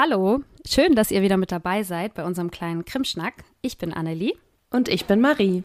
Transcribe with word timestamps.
Hallo, 0.00 0.44
schön, 0.64 0.94
dass 0.94 1.10
ihr 1.10 1.22
wieder 1.22 1.36
mit 1.36 1.50
dabei 1.50 1.82
seid 1.82 2.14
bei 2.14 2.22
unserem 2.24 2.52
kleinen 2.52 2.84
Krimschnack. 2.84 3.34
Ich 3.62 3.78
bin 3.78 3.92
Annelie. 3.92 4.34
Und 4.70 4.88
ich 4.88 5.06
bin 5.06 5.20
Marie. 5.20 5.64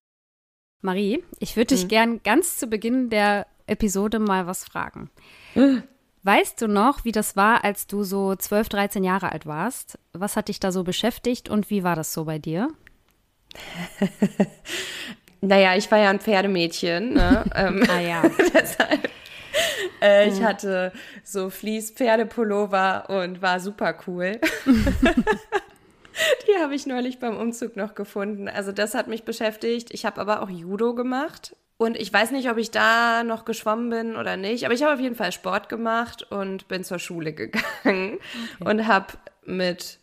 Marie, 0.82 1.24
ich 1.38 1.56
würde 1.56 1.76
dich 1.76 1.84
Hm. 1.84 1.88
gern 1.88 2.24
ganz 2.24 2.58
zu 2.58 2.66
Beginn 2.66 3.12
der 3.12 3.46
Episode 3.68 4.18
mal 4.18 4.48
was 4.48 4.66
fragen. 4.66 5.12
Hm. 5.54 5.84
Weißt 6.24 6.60
du 6.60 6.68
noch, 6.68 7.06
wie 7.06 7.12
das 7.12 7.36
war, 7.36 7.64
als 7.64 7.86
du 7.86 8.04
so 8.04 8.36
12, 8.36 8.70
13 8.70 9.04
Jahre 9.04 9.32
alt 9.32 9.46
warst? 9.46 10.00
Was 10.14 10.36
hat 10.36 10.48
dich 10.48 10.60
da 10.60 10.72
so 10.72 10.84
beschäftigt 10.84 11.48
und 11.48 11.70
wie 11.70 11.84
war 11.84 11.96
das 11.96 12.12
so 12.12 12.26
bei 12.26 12.40
dir? 12.40 12.70
Naja, 15.46 15.76
ich 15.76 15.92
war 15.92 16.00
ja 16.00 16.10
ein 16.10 16.22
Pferdemädchen. 16.22 17.16
Ne? 17.16 17.44
ähm, 17.56 17.84
Ah 17.90 18.00
ja. 18.00 18.22
deshalb. 18.54 19.10
Äh, 20.02 20.30
ich 20.30 20.44
hatte 20.44 20.92
so 21.24 21.50
Fließ-Pferdepullover 21.50 23.10
und 23.10 23.42
war 23.42 23.60
super 23.60 23.96
cool. 24.08 24.40
Die 26.48 26.62
habe 26.62 26.76
ich 26.76 26.86
neulich 26.86 27.20
beim 27.20 27.38
Umzug 27.38 27.76
noch 27.76 27.96
gefunden. 27.96 28.48
Also 28.48 28.72
das 28.72 28.94
hat 28.94 29.08
mich 29.08 29.24
beschäftigt. 29.24 29.94
Ich 29.94 30.06
habe 30.06 30.22
aber 30.22 30.42
auch 30.42 30.50
Judo 30.50 30.94
gemacht. 30.94 31.56
Und 31.78 31.98
ich 31.98 32.14
weiß 32.14 32.32
nicht, 32.32 32.50
ob 32.50 32.58
ich 32.58 32.72
da 32.72 33.24
noch 33.24 33.46
geschwommen 33.46 33.90
bin 33.90 34.16
oder 34.16 34.38
nicht. 34.38 34.66
Aber 34.66 34.74
ich 34.74 34.84
habe 34.84 34.94
auf 34.94 35.00
jeden 35.00 35.16
Fall 35.16 35.32
Sport 35.32 35.70
gemacht 35.70 36.24
und 36.32 36.68
bin 36.68 36.84
zur 36.84 37.00
Schule 37.00 37.34
gegangen 37.34 38.20
und 38.60 38.88
habe 38.88 39.14
mit 39.46 40.00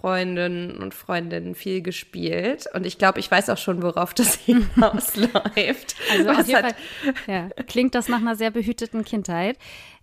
Freundinnen 0.00 0.76
und 0.78 0.92
Freundinnen 0.94 1.54
viel 1.54 1.80
gespielt. 1.82 2.66
Und 2.74 2.84
ich 2.84 2.98
glaube, 2.98 3.20
ich 3.20 3.30
weiß 3.30 3.48
auch 3.50 3.58
schon, 3.58 3.82
worauf 3.82 4.12
das 4.14 4.34
hinausläuft. 4.46 5.94
Also 6.10 6.30
auf 6.30 6.38
Was 6.38 6.46
jeden 6.48 6.62
hat- 6.64 6.74
Fall 6.76 7.14
ja, 7.26 7.48
klingt 7.66 7.94
das 7.94 8.08
nach 8.08 8.18
einer 8.20 8.36
sehr 8.36 8.50
behüteten 8.50 9.04
Kindheit. 9.04 9.56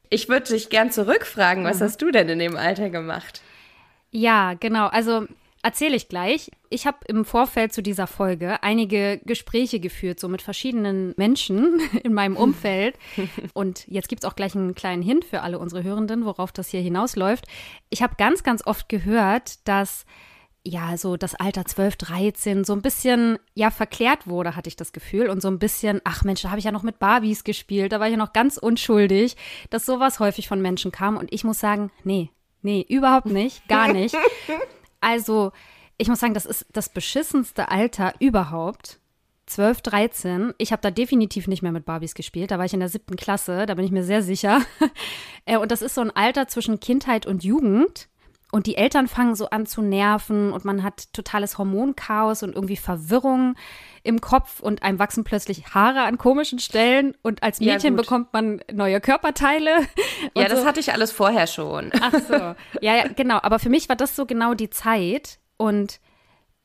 Ich 0.09 0.29
würde 0.29 0.47
dich 0.53 0.69
gern 0.69 0.91
zurückfragen, 0.91 1.63
Mhm. 1.63 1.67
was 1.67 1.81
hast 1.81 2.01
du 2.01 2.11
denn 2.11 2.29
in 2.29 2.39
dem 2.39 2.55
Alter 2.57 2.89
gemacht? 2.89 3.41
Ja, 4.11 4.53
genau. 4.59 4.87
Also 4.87 5.25
erzähle 5.63 5.95
ich 5.95 6.09
gleich. 6.09 6.51
Ich 6.71 6.87
habe 6.87 6.99
im 7.07 7.25
Vorfeld 7.25 7.73
zu 7.73 7.83
dieser 7.83 8.07
Folge 8.07 8.63
einige 8.63 9.19
Gespräche 9.25 9.81
geführt, 9.81 10.21
so 10.21 10.29
mit 10.29 10.41
verschiedenen 10.41 11.13
Menschen 11.17 11.81
in 12.03 12.13
meinem 12.13 12.37
Umfeld. 12.37 12.97
Und 13.53 13.85
jetzt 13.87 14.07
gibt 14.07 14.23
es 14.23 14.29
auch 14.29 14.35
gleich 14.35 14.55
einen 14.55 14.73
kleinen 14.73 15.01
Hint 15.01 15.25
für 15.25 15.41
alle 15.41 15.59
unsere 15.59 15.83
Hörenden, 15.83 16.25
worauf 16.25 16.53
das 16.53 16.69
hier 16.69 16.79
hinausläuft. 16.79 17.45
Ich 17.89 18.01
habe 18.01 18.15
ganz, 18.17 18.43
ganz 18.43 18.65
oft 18.65 18.87
gehört, 18.87 19.67
dass 19.67 20.05
ja, 20.63 20.95
so 20.95 21.17
das 21.17 21.35
Alter 21.35 21.65
12, 21.65 21.95
13 21.97 22.63
so 22.63 22.73
ein 22.73 22.81
bisschen, 22.81 23.39
ja, 23.53 23.71
verklärt 23.71 24.27
wurde, 24.27 24.55
hatte 24.55 24.69
ich 24.69 24.75
das 24.75 24.93
Gefühl. 24.93 25.27
Und 25.27 25.41
so 25.41 25.49
ein 25.49 25.59
bisschen, 25.59 25.99
ach 26.05 26.23
Mensch, 26.23 26.43
da 26.43 26.51
habe 26.51 26.59
ich 26.59 26.65
ja 26.65 26.71
noch 26.71 26.83
mit 26.83 26.99
Barbies 26.99 27.43
gespielt, 27.43 27.91
da 27.91 27.99
war 27.99 28.07
ich 28.07 28.11
ja 28.11 28.17
noch 28.17 28.31
ganz 28.31 28.57
unschuldig, 28.57 29.35
dass 29.71 29.85
sowas 29.85 30.19
häufig 30.19 30.47
von 30.47 30.61
Menschen 30.61 30.91
kam. 30.91 31.17
Und 31.17 31.33
ich 31.33 31.43
muss 31.43 31.59
sagen, 31.59 31.91
nee, 32.03 32.29
nee, 32.61 32.85
überhaupt 32.87 33.27
nicht, 33.27 33.67
gar 33.67 33.91
nicht. 33.91 34.15
Also, 35.03 35.51
ich 36.01 36.07
muss 36.09 36.19
sagen, 36.19 36.33
das 36.33 36.45
ist 36.45 36.65
das 36.73 36.89
beschissenste 36.89 37.69
Alter 37.69 38.13
überhaupt. 38.19 38.99
12, 39.47 39.81
13. 39.81 40.53
Ich 40.57 40.71
habe 40.71 40.81
da 40.81 40.91
definitiv 40.91 41.47
nicht 41.47 41.61
mehr 41.61 41.71
mit 41.73 41.85
Barbies 41.85 42.13
gespielt. 42.15 42.51
Da 42.51 42.57
war 42.57 42.65
ich 42.65 42.73
in 42.73 42.79
der 42.79 42.89
siebten 42.89 43.17
Klasse, 43.17 43.65
da 43.65 43.73
bin 43.75 43.83
ich 43.85 43.91
mir 43.91 44.03
sehr 44.03 44.21
sicher. 44.23 44.61
Äh, 45.45 45.57
und 45.57 45.71
das 45.71 45.81
ist 45.81 45.95
so 45.95 46.01
ein 46.01 46.15
Alter 46.15 46.47
zwischen 46.47 46.79
Kindheit 46.79 47.25
und 47.25 47.43
Jugend. 47.43 48.07
Und 48.51 48.67
die 48.67 48.75
Eltern 48.77 49.07
fangen 49.07 49.33
so 49.33 49.49
an 49.49 49.65
zu 49.65 49.81
nerven 49.81 50.53
und 50.53 50.65
man 50.65 50.83
hat 50.83 51.11
totales 51.13 51.57
Hormonchaos 51.57 52.43
und 52.43 52.53
irgendwie 52.53 52.75
Verwirrung 52.77 53.55
im 54.03 54.21
Kopf 54.21 54.59
und 54.59 54.83
einem 54.83 54.99
wachsen 54.99 55.23
plötzlich 55.23 55.73
Haare 55.73 56.01
an 56.03 56.19
komischen 56.19 56.59
Stellen 56.59 57.15
und 57.23 57.41
als 57.41 57.59
Ja, 57.59 57.73
Mädchen 57.73 57.95
gut. 57.95 58.03
bekommt 58.05 58.33
man 58.33 58.61
neue 58.71 59.01
Körperteile. 59.01 59.71
Ja, 60.35 60.47
das 60.47 60.61
so. 60.61 60.65
hatte 60.67 60.79
ich 60.79 60.93
alles 60.93 61.11
vorher 61.11 61.47
schon. 61.47 61.91
Ach 61.99 62.13
so. 62.13 62.33
Ja, 62.81 62.95
ja, 62.95 63.07
genau. 63.07 63.39
Aber 63.41 63.57
für 63.57 63.69
mich 63.69 63.89
war 63.89 63.95
das 63.95 64.15
so 64.15 64.25
genau 64.27 64.53
die 64.53 64.69
Zeit. 64.69 65.39
Und 65.61 65.99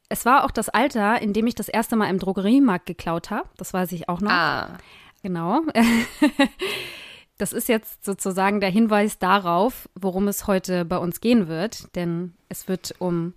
es 0.09 0.25
war 0.25 0.45
auch 0.45 0.51
das 0.51 0.69
Alter, 0.69 1.21
in 1.21 1.33
dem 1.33 1.47
ich 1.47 1.55
das 1.55 1.69
erste 1.69 1.97
Mal 1.97 2.09
im 2.09 2.19
Drogeriemarkt 2.19 2.87
geklaut 2.87 3.31
habe. 3.31 3.49
Das 3.57 3.75
weiß 3.75 3.93
ich 3.93 4.09
auch 4.09 4.21
noch. 4.21 4.31
Ah, 4.31 4.79
Genau. 5.23 5.63
Das 7.39 7.53
ist 7.53 7.69
jetzt 7.69 8.03
sozusagen 8.03 8.61
der 8.61 8.71
Hinweis 8.71 9.19
darauf, 9.19 9.91
worum 9.95 10.27
es 10.27 10.47
heute 10.47 10.87
bei 10.87 10.97
uns 10.97 11.21
gehen 11.21 11.49
wird. 11.49 11.95
Denn 11.95 12.33
es 12.49 12.67
wird 12.67 12.95
um 12.99 13.35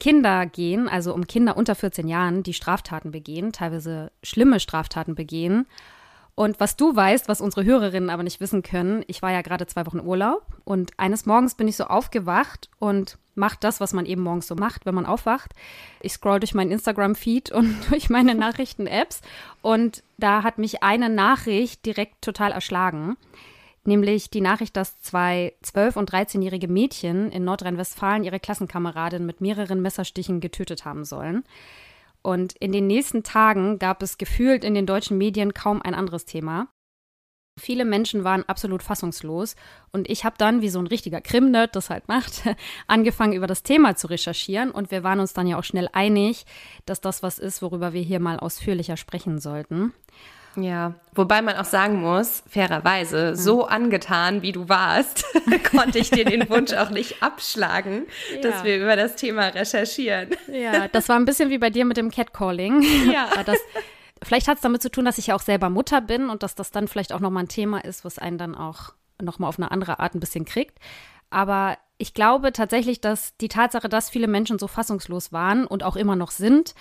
Kinder 0.00 0.46
gehen, 0.46 0.88
also 0.88 1.12
um 1.12 1.26
Kinder 1.26 1.56
unter 1.58 1.74
14 1.74 2.08
Jahren, 2.08 2.42
die 2.42 2.54
Straftaten 2.54 3.10
begehen, 3.10 3.52
teilweise 3.52 4.10
schlimme 4.22 4.58
Straftaten 4.58 5.14
begehen. 5.14 5.66
Und 6.34 6.60
was 6.60 6.76
du 6.76 6.96
weißt, 6.96 7.28
was 7.28 7.42
unsere 7.42 7.66
Hörerinnen 7.66 8.08
aber 8.08 8.22
nicht 8.22 8.40
wissen 8.40 8.62
können, 8.62 9.04
ich 9.06 9.20
war 9.20 9.32
ja 9.32 9.42
gerade 9.42 9.66
zwei 9.66 9.84
Wochen 9.84 10.00
Urlaub 10.00 10.46
und 10.64 10.92
eines 10.96 11.26
Morgens 11.26 11.56
bin 11.56 11.68
ich 11.68 11.76
so 11.76 11.84
aufgewacht 11.84 12.70
und 12.78 13.18
mache 13.36 13.58
das, 13.60 13.80
was 13.80 13.92
man 13.92 14.06
eben 14.06 14.22
morgens 14.22 14.46
so 14.46 14.54
macht, 14.54 14.86
wenn 14.86 14.94
man 14.94 15.06
aufwacht. 15.06 15.52
Ich 16.00 16.12
scroll 16.12 16.40
durch 16.40 16.54
meinen 16.54 16.70
Instagram-Feed 16.70 17.52
und 17.52 17.74
durch 17.90 18.10
meine 18.10 18.34
Nachrichten-Apps 18.34 19.20
und 19.62 20.02
da 20.18 20.42
hat 20.42 20.58
mich 20.58 20.82
eine 20.82 21.08
Nachricht 21.08 21.84
direkt 21.86 22.22
total 22.22 22.52
erschlagen. 22.52 23.16
Nämlich 23.84 24.30
die 24.30 24.40
Nachricht, 24.40 24.76
dass 24.76 24.98
zwei 25.00 25.54
12- 25.64 25.96
und 25.96 26.12
13-jährige 26.12 26.66
Mädchen 26.66 27.30
in 27.30 27.44
Nordrhein-Westfalen 27.44 28.24
ihre 28.24 28.40
Klassenkameradin 28.40 29.24
mit 29.24 29.40
mehreren 29.40 29.80
Messerstichen 29.80 30.40
getötet 30.40 30.84
haben 30.84 31.04
sollen. 31.04 31.44
Und 32.22 32.54
in 32.56 32.72
den 32.72 32.88
nächsten 32.88 33.22
Tagen 33.22 33.78
gab 33.78 34.02
es 34.02 34.18
gefühlt 34.18 34.64
in 34.64 34.74
den 34.74 34.86
deutschen 34.86 35.16
Medien 35.16 35.54
kaum 35.54 35.80
ein 35.80 35.94
anderes 35.94 36.24
Thema. 36.24 36.66
Viele 37.58 37.86
Menschen 37.86 38.22
waren 38.22 38.44
absolut 38.46 38.82
fassungslos 38.82 39.56
und 39.90 40.10
ich 40.10 40.24
habe 40.26 40.34
dann, 40.36 40.60
wie 40.60 40.68
so 40.68 40.78
ein 40.78 40.86
richtiger 40.86 41.22
Krim-Nerd 41.22 41.74
das 41.74 41.88
halt 41.88 42.06
macht, 42.06 42.42
angefangen 42.86 43.32
über 43.32 43.46
das 43.46 43.62
Thema 43.62 43.96
zu 43.96 44.08
recherchieren 44.08 44.70
und 44.70 44.90
wir 44.90 45.02
waren 45.04 45.20
uns 45.20 45.32
dann 45.32 45.46
ja 45.46 45.58
auch 45.58 45.64
schnell 45.64 45.88
einig, 45.94 46.44
dass 46.84 47.00
das 47.00 47.22
was 47.22 47.38
ist, 47.38 47.62
worüber 47.62 47.94
wir 47.94 48.02
hier 48.02 48.20
mal 48.20 48.38
ausführlicher 48.38 48.98
sprechen 48.98 49.38
sollten. 49.40 49.94
ja. 50.56 50.94
Wobei 51.14 51.40
man 51.40 51.56
auch 51.56 51.64
sagen 51.64 52.02
muss, 52.02 52.42
fairerweise, 52.46 53.34
so 53.36 53.64
angetan, 53.64 54.42
wie 54.42 54.52
du 54.52 54.68
warst, 54.68 55.24
konnte 55.74 55.98
ich 55.98 56.10
dir 56.10 56.26
den 56.26 56.50
Wunsch 56.50 56.74
auch 56.74 56.90
nicht 56.90 57.22
abschlagen, 57.22 58.04
Ja. 58.34 58.42
dass 58.42 58.64
wir 58.64 58.76
über 58.76 58.96
das 58.96 59.16
Thema 59.16 59.46
recherchieren. 59.46 60.28
Ja, 60.52 60.88
das 60.88 61.08
war 61.08 61.16
ein 61.18 61.24
bisschen 61.24 61.48
wie 61.48 61.56
bei 61.56 61.70
dir 61.70 61.86
mit 61.86 61.96
dem 61.96 62.10
Catcalling. 62.10 62.82
Ja. 63.10 63.30
Das, 63.46 63.56
vielleicht 64.22 64.48
hat 64.48 64.56
es 64.56 64.62
damit 64.62 64.82
zu 64.82 64.90
tun, 64.90 65.04
dass 65.04 65.18
ich 65.18 65.28
ja 65.28 65.34
auch 65.34 65.40
selber 65.40 65.70
Mutter 65.70 66.00
bin 66.00 66.30
und 66.30 66.42
dass 66.42 66.54
das 66.54 66.70
dann 66.70 66.88
vielleicht 66.88 67.12
auch 67.12 67.20
nochmal 67.20 67.44
ein 67.44 67.48
Thema 67.48 67.84
ist, 67.84 68.04
was 68.04 68.18
einen 68.18 68.38
dann 68.38 68.54
auch 68.54 68.94
nochmal 69.20 69.48
auf 69.48 69.58
eine 69.58 69.70
andere 69.70 69.98
Art 69.98 70.14
ein 70.14 70.20
bisschen 70.20 70.44
kriegt. 70.44 70.78
Aber 71.30 71.78
ich 71.98 72.14
glaube 72.14 72.52
tatsächlich, 72.52 73.00
dass 73.00 73.36
die 73.38 73.48
Tatsache, 73.48 73.88
dass 73.88 74.10
viele 74.10 74.28
Menschen 74.28 74.58
so 74.58 74.68
fassungslos 74.68 75.32
waren 75.32 75.66
und 75.66 75.82
auch 75.82 75.96
immer 75.96 76.16
noch 76.16 76.30
sind, 76.30 76.74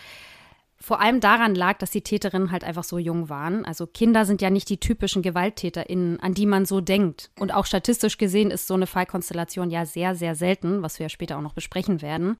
vor 0.77 0.99
allem 0.99 1.21
daran 1.21 1.55
lag, 1.55 1.77
dass 1.77 1.91
die 1.91 2.01
Täterinnen 2.01 2.51
halt 2.51 2.63
einfach 2.63 2.83
so 2.83 2.97
jung 2.97 3.29
waren. 3.29 3.65
Also 3.65 3.87
Kinder 3.87 4.25
sind 4.25 4.41
ja 4.41 4.49
nicht 4.49 4.69
die 4.69 4.79
typischen 4.79 5.21
GewalttäterInnen, 5.21 6.19
an 6.19 6.33
die 6.33 6.45
man 6.45 6.65
so 6.65 6.81
denkt. 6.81 7.31
Und 7.39 7.53
auch 7.53 7.65
statistisch 7.65 8.17
gesehen 8.17 8.51
ist 8.51 8.67
so 8.67 8.73
eine 8.73 8.85
Fallkonstellation 8.85 9.71
ja 9.71 9.85
sehr, 9.85 10.15
sehr 10.15 10.35
selten, 10.35 10.83
was 10.83 10.99
wir 10.99 11.05
ja 11.05 11.09
später 11.09 11.37
auch 11.37 11.41
noch 11.41 11.53
besprechen 11.53 12.01
werden. 12.01 12.35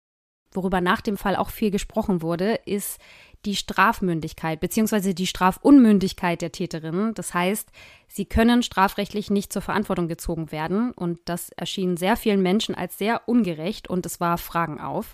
Worüber 0.51 0.81
nach 0.81 1.01
dem 1.01 1.17
Fall 1.17 1.35
auch 1.35 1.49
viel 1.49 1.71
gesprochen 1.71 2.21
wurde, 2.21 2.55
ist 2.65 2.99
die 3.45 3.55
Strafmündigkeit 3.55 4.59
bzw. 4.59 5.13
die 5.13 5.27
Strafunmündigkeit 5.27 6.41
der 6.41 6.51
Täterinnen. 6.51 7.13
Das 7.13 7.33
heißt, 7.33 7.69
sie 8.07 8.25
können 8.25 8.63
strafrechtlich 8.63 9.29
nicht 9.29 9.53
zur 9.53 9.61
Verantwortung 9.61 10.07
gezogen 10.07 10.51
werden. 10.51 10.91
Und 10.91 11.19
das 11.25 11.49
erschien 11.49 11.97
sehr 11.97 12.17
vielen 12.17 12.41
Menschen 12.41 12.75
als 12.75 12.97
sehr 12.97 13.27
ungerecht 13.27 13.89
und 13.89 14.05
es 14.05 14.19
warf 14.19 14.41
Fragen 14.41 14.79
auf. 14.79 15.13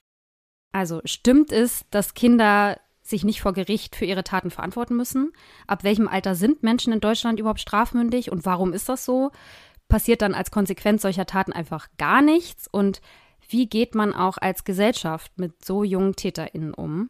Also 0.72 1.02
stimmt 1.06 1.52
es, 1.52 1.86
dass 1.92 2.14
Kinder 2.14 2.80
sich 3.02 3.24
nicht 3.24 3.42
vor 3.42 3.54
Gericht 3.54 3.96
für 3.96 4.06
ihre 4.06 4.24
Taten 4.24 4.52
verantworten 4.52 4.96
müssen? 4.96 5.34
Ab 5.68 5.84
welchem 5.84 6.08
Alter 6.08 6.36
sind 6.36 6.64
Menschen 6.64 6.94
in 6.94 7.00
Deutschland 7.00 7.40
überhaupt 7.40 7.60
strafmündig 7.60 8.32
und 8.32 8.46
warum 8.46 8.74
ist 8.74 8.88
das 8.90 9.06
so? 9.06 9.32
Passiert 9.90 10.22
dann 10.22 10.34
als 10.34 10.52
Konsequenz 10.52 11.02
solcher 11.02 11.26
Taten 11.26 11.52
einfach 11.52 11.90
gar 11.98 12.22
nichts? 12.22 12.68
Und 12.68 13.02
wie 13.50 13.68
geht 13.68 13.96
man 13.96 14.14
auch 14.14 14.38
als 14.38 14.64
Gesellschaft 14.64 15.34
mit 15.38 15.66
so 15.66 15.84
jungen 15.84 16.16
TäterInnen 16.16 16.74
um? 16.74 17.10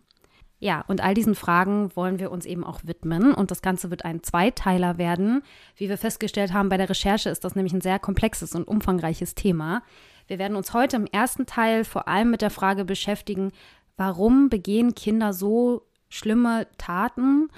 Ja, 0.63 0.85
und 0.87 1.01
all 1.01 1.15
diesen 1.15 1.33
Fragen 1.33 1.89
wollen 1.95 2.19
wir 2.19 2.29
uns 2.29 2.45
eben 2.45 2.63
auch 2.63 2.81
widmen. 2.83 3.33
Und 3.33 3.49
das 3.49 3.63
Ganze 3.63 3.89
wird 3.89 4.05
ein 4.05 4.21
Zweiteiler 4.21 4.99
werden. 4.99 5.41
Wie 5.75 5.89
wir 5.89 5.97
festgestellt 5.97 6.53
haben 6.53 6.69
bei 6.69 6.77
der 6.77 6.87
Recherche, 6.87 7.29
ist 7.29 7.43
das 7.43 7.55
nämlich 7.55 7.73
ein 7.73 7.81
sehr 7.81 7.97
komplexes 7.97 8.53
und 8.53 8.67
umfangreiches 8.67 9.33
Thema. 9.33 9.81
Wir 10.27 10.37
werden 10.37 10.55
uns 10.55 10.75
heute 10.75 10.97
im 10.97 11.07
ersten 11.07 11.47
Teil 11.47 11.83
vor 11.83 12.07
allem 12.07 12.29
mit 12.29 12.43
der 12.43 12.51
Frage 12.51 12.85
beschäftigen, 12.85 13.51
warum 13.97 14.49
begehen 14.49 14.93
Kinder 14.93 15.33
so 15.33 15.81
schlimme 16.09 16.67
Taten? 16.77 17.49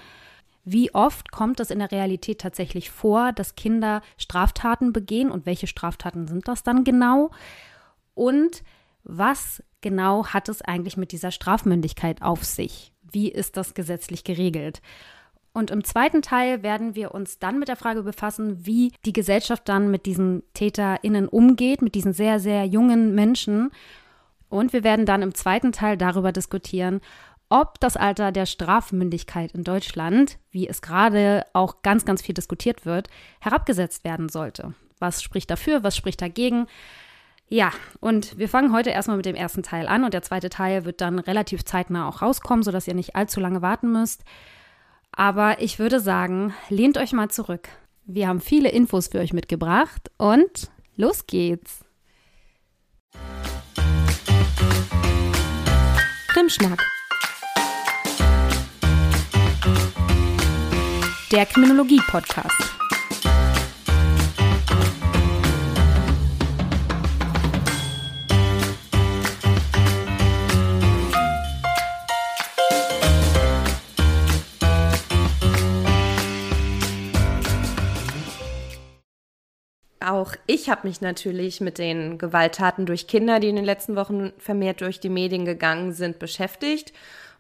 Wie 0.64 0.96
oft 0.96 1.30
kommt 1.34 1.60
es 1.60 1.72
in 1.72 1.80
der 1.80 1.92
Realität 1.92 2.40
tatsächlich 2.40 2.90
vor, 2.90 3.34
dass 3.34 3.56
Kinder 3.56 4.02
Straftaten 4.18 4.94
begehen 4.94 5.30
und 5.30 5.46
welche 5.46 5.68
Straftaten 5.68 6.26
sind 6.26 6.48
das 6.48 6.64
dann 6.64 6.86
genau? 6.86 7.32
Und 8.14 8.64
was 9.04 9.62
genau 9.82 10.28
hat 10.28 10.48
es 10.48 10.62
eigentlich 10.62 10.96
mit 10.96 11.12
dieser 11.12 11.32
Strafmündigkeit 11.32 12.22
auf 12.22 12.46
sich? 12.46 12.93
Wie 13.14 13.30
ist 13.32 13.56
das 13.56 13.74
gesetzlich 13.74 14.26
geregelt? 14.26 14.82
Und 15.54 15.70
im 15.70 15.84
zweiten 15.84 16.24
Teil 16.24 16.64
werden 16.64 16.96
wir 16.96 17.14
uns 17.14 17.38
dann 17.38 17.60
mit 17.60 17.68
der 17.68 17.76
Frage 17.76 18.04
befassen, 18.04 18.66
wie 18.66 18.92
die 19.06 19.14
Gesellschaft 19.14 19.70
dann 19.70 19.92
mit 19.92 20.08
diesen 20.08 20.42
TäterInnen 20.56 21.28
umgeht, 21.28 21.84
mit 21.84 21.94
diesen 21.94 22.12
sehr, 22.12 22.40
sehr 22.40 22.66
jungen 22.66 23.14
Menschen 23.14 23.70
Und 24.50 24.72
wir 24.72 24.84
werden 24.84 25.08
dann 25.08 25.24
im 25.24 25.34
zweiten 25.34 25.72
Teil 25.72 25.98
darüber 25.98 26.32
diskutieren, 26.32 27.02
ob 27.50 27.80
das 27.80 27.98
Alter 27.98 28.32
der 28.32 28.46
Strafmündigkeit 28.46 29.52
in 29.52 29.64
Deutschland, 29.64 30.38
wie 30.52 30.68
es 30.68 30.82
gerade 30.82 31.46
auch 31.54 31.82
ganz, 31.82 32.06
ganz 32.06 32.22
viel 32.22 32.36
diskutiert 32.36 32.86
wird, 32.86 33.10
herabgesetzt 33.40 34.04
werden 34.04 34.30
sollte. 34.30 34.74
Was 35.00 35.24
spricht 35.24 35.52
dafür, 35.52 35.84
was 35.84 35.98
spricht 35.98 36.22
dagegen? 36.22 36.68
Ja, 37.54 37.72
und 38.00 38.40
wir 38.40 38.50
fangen 38.50 38.74
heute 38.74 38.90
erstmal 38.90 39.18
mit 39.18 39.28
dem 39.28 39.36
ersten 39.36 39.62
Teil 39.62 39.88
an 39.88 40.04
und 40.04 40.16
der 40.16 40.24
zweite 40.24 40.50
Teil 40.50 40.86
wird 40.86 41.02
dann 41.02 41.20
relativ 41.20 41.64
zeitnah 41.64 42.10
auch 42.10 42.24
rauskommen, 42.24 42.64
sodass 42.64 42.88
ihr 42.88 42.96
nicht 42.96 43.16
allzu 43.16 43.40
lange 43.40 43.62
warten 43.62 43.92
müsst. 43.92 44.24
Aber 45.12 45.62
ich 45.62 45.78
würde 45.78 46.00
sagen, 46.00 46.56
lehnt 46.70 46.98
euch 46.98 47.14
mal 47.14 47.30
zurück. 47.30 47.70
Wir 48.06 48.28
haben 48.28 48.42
viele 48.42 48.70
Infos 48.70 49.10
für 49.10 49.20
euch 49.20 49.34
mitgebracht 49.34 50.10
und 50.18 50.72
los 50.96 51.28
geht's. 51.28 51.86
Krimschnack. 56.30 56.84
Der 61.32 61.46
Kriminologie-Podcast. 61.46 62.83
Auch 80.04 80.36
ich 80.48 80.70
habe 80.70 80.86
mich 80.86 81.00
natürlich 81.00 81.62
mit 81.62 81.78
den 81.78 82.18
Gewalttaten 82.18 82.86
durch 82.86 83.08
Kinder, 83.08 83.40
die 83.40 83.48
in 83.48 83.56
den 83.56 83.64
letzten 83.64 83.96
Wochen 83.96 84.34
vermehrt 84.38 84.82
durch 84.82 85.00
die 85.00 85.10
Medien 85.10 85.46
gegangen 85.46 85.94
sind, 85.94 86.20
beschäftigt. 86.20 86.92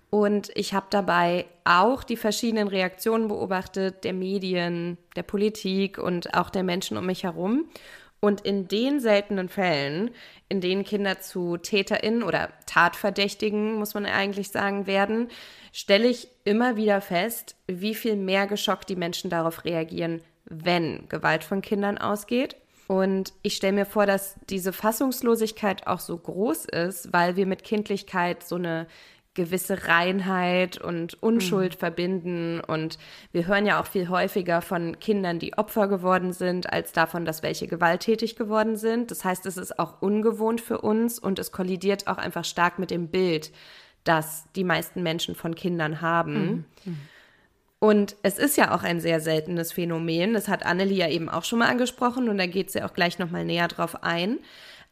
Und 0.10 0.50
ich 0.56 0.74
habe 0.74 0.86
dabei 0.89 1.45
auch 1.65 2.04
die 2.06 2.15
verschiedenen 2.15 2.69
Reaktionen 2.69 3.27
beobachtet, 3.27 4.06
der 4.06 4.13
Medien, 4.13 4.98
der 5.18 5.24
Politik 5.24 5.98
und 5.98 6.36
auch 6.36 6.50
der 6.50 6.63
Menschen 6.63 6.95
um 6.95 7.06
mich 7.06 7.24
herum. 7.24 7.65
Und 8.21 8.39
in 8.39 8.69
den 8.69 9.01
seltenen 9.01 9.50
Fällen, 9.50 10.12
in 10.48 10.62
denen 10.62 10.86
Kinder 10.86 11.19
zu 11.19 11.57
TäterInnen 11.57 12.24
oder 12.24 12.48
Tatverdächtigen, 12.66 13.74
muss 13.74 13.94
man 13.94 14.06
eigentlich 14.06 14.51
sagen, 14.51 14.88
werden, 14.88 15.27
stelle 15.74 16.07
ich 16.07 16.30
immer 16.45 16.77
wieder 16.77 17.01
fest, 17.01 17.57
wie 17.68 17.94
viel 17.94 18.16
mehr 18.16 18.48
geschockt 18.48 18.88
die 18.88 18.95
Menschen 18.95 19.30
darauf 19.30 19.66
reagieren, 19.66 20.21
wenn 20.45 21.07
Gewalt 21.10 21.44
von 21.44 21.62
Kindern 21.62 21.98
ausgeht. 21.98 22.56
Und 22.88 23.34
ich 23.44 23.56
stelle 23.56 23.74
mir 23.74 23.86
vor, 23.86 24.06
dass 24.06 24.36
diese 24.50 24.74
Fassungslosigkeit 24.74 25.88
auch 25.88 26.00
so 26.00 26.18
groß 26.18 26.66
ist, 26.66 27.13
weil 27.13 27.36
wir 27.36 27.45
mit 27.45 27.63
Kindlichkeit 27.63 28.44
so 28.44 28.56
eine 28.56 28.88
gewisse 29.36 29.88
Reinheit 29.88 30.78
und 30.78 31.22
Unschuld 31.24 31.75
mhm. 31.75 31.80
verbinden. 31.80 32.62
Und 32.62 33.00
wir 33.31 33.48
hören 33.48 33.66
ja 33.66 33.81
auch 33.81 33.88
viel 33.88 34.10
häufiger 34.10 34.62
von 34.62 35.00
Kindern, 35.00 35.40
die 35.40 35.57
Opfer 35.57 35.88
geworden 35.88 36.34
sind, 36.34 36.72
als 36.72 36.92
davon, 36.92 37.25
dass 37.25 37.42
welche 37.42 37.68
gewalttätig 37.68 38.36
geworden 38.36 38.75
sind. 38.75 39.10
Das 39.10 39.25
heißt, 39.25 39.45
es 39.45 39.57
ist 39.57 39.80
auch 39.80 40.01
ungewohnt 40.01 40.62
für 40.62 40.81
uns 40.81 41.18
und 41.18 41.40
es 41.40 41.51
kollidiert 41.51 42.07
auch 42.07 42.18
einfach 42.18 42.45
stark 42.45 42.78
mit 42.78 42.92
dem 42.92 43.07
Bild, 43.07 43.51
das 44.04 44.45
die 44.56 44.63
meisten 44.63 45.01
Menschen 45.01 45.34
von 45.34 45.56
Kindern 45.56 46.01
haben. 46.01 46.66
Mhm. 46.86 46.95
Und 47.83 48.15
es 48.24 48.38
ist 48.38 48.56
ja 48.56 48.74
auch 48.74 48.83
ein 48.83 49.01
sehr 49.01 49.19
seltenes 49.19 49.74
Phänomen. 49.74 50.33
Das 50.33 50.47
hat 50.47 50.65
Annelie 50.65 51.00
ja 51.00 51.09
eben 51.09 51.27
auch 51.27 51.44
schon 51.44 51.59
mal 51.59 51.68
angesprochen 51.68 52.30
und 52.30 52.38
da 52.38 52.45
geht 52.45 52.71
sie 52.71 52.81
auch 52.81 52.94
gleich 52.94 53.19
nochmal 53.19 53.44
näher 53.44 53.68
drauf 53.68 54.03
ein. 54.03 54.39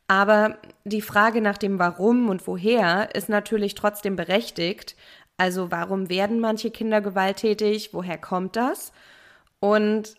Aber 0.09 0.57
die 0.83 1.01
Frage 1.01 1.39
nach 1.39 1.57
dem 1.57 1.79
Warum 1.79 2.27
und 2.27 2.45
Woher 2.47 3.15
ist 3.15 3.29
natürlich 3.29 3.75
trotzdem 3.75 4.17
berechtigt. 4.17 4.97
Also 5.38 5.71
warum 5.71 6.09
werden 6.09 6.41
manche 6.41 6.69
Kinder 6.69 6.99
gewalttätig? 6.99 7.93
Woher 7.93 8.17
kommt 8.17 8.57
das? 8.57 8.91
Und 9.61 10.15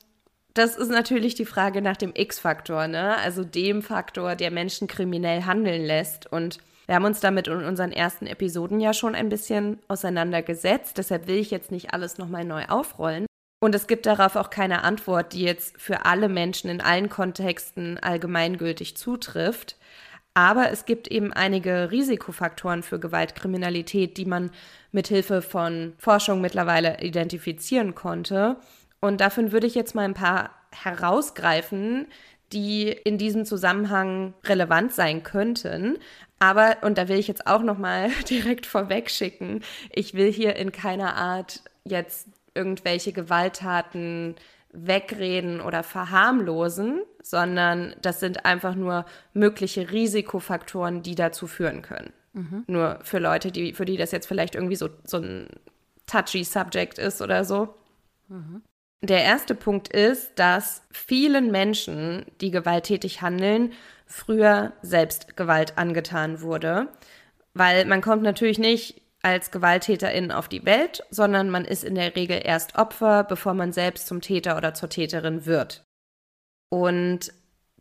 das 0.54 0.74
ist 0.74 0.90
natürlich 0.90 1.34
die 1.34 1.44
Frage 1.44 1.82
nach 1.82 1.98
dem 1.98 2.14
X-Faktor, 2.14 2.88
ne? 2.88 3.18
Also 3.18 3.44
dem 3.44 3.82
Faktor, 3.82 4.34
der 4.34 4.50
Menschen 4.50 4.88
kriminell 4.88 5.42
handeln 5.44 5.84
lässt. 5.84 6.32
Und 6.32 6.56
wir 6.86 6.94
haben 6.94 7.04
uns 7.04 7.20
damit 7.20 7.48
in 7.48 7.64
unseren 7.64 7.92
ersten 7.92 8.26
Episoden 8.26 8.80
ja 8.80 8.92
schon 8.92 9.14
ein 9.14 9.28
bisschen 9.28 9.78
auseinandergesetzt. 9.88 10.98
Deshalb 10.98 11.26
will 11.26 11.36
ich 11.36 11.50
jetzt 11.50 11.70
nicht 11.70 11.94
alles 11.94 12.18
nochmal 12.18 12.44
neu 12.44 12.64
aufrollen. 12.66 13.26
Und 13.60 13.76
es 13.76 13.86
gibt 13.86 14.06
darauf 14.06 14.34
auch 14.34 14.50
keine 14.50 14.82
Antwort, 14.82 15.32
die 15.34 15.42
jetzt 15.42 15.80
für 15.80 16.04
alle 16.04 16.28
Menschen 16.28 16.68
in 16.68 16.80
allen 16.80 17.08
Kontexten 17.08 17.98
allgemeingültig 17.98 18.96
zutrifft. 18.96 19.76
Aber 20.34 20.70
es 20.70 20.86
gibt 20.86 21.08
eben 21.08 21.32
einige 21.32 21.90
Risikofaktoren 21.90 22.82
für 22.82 22.98
Gewaltkriminalität, 22.98 24.16
die 24.16 24.24
man 24.24 24.50
mit 24.90 25.06
Hilfe 25.08 25.42
von 25.42 25.92
Forschung 25.98 26.40
mittlerweile 26.40 27.00
identifizieren 27.02 27.94
konnte. 27.94 28.56
Und 29.00 29.20
davon 29.20 29.52
würde 29.52 29.66
ich 29.66 29.74
jetzt 29.74 29.94
mal 29.94 30.04
ein 30.04 30.14
paar 30.14 30.50
herausgreifen, 30.72 32.06
die 32.52 32.88
in 32.88 33.18
diesem 33.18 33.44
Zusammenhang 33.44 34.34
relevant 34.44 34.92
sein 34.92 35.22
könnten. 35.22 35.98
Aber, 36.38 36.78
und 36.82 36.98
da 36.98 37.08
will 37.08 37.18
ich 37.18 37.28
jetzt 37.28 37.46
auch 37.46 37.62
nochmal 37.62 38.10
direkt 38.30 38.66
vorweg 38.66 39.10
schicken, 39.10 39.60
ich 39.90 40.14
will 40.14 40.32
hier 40.32 40.56
in 40.56 40.72
keiner 40.72 41.16
Art 41.16 41.60
jetzt 41.84 42.28
irgendwelche 42.54 43.12
Gewalttaten 43.12 44.36
wegreden 44.72 45.60
oder 45.60 45.82
verharmlosen, 45.82 47.02
sondern 47.22 47.94
das 48.00 48.20
sind 48.20 48.46
einfach 48.46 48.74
nur 48.74 49.04
mögliche 49.34 49.90
Risikofaktoren, 49.90 51.02
die 51.02 51.14
dazu 51.14 51.46
führen 51.46 51.82
können. 51.82 52.12
Mhm. 52.32 52.64
Nur 52.66 52.98
für 53.02 53.18
Leute, 53.18 53.52
die, 53.52 53.74
für 53.74 53.84
die 53.84 53.96
das 53.96 54.12
jetzt 54.12 54.26
vielleicht 54.26 54.54
irgendwie 54.54 54.76
so, 54.76 54.88
so 55.04 55.18
ein 55.18 55.48
touchy 56.06 56.44
Subject 56.44 56.98
ist 56.98 57.20
oder 57.20 57.44
so. 57.44 57.74
Mhm. 58.28 58.62
Der 59.04 59.24
erste 59.24 59.56
Punkt 59.56 59.88
ist, 59.88 60.38
dass 60.38 60.82
vielen 60.92 61.50
Menschen, 61.50 62.24
die 62.40 62.52
gewalttätig 62.52 63.20
handeln, 63.20 63.72
früher 64.06 64.72
selbst 64.82 65.36
Gewalt 65.36 65.76
angetan 65.76 66.40
wurde. 66.40 66.88
Weil 67.52 67.84
man 67.84 68.00
kommt 68.00 68.22
natürlich 68.22 68.60
nicht 68.60 69.02
als 69.20 69.50
Gewalttäterin 69.50 70.30
auf 70.30 70.48
die 70.48 70.64
Welt, 70.64 71.04
sondern 71.10 71.50
man 71.50 71.64
ist 71.64 71.82
in 71.82 71.96
der 71.96 72.14
Regel 72.14 72.40
erst 72.44 72.76
Opfer, 72.76 73.24
bevor 73.24 73.54
man 73.54 73.72
selbst 73.72 74.06
zum 74.06 74.20
Täter 74.20 74.56
oder 74.56 74.72
zur 74.72 74.88
Täterin 74.88 75.46
wird. 75.46 75.84
Und 76.68 77.32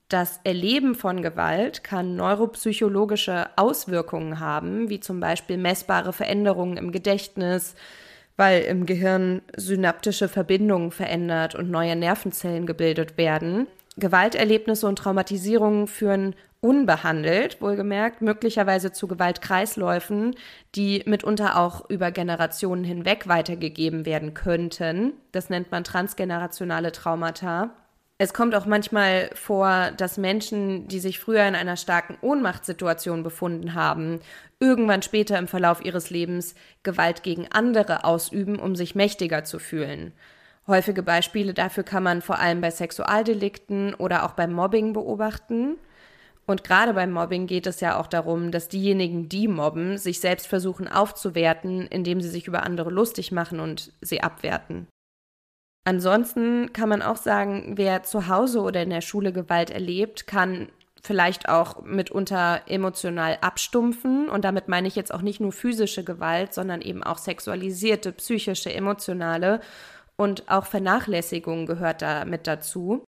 das 0.08 0.40
Erleben 0.44 0.96
von 0.96 1.22
Gewalt 1.22 1.84
kann 1.84 2.16
neuropsychologische 2.16 3.50
Auswirkungen 3.56 4.40
haben, 4.40 4.90
wie 4.90 5.00
zum 5.00 5.20
Beispiel 5.20 5.58
messbare 5.58 6.14
Veränderungen 6.14 6.78
im 6.78 6.92
Gedächtnis, 6.92 7.76
weil 8.38 8.64
im 8.64 8.86
Gehirn 8.86 9.42
synaptische 9.56 10.28
Verbindungen 10.28 10.92
verändert 10.92 11.56
und 11.56 11.70
neue 11.70 11.96
Nervenzellen 11.96 12.66
gebildet 12.66 13.18
werden. 13.18 13.68
Gewalterlebnisse 13.98 14.88
und 14.88 14.98
Traumatisierungen 14.98 15.88
führen 15.88 16.36
unbehandelt, 16.62 17.60
wohlgemerkt, 17.60 18.22
möglicherweise 18.22 18.92
zu 18.92 19.08
Gewaltkreisläufen, 19.08 20.36
die 20.76 21.02
mitunter 21.06 21.58
auch 21.58 21.90
über 21.90 22.12
Generationen 22.12 22.84
hinweg 22.84 23.28
weitergegeben 23.28 24.06
werden 24.06 24.36
könnten. 24.36 25.14
Das 25.32 25.50
nennt 25.50 25.72
man 25.72 25.84
transgenerationale 25.84 26.92
Traumata. 26.92 27.72
Es 28.24 28.36
kommt 28.36 28.54
auch 28.54 28.68
manchmal 28.68 29.32
vor, 29.34 29.90
dass 29.98 30.20
Menschen, 30.20 30.88
die 30.88 31.00
sich 31.00 31.20
früher 31.20 31.44
in 31.48 31.56
einer 31.56 31.76
starken 31.76 32.20
Ohnmachtssituation 32.22 33.24
befunden 33.24 33.74
haben, 33.74 34.20
irgendwann 34.60 35.02
später 35.02 35.40
im 35.40 35.48
Verlauf 35.48 35.84
ihres 35.84 36.12
Lebens 36.12 36.54
Gewalt 36.84 37.24
gegen 37.24 37.48
andere 37.52 38.04
ausüben, 38.04 38.60
um 38.60 38.76
sich 38.76 38.94
mächtiger 38.94 39.44
zu 39.44 39.58
fühlen. 39.58 40.14
Häufige 40.68 41.02
Beispiele 41.02 41.56
dafür 41.56 41.84
kann 41.84 42.04
man 42.04 42.22
vor 42.22 42.38
allem 42.38 42.62
bei 42.62 42.70
Sexualdelikten 42.70 43.96
oder 43.96 44.24
auch 44.24 44.34
beim 44.34 44.54
Mobbing 44.54 44.94
beobachten. 44.94 45.78
Und 46.46 46.64
gerade 46.64 46.94
beim 46.94 47.12
Mobbing 47.12 47.48
geht 47.48 47.66
es 47.66 47.80
ja 47.80 48.00
auch 48.00 48.06
darum, 48.06 48.52
dass 48.52 48.68
diejenigen, 48.68 49.30
die 49.30 49.48
mobben, 49.48 49.98
sich 49.98 50.20
selbst 50.20 50.46
versuchen 50.46 50.88
aufzuwerten, 50.88 51.88
indem 51.88 52.22
sie 52.22 52.30
sich 52.30 52.46
über 52.46 52.62
andere 52.62 52.92
lustig 52.92 53.32
machen 53.32 53.60
und 53.60 53.92
sie 54.00 54.22
abwerten. 54.22 54.86
Ansonsten 55.84 56.74
kann 56.74 56.90
man 56.90 57.02
auch 57.02 57.18
sagen, 57.18 57.74
wer 57.76 58.04
zu 58.04 58.28
Hause 58.28 58.62
oder 58.62 58.84
in 58.84 58.92
der 58.92 59.02
Schule 59.02 59.34
Gewalt 59.34 59.72
erlebt, 59.72 60.28
kann 60.28 60.70
vielleicht 61.02 61.50
auch 61.50 61.82
mitunter 61.82 62.62
emotional 62.68 63.40
abstumpfen. 63.42 64.30
Und 64.30 64.46
damit 64.46 64.68
meine 64.68 64.88
ich 64.88 64.96
jetzt 64.96 65.14
auch 65.14 65.24
nicht 65.24 65.40
nur 65.40 65.52
physische 65.52 66.04
Gewalt, 66.04 66.54
sondern 66.54 66.82
eben 66.82 67.04
auch 67.04 67.18
sexualisierte, 67.18 68.12
psychische, 68.12 68.72
emotionale. 68.72 69.60
Und 70.16 70.50
auch 70.50 70.68
Vernachlässigung 70.68 71.66
gehört 71.66 72.04
da 72.04 72.26
mit 72.26 72.46
dazu. 72.46 73.04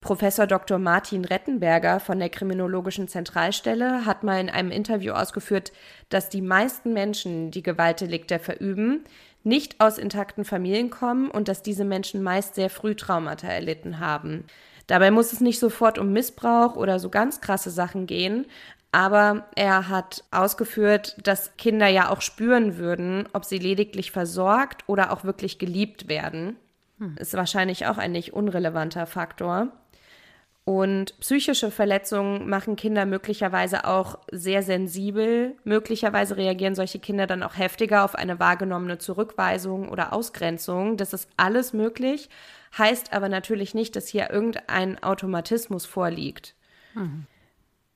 Professor 0.00 0.48
Dr. 0.48 0.80
Martin 0.80 1.24
Rettenberger 1.24 2.00
von 2.00 2.18
der 2.18 2.28
Kriminologischen 2.28 3.06
Zentralstelle 3.06 4.04
hat 4.04 4.24
mal 4.24 4.40
in 4.40 4.50
einem 4.50 4.72
Interview 4.72 5.12
ausgeführt, 5.12 5.72
dass 6.08 6.28
die 6.28 6.42
meisten 6.42 6.92
Menschen, 6.92 7.52
die 7.52 7.62
Gewaltdelikte 7.62 8.40
verüben, 8.40 9.04
nicht 9.44 9.80
aus 9.80 9.98
intakten 9.98 10.44
Familien 10.44 10.90
kommen 10.90 11.30
und 11.30 11.48
dass 11.48 11.62
diese 11.62 11.84
Menschen 11.84 12.22
meist 12.22 12.54
sehr 12.54 12.70
früh 12.70 12.94
Traumata 12.94 13.48
erlitten 13.48 13.98
haben. 13.98 14.44
Dabei 14.86 15.10
muss 15.10 15.32
es 15.32 15.40
nicht 15.40 15.58
sofort 15.58 15.98
um 15.98 16.12
Missbrauch 16.12 16.76
oder 16.76 16.98
so 16.98 17.08
ganz 17.08 17.40
krasse 17.40 17.70
Sachen 17.70 18.06
gehen, 18.06 18.46
Aber 18.92 19.46
er 19.56 19.88
hat 19.88 20.22
ausgeführt, 20.30 21.16
dass 21.22 21.56
Kinder 21.56 21.88
ja 21.88 22.10
auch 22.10 22.20
spüren 22.20 22.76
würden, 22.76 23.26
ob 23.32 23.46
sie 23.46 23.58
lediglich 23.58 24.12
versorgt 24.12 24.84
oder 24.86 25.12
auch 25.12 25.24
wirklich 25.24 25.58
geliebt 25.58 26.08
werden. 26.08 26.56
Hm. 26.98 27.16
Ist 27.18 27.32
wahrscheinlich 27.32 27.86
auch 27.86 27.96
ein 27.96 28.12
nicht 28.12 28.34
unrelevanter 28.34 29.06
Faktor. 29.06 29.68
Und 30.64 31.18
psychische 31.18 31.72
Verletzungen 31.72 32.48
machen 32.48 32.76
Kinder 32.76 33.04
möglicherweise 33.04 33.84
auch 33.84 34.18
sehr 34.30 34.62
sensibel. 34.62 35.56
Möglicherweise 35.64 36.36
reagieren 36.36 36.76
solche 36.76 37.00
Kinder 37.00 37.26
dann 37.26 37.42
auch 37.42 37.58
heftiger 37.58 38.04
auf 38.04 38.14
eine 38.14 38.38
wahrgenommene 38.38 38.98
Zurückweisung 38.98 39.88
oder 39.88 40.12
Ausgrenzung. 40.12 40.96
Das 40.96 41.12
ist 41.12 41.28
alles 41.36 41.72
möglich, 41.72 42.28
heißt 42.78 43.12
aber 43.12 43.28
natürlich 43.28 43.74
nicht, 43.74 43.96
dass 43.96 44.06
hier 44.06 44.30
irgendein 44.30 45.02
Automatismus 45.02 45.84
vorliegt. 45.84 46.54
Mhm. 46.94 47.26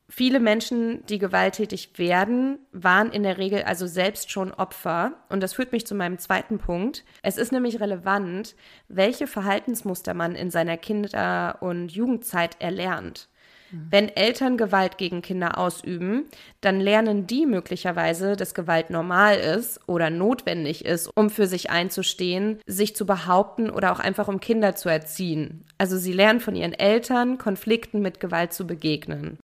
Viele 0.09 0.39
Menschen, 0.39 1.05
die 1.07 1.19
gewalttätig 1.19 1.91
werden, 1.97 2.59
waren 2.73 3.11
in 3.11 3.25
der 3.25 3.39
Regel 3.39 3.65
also 3.65 3.87
selbst 3.89 4.31
schon 4.31 4.53
Opfer. 4.53 5.15
Und 5.29 5.43
das 5.43 5.55
führt 5.55 5.73
mich 5.73 5.87
zu 5.87 5.97
meinem 5.97 6.19
zweiten 6.19 6.59
Punkt. 6.59 7.05
Es 7.23 7.37
ist 7.37 7.51
nämlich 7.51 7.81
relevant, 7.81 8.55
welche 8.89 9.27
Verhaltensmuster 9.27 10.15
man 10.15 10.37
in 10.37 10.51
seiner 10.51 10.77
Kinder- 10.77 11.59
und 11.61 11.91
Jugendzeit 11.91 12.61
erlernt. 12.61 13.29
Mhm. 13.73 13.87
Wenn 13.91 14.09
Eltern 14.09 14.57
Gewalt 14.57 14.97
gegen 14.97 15.23
Kinder 15.23 15.59
ausüben, 15.59 16.27
dann 16.61 16.81
lernen 16.81 17.27
die 17.27 17.47
möglicherweise, 17.47 18.37
dass 18.37 18.55
Gewalt 18.55 18.91
normal 18.91 19.37
ist 19.37 19.81
oder 19.89 20.11
notwendig 20.11 20.85
ist, 20.85 21.11
um 21.17 21.31
für 21.31 21.49
sich 21.49 21.71
einzustehen, 21.71 22.61
sich 22.67 22.95
zu 22.95 23.07
behaupten 23.07 23.71
oder 23.71 23.91
auch 23.93 23.99
einfach 23.99 24.29
um 24.29 24.39
Kinder 24.39 24.77
zu 24.77 24.89
erziehen. 24.89 25.65
Also 25.79 25.99
sie 25.99 26.13
lernen 26.13 26.41
von 26.41 26.55
ihren 26.55 26.75
Eltern, 26.75 27.39
Konflikten 27.39 28.01
mit 28.01 28.21
Gewalt 28.21 28.53
zu 28.53 28.69
begegnen. 28.69 29.39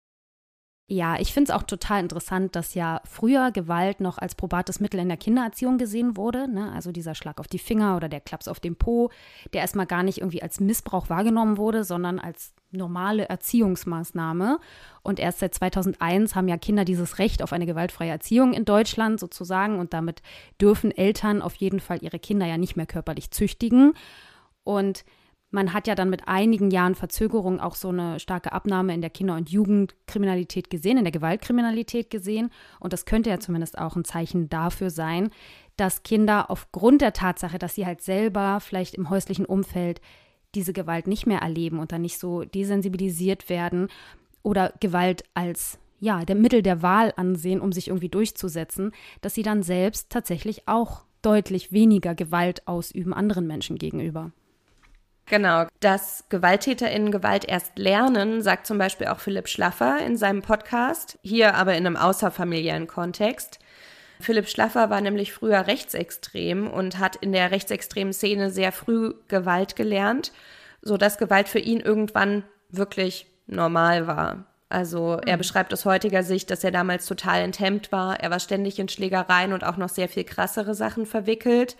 Ja, 0.93 1.21
ich 1.21 1.33
finde 1.33 1.53
es 1.53 1.57
auch 1.57 1.63
total 1.63 2.01
interessant, 2.01 2.57
dass 2.57 2.75
ja 2.75 3.01
früher 3.05 3.53
Gewalt 3.53 4.01
noch 4.01 4.19
als 4.19 4.35
probates 4.35 4.81
Mittel 4.81 4.99
in 4.99 5.07
der 5.07 5.17
Kindererziehung 5.17 5.79
gesehen 5.79 6.17
wurde. 6.17 6.49
Ne? 6.49 6.73
Also 6.73 6.91
dieser 6.91 7.15
Schlag 7.15 7.39
auf 7.39 7.47
die 7.47 7.61
Finger 7.61 7.95
oder 7.95 8.09
der 8.09 8.21
Klaps 8.21 8.49
auf 8.49 8.59
den 8.59 8.75
Po, 8.75 9.09
der 9.53 9.61
erstmal 9.61 9.87
gar 9.87 10.03
nicht 10.03 10.19
irgendwie 10.19 10.43
als 10.43 10.59
Missbrauch 10.59 11.09
wahrgenommen 11.09 11.59
wurde, 11.59 11.85
sondern 11.85 12.19
als 12.19 12.55
normale 12.73 13.29
Erziehungsmaßnahme. 13.29 14.59
Und 15.05 15.21
erst 15.21 15.39
seit 15.39 15.55
2001 15.55 16.35
haben 16.35 16.49
ja 16.49 16.57
Kinder 16.57 16.85
dieses 16.85 17.21
Recht 17.21 17.45
auf 17.45 17.53
eine 17.53 17.67
gewaltfreie 17.67 18.11
Erziehung 18.11 18.53
in 18.53 18.65
Deutschland 18.65 19.21
sozusagen. 19.21 19.79
Und 19.79 19.95
damit 19.95 20.23
dürfen 20.61 20.91
Eltern 20.91 21.41
auf 21.41 21.55
jeden 21.55 21.79
Fall 21.79 22.03
ihre 22.03 22.19
Kinder 22.19 22.47
ja 22.47 22.59
nicht 22.59 22.75
mehr 22.75 22.87
körperlich 22.87 23.31
züchtigen. 23.31 23.95
Und 24.65 25.05
man 25.51 25.73
hat 25.73 25.89
ja 25.89 25.95
dann 25.95 26.11
mit 26.11 26.29
einigen 26.29 26.71
Jahren 26.71 26.95
Verzögerung 26.95 27.61
auch 27.61 27.75
so 27.75 27.89
eine 27.89 28.21
starke 28.21 28.53
Abnahme 28.53 28.95
in 28.95 29.01
der 29.01 29.11
Kinder- 29.11 29.37
und 29.37 29.51
Jugendkriminalität 29.51 30.71
gesehen, 30.71 30.99
in 30.99 31.05
der 31.05 31.13
Gewaltkriminalität 31.13 32.11
gesehen. 32.11 32.51
Und 32.79 32.93
das 32.93 33.05
könnte 33.05 33.31
ja 33.31 33.41
zumindest 33.41 33.79
auch 33.79 33.97
ein 33.97 34.05
Zeichen 34.05 34.49
dafür 34.49 34.91
sein, 34.91 35.31
dass 35.77 36.03
Kinder 36.03 36.51
aufgrund 36.51 37.01
der 37.01 37.13
Tatsache, 37.13 37.59
dass 37.59 37.75
sie 37.75 37.87
halt 37.87 38.03
selber 38.03 38.61
vielleicht 38.61 38.95
im 38.95 39.11
häuslichen 39.11 39.45
Umfeld 39.45 40.01
diese 40.55 40.73
Gewalt 40.73 41.07
nicht 41.07 41.27
mehr 41.27 41.41
erleben 41.41 41.79
und 41.79 41.93
dann 41.93 42.03
nicht 42.03 42.19
so 42.19 42.45
desensibilisiert 42.45 43.49
werden 43.49 43.89
oder 44.43 44.73
Gewalt 44.81 45.25
als 45.35 45.79
ja, 46.01 46.25
der 46.25 46.37
Mittel 46.37 46.63
der 46.63 46.83
Wahl 46.83 47.13
ansehen, 47.17 47.61
um 47.61 47.73
sich 47.73 47.89
irgendwie 47.89 48.09
durchzusetzen, 48.09 48.93
dass 49.21 49.35
sie 49.35 49.43
dann 49.43 49.63
selbst 49.63 50.11
tatsächlich 50.11 50.67
auch 50.67 51.03
deutlich 51.23 51.73
weniger 51.73 52.15
Gewalt 52.15 52.67
ausüben 52.67 53.13
anderen 53.13 53.47
Menschen 53.47 53.77
gegenüber. 53.77 54.33
Genau, 55.31 55.69
dass 55.79 56.25
GewalttäterInnen 56.29 57.13
Gewalt 57.13 57.45
erst 57.45 57.79
lernen, 57.79 58.43
sagt 58.43 58.67
zum 58.67 58.79
Beispiel 58.79 59.07
auch 59.07 59.21
Philipp 59.21 59.47
Schlaffer 59.47 60.05
in 60.05 60.17
seinem 60.17 60.43
Podcast, 60.43 61.21
hier 61.23 61.55
aber 61.55 61.77
in 61.77 61.87
einem 61.87 61.97
außerfamiliären 61.97 62.89
Kontext. 62.89 63.61
Philipp 64.19 64.49
Schlaffer 64.49 64.91
war 64.91 65.01
nämlich 65.01 65.33
früher 65.33 65.69
rechtsextrem 65.69 66.69
und 66.69 66.99
hat 66.99 67.15
in 67.15 67.31
der 67.31 67.53
rechtsextremen 67.53 68.13
Szene 68.13 68.51
sehr 68.51 68.73
früh 68.73 69.15
Gewalt 69.29 69.77
gelernt, 69.77 70.33
sodass 70.83 71.17
Gewalt 71.17 71.49
für 71.49 71.61
ihn 71.61 71.79
irgendwann 71.79 72.43
wirklich 72.69 73.29
normal 73.47 74.09
war. 74.09 74.47
Also 74.69 75.21
er 75.25 75.37
mhm. 75.37 75.39
beschreibt 75.39 75.73
aus 75.73 75.85
heutiger 75.85 76.25
Sicht, 76.25 76.51
dass 76.51 76.65
er 76.65 76.73
damals 76.73 77.07
total 77.07 77.43
enthemmt 77.43 77.93
war. 77.93 78.19
Er 78.19 78.33
war 78.33 78.41
ständig 78.41 78.81
in 78.81 78.89
Schlägereien 78.89 79.53
und 79.53 79.63
auch 79.63 79.77
noch 79.77 79.91
sehr 79.91 80.09
viel 80.09 80.25
krassere 80.25 80.75
Sachen 80.75 81.07
verwickelt. 81.07 81.77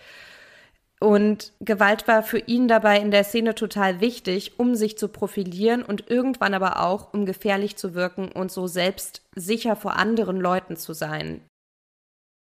Und 1.03 1.51
Gewalt 1.59 2.07
war 2.07 2.21
für 2.21 2.37
ihn 2.37 2.67
dabei 2.67 2.99
in 2.99 3.09
der 3.09 3.23
Szene 3.23 3.55
total 3.55 4.01
wichtig, 4.01 4.59
um 4.59 4.75
sich 4.75 4.99
zu 4.99 5.07
profilieren 5.07 5.81
und 5.81 6.11
irgendwann 6.11 6.53
aber 6.53 6.79
auch, 6.79 7.11
um 7.11 7.25
gefährlich 7.25 7.75
zu 7.75 7.95
wirken 7.95 8.31
und 8.31 8.51
so 8.51 8.67
selbst 8.67 9.23
sicher 9.35 9.75
vor 9.75 9.95
anderen 9.95 10.39
Leuten 10.39 10.77
zu 10.77 10.93
sein. 10.93 11.41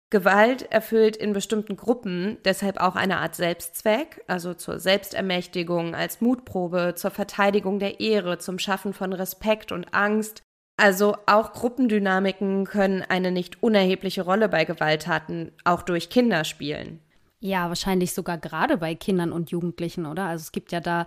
Gewalt 0.08 0.72
erfüllt 0.72 1.18
in 1.18 1.34
bestimmten 1.34 1.76
Gruppen 1.76 2.38
deshalb 2.46 2.80
auch 2.80 2.96
eine 2.96 3.18
Art 3.18 3.34
Selbstzweck, 3.34 4.24
also 4.26 4.54
zur 4.54 4.80
Selbstermächtigung, 4.80 5.94
als 5.94 6.22
Mutprobe, 6.22 6.94
zur 6.96 7.10
Verteidigung 7.10 7.78
der 7.78 8.00
Ehre, 8.00 8.38
zum 8.38 8.58
Schaffen 8.58 8.94
von 8.94 9.12
Respekt 9.12 9.70
und 9.70 9.92
Angst. 9.92 10.42
Also 10.78 11.16
auch 11.26 11.52
Gruppendynamiken 11.52 12.64
können 12.64 13.02
eine 13.02 13.32
nicht 13.32 13.62
unerhebliche 13.62 14.22
Rolle 14.22 14.48
bei 14.48 14.64
Gewalttaten 14.64 15.52
auch 15.64 15.82
durch 15.82 16.08
Kinder 16.08 16.44
spielen. 16.44 17.00
Ja, 17.40 17.68
wahrscheinlich 17.68 18.12
sogar 18.12 18.38
gerade 18.38 18.78
bei 18.78 18.94
Kindern 18.94 19.32
und 19.32 19.50
Jugendlichen, 19.50 20.06
oder? 20.06 20.24
Also 20.24 20.42
es 20.42 20.52
gibt 20.52 20.72
ja 20.72 20.80
da 20.80 21.06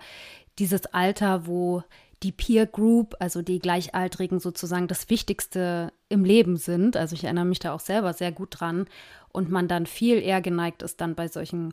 dieses 0.58 0.86
Alter, 0.86 1.46
wo 1.46 1.82
die 2.22 2.32
Peer 2.32 2.66
Group, 2.66 3.16
also 3.18 3.42
die 3.42 3.58
Gleichaltrigen 3.58 4.40
sozusagen 4.40 4.88
das 4.88 5.08
Wichtigste 5.08 5.92
im 6.08 6.24
Leben 6.24 6.56
sind. 6.56 6.96
Also 6.96 7.14
ich 7.14 7.24
erinnere 7.24 7.46
mich 7.46 7.58
da 7.58 7.72
auch 7.72 7.80
selber 7.80 8.12
sehr 8.12 8.30
gut 8.30 8.60
dran 8.60 8.86
und 9.32 9.50
man 9.50 9.68
dann 9.68 9.86
viel 9.86 10.20
eher 10.20 10.40
geneigt 10.40 10.82
ist, 10.82 11.00
dann 11.00 11.14
bei 11.14 11.28
solchen 11.28 11.72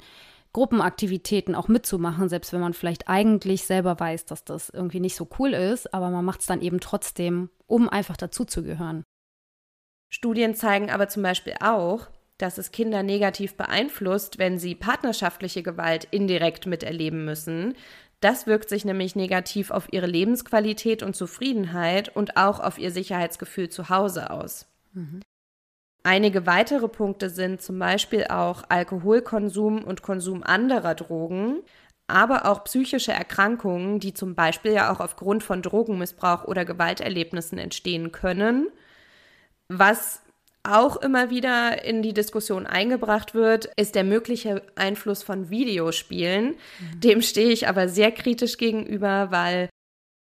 Gruppenaktivitäten 0.54 1.54
auch 1.54 1.68
mitzumachen, 1.68 2.30
selbst 2.30 2.54
wenn 2.54 2.62
man 2.62 2.74
vielleicht 2.74 3.10
eigentlich 3.10 3.64
selber 3.64 4.00
weiß, 4.00 4.26
dass 4.26 4.44
das 4.44 4.70
irgendwie 4.70 5.02
nicht 5.02 5.16
so 5.16 5.28
cool 5.38 5.54
ist, 5.54 5.94
aber 5.94 6.10
man 6.10 6.26
macht 6.26 6.40
es 6.40 6.48
dann 6.48 6.62
eben 6.62 6.80
trotzdem, 6.80 7.50
um 7.68 7.90
einfach 7.90 8.18
dazuzugehören. 8.18 9.04
Studien 10.10 10.56
zeigen 10.56 10.90
aber 10.90 11.10
zum 11.10 11.22
Beispiel 11.22 11.56
auch, 11.60 12.08
dass 12.38 12.58
es 12.58 12.72
Kinder 12.72 13.04
negativ 13.04 13.56
beeinflusst, 13.56 14.38
wenn 14.38 14.60
sie 14.60 14.76
partnerschaftliche 14.76 15.64
Gewalt 15.64 16.08
indirekt 16.12 16.66
miterleben 16.66 17.26
müssen. 17.26 17.74
Das 18.20 18.48
wirkt 18.48 18.70
sich 18.70 18.86
nämlich 18.86 19.16
negativ 19.16 19.72
auf 19.72 19.88
ihre 19.92 20.08
Lebensqualität 20.08 21.04
und 21.04 21.16
Zufriedenheit 21.16 22.16
und 22.16 22.38
auch 22.38 22.60
auf 22.60 22.78
ihr 22.78 22.92
Sicherheitsgefühl 22.92 23.70
zu 23.70 23.90
Hause 23.90 24.32
aus. 24.32 24.68
Mhm. 24.94 25.22
Einige 26.04 26.46
weitere 26.46 26.88
Punkte 26.88 27.30
sind 27.30 27.62
zum 27.62 27.80
Beispiel 27.80 28.28
auch 28.28 28.64
Alkoholkonsum 28.70 29.84
und 29.84 30.04
Konsum 30.04 30.42
anderer 30.42 30.96
Drogen, 30.96 31.60
aber 32.08 32.46
auch 32.46 32.64
psychische 32.64 33.12
Erkrankungen, 33.12 34.00
die 34.00 34.14
zum 34.14 34.34
Beispiel 34.34 34.72
ja 34.72 34.92
auch 34.92 35.02
aufgrund 35.02 35.44
von 35.44 35.62
Drogenmissbrauch 35.62 36.46
oder 36.46 36.64
Gewalterlebnissen 36.64 37.58
entstehen 37.58 38.14
können, 38.14 38.70
was 39.68 40.22
auch 40.68 40.98
immer 40.98 41.30
wieder 41.30 41.84
in 41.84 42.02
die 42.02 42.14
Diskussion 42.14 42.66
eingebracht 42.66 43.34
wird, 43.34 43.70
ist 43.78 43.96
der 43.96 44.04
mögliche 44.04 44.62
Einfluss 44.76 45.24
von 45.24 45.50
Videospielen. 45.50 46.56
Mhm. 46.80 47.00
Dem 47.00 47.22
stehe 47.22 47.50
ich 47.50 47.68
aber 47.68 47.90
sehr 47.90 48.12
kritisch 48.12 48.58
gegenüber, 48.58 49.32
weil 49.32 49.70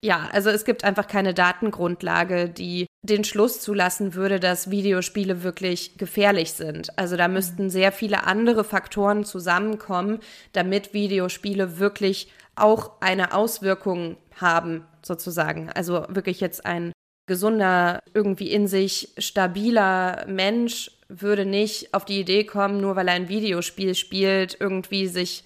ja, 0.04 0.28
also 0.32 0.50
es 0.50 0.64
gibt 0.64 0.84
einfach 0.84 1.08
keine 1.08 1.34
Datengrundlage, 1.34 2.48
die 2.48 2.86
den 3.02 3.24
Schluss 3.24 3.60
zulassen 3.60 4.14
würde, 4.14 4.38
dass 4.38 4.70
Videospiele 4.70 5.42
wirklich 5.42 5.96
gefährlich 5.96 6.52
sind. 6.52 6.96
Also 6.98 7.16
da 7.16 7.28
mhm. 7.28 7.34
müssten 7.34 7.70
sehr 7.70 7.92
viele 7.92 8.24
andere 8.24 8.62
Faktoren 8.62 9.24
zusammenkommen, 9.24 10.20
damit 10.52 10.92
Videospiele 10.92 11.78
wirklich 11.78 12.30
auch 12.56 13.00
eine 13.00 13.34
Auswirkung 13.34 14.16
haben, 14.40 14.86
sozusagen. 15.02 15.70
Also 15.70 16.06
wirklich 16.08 16.40
jetzt 16.40 16.66
ein 16.66 16.92
gesunder, 17.26 18.02
irgendwie 18.14 18.50
in 18.50 18.66
sich 18.66 19.10
stabiler 19.18 20.24
Mensch 20.28 20.90
würde 21.08 21.44
nicht 21.44 21.94
auf 21.94 22.04
die 22.04 22.20
Idee 22.20 22.44
kommen, 22.44 22.80
nur 22.80 22.96
weil 22.96 23.08
er 23.08 23.14
ein 23.14 23.28
Videospiel 23.28 23.94
spielt, 23.94 24.56
irgendwie 24.60 25.06
sich 25.06 25.44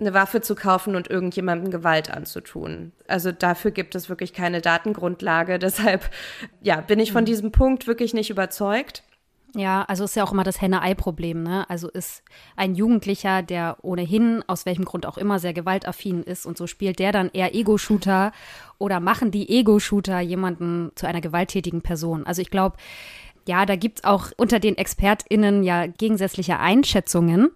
eine 0.00 0.14
Waffe 0.14 0.40
zu 0.40 0.54
kaufen 0.54 0.96
und 0.96 1.08
irgendjemandem 1.08 1.70
Gewalt 1.70 2.10
anzutun. 2.10 2.92
Also 3.06 3.32
dafür 3.32 3.70
gibt 3.70 3.94
es 3.94 4.08
wirklich 4.08 4.32
keine 4.32 4.60
Datengrundlage. 4.60 5.58
Deshalb, 5.60 6.10
ja, 6.60 6.80
bin 6.80 6.98
ich 6.98 7.12
von 7.12 7.22
mhm. 7.22 7.26
diesem 7.26 7.52
Punkt 7.52 7.86
wirklich 7.86 8.14
nicht 8.14 8.30
überzeugt. 8.30 9.02
Ja, 9.54 9.82
also 9.82 10.04
ist 10.04 10.16
ja 10.16 10.24
auch 10.24 10.32
immer 10.32 10.44
das 10.44 10.62
Henne-Ei-Problem, 10.62 11.42
ne? 11.42 11.68
Also 11.68 11.88
ist 11.88 12.22
ein 12.56 12.74
Jugendlicher, 12.74 13.42
der 13.42 13.76
ohnehin, 13.82 14.42
aus 14.46 14.64
welchem 14.64 14.86
Grund 14.86 15.04
auch 15.04 15.18
immer, 15.18 15.38
sehr 15.38 15.52
gewaltaffin 15.52 16.22
ist 16.22 16.46
und 16.46 16.56
so 16.56 16.66
spielt 16.66 16.98
der 16.98 17.12
dann 17.12 17.30
eher 17.34 17.54
Ego-Shooter 17.54 18.32
oder 18.78 18.98
machen 18.98 19.30
die 19.30 19.50
Ego-Shooter 19.50 20.20
jemanden 20.20 20.90
zu 20.94 21.06
einer 21.06 21.20
gewalttätigen 21.20 21.82
Person? 21.82 22.24
Also 22.24 22.40
ich 22.40 22.50
glaube, 22.50 22.76
ja, 23.46 23.66
da 23.66 23.76
gibt 23.76 23.98
es 23.98 24.04
auch 24.04 24.28
unter 24.38 24.58
den 24.58 24.78
ExpertInnen 24.78 25.62
ja 25.64 25.86
gegensätzliche 25.86 26.58
Einschätzungen. 26.58 27.50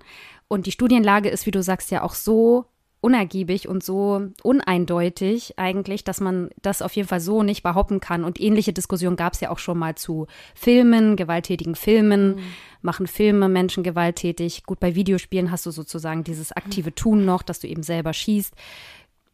Und 0.48 0.66
die 0.66 0.72
Studienlage 0.72 1.28
ist, 1.28 1.46
wie 1.46 1.50
du 1.50 1.62
sagst, 1.62 1.90
ja 1.90 2.02
auch 2.02 2.14
so 2.14 2.66
unergiebig 3.06 3.68
und 3.68 3.84
so 3.84 4.30
uneindeutig 4.42 5.54
eigentlich, 5.58 6.02
dass 6.02 6.20
man 6.20 6.50
das 6.60 6.82
auf 6.82 6.92
jeden 6.96 7.06
Fall 7.06 7.20
so 7.20 7.44
nicht 7.44 7.62
behaupten 7.62 8.00
kann. 8.00 8.24
Und 8.24 8.40
ähnliche 8.40 8.72
Diskussionen 8.72 9.14
gab 9.14 9.34
es 9.34 9.40
ja 9.40 9.50
auch 9.50 9.60
schon 9.60 9.78
mal 9.78 9.94
zu 9.94 10.26
Filmen, 10.56 11.14
gewalttätigen 11.14 11.76
Filmen. 11.76 12.34
Mhm. 12.34 12.40
Machen 12.82 13.06
Filme 13.06 13.48
Menschen 13.48 13.84
gewalttätig? 13.84 14.64
Gut, 14.64 14.80
bei 14.80 14.96
Videospielen 14.96 15.52
hast 15.52 15.66
du 15.66 15.70
sozusagen 15.70 16.24
dieses 16.24 16.50
aktive 16.50 16.96
Tun 16.96 17.24
noch, 17.24 17.42
dass 17.42 17.60
du 17.60 17.68
eben 17.68 17.84
selber 17.84 18.12
schießt 18.12 18.54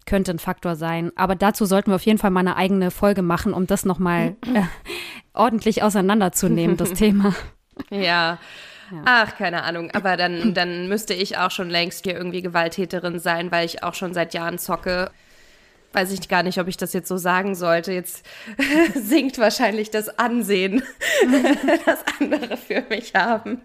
könnte 0.04 0.32
ein 0.32 0.40
Faktor 0.40 0.74
sein. 0.74 1.12
Aber 1.14 1.36
dazu 1.36 1.64
sollten 1.64 1.92
wir 1.92 1.94
auf 1.94 2.04
jeden 2.04 2.18
Fall 2.18 2.32
mal 2.32 2.40
eine 2.40 2.56
eigene 2.56 2.90
Folge 2.90 3.22
machen, 3.22 3.54
um 3.54 3.68
das 3.68 3.84
nochmal 3.84 4.34
äh, 4.52 4.64
ordentlich 5.32 5.84
auseinanderzunehmen, 5.84 6.76
das 6.76 6.92
Thema. 6.94 7.32
Ja. 7.88 8.40
Ja. 8.90 9.02
Ach, 9.04 9.36
keine 9.36 9.62
Ahnung. 9.62 9.90
Aber 9.92 10.16
dann, 10.16 10.54
dann 10.54 10.88
müsste 10.88 11.14
ich 11.14 11.38
auch 11.38 11.50
schon 11.50 11.70
längst 11.70 12.04
hier 12.04 12.14
irgendwie 12.14 12.42
Gewalttäterin 12.42 13.18
sein, 13.18 13.50
weil 13.50 13.66
ich 13.66 13.82
auch 13.82 13.94
schon 13.94 14.14
seit 14.14 14.34
Jahren 14.34 14.58
zocke. 14.58 15.10
Weiß 15.92 16.10
ich 16.12 16.28
gar 16.28 16.42
nicht, 16.42 16.58
ob 16.58 16.68
ich 16.68 16.76
das 16.76 16.92
jetzt 16.92 17.08
so 17.08 17.18
sagen 17.18 17.54
sollte. 17.54 17.92
Jetzt 17.92 18.24
sinkt 18.94 19.38
wahrscheinlich 19.38 19.90
das 19.90 20.18
Ansehen, 20.18 20.82
das 21.84 22.04
andere 22.18 22.56
für 22.56 22.82
mich 22.88 23.14
haben. 23.14 23.60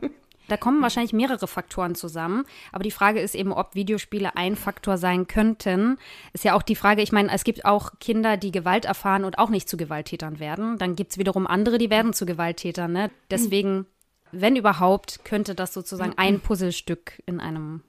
Da 0.47 0.57
kommen 0.57 0.81
wahrscheinlich 0.81 1.13
mehrere 1.13 1.47
Faktoren 1.47 1.95
zusammen. 1.95 2.45
Aber 2.71 2.83
die 2.83 2.91
Frage 2.91 3.19
ist 3.19 3.35
eben, 3.35 3.51
ob 3.51 3.75
Videospiele 3.75 4.35
ein 4.35 4.55
Faktor 4.55 4.97
sein 4.97 5.27
könnten. 5.27 5.97
Ist 6.33 6.45
ja 6.45 6.53
auch 6.53 6.61
die 6.61 6.75
Frage, 6.75 7.01
ich 7.01 7.11
meine, 7.11 7.31
es 7.31 7.43
gibt 7.43 7.65
auch 7.65 7.91
Kinder, 7.99 8.37
die 8.37 8.51
Gewalt 8.51 8.85
erfahren 8.85 9.25
und 9.25 9.39
auch 9.39 9.49
nicht 9.49 9.69
zu 9.69 9.77
Gewalttätern 9.77 10.39
werden. 10.39 10.77
Dann 10.77 10.95
gibt 10.95 11.11
es 11.11 11.17
wiederum 11.17 11.47
andere, 11.47 11.77
die 11.77 11.89
werden 11.89 12.13
zu 12.13 12.25
Gewalttätern. 12.25 12.91
Ne? 12.91 13.11
Deswegen, 13.29 13.85
wenn 14.31 14.55
überhaupt, 14.55 15.23
könnte 15.25 15.55
das 15.55 15.73
sozusagen 15.73 16.13
ein 16.17 16.39
Puzzlestück 16.39 17.21
in 17.25 17.39
einem 17.39 17.81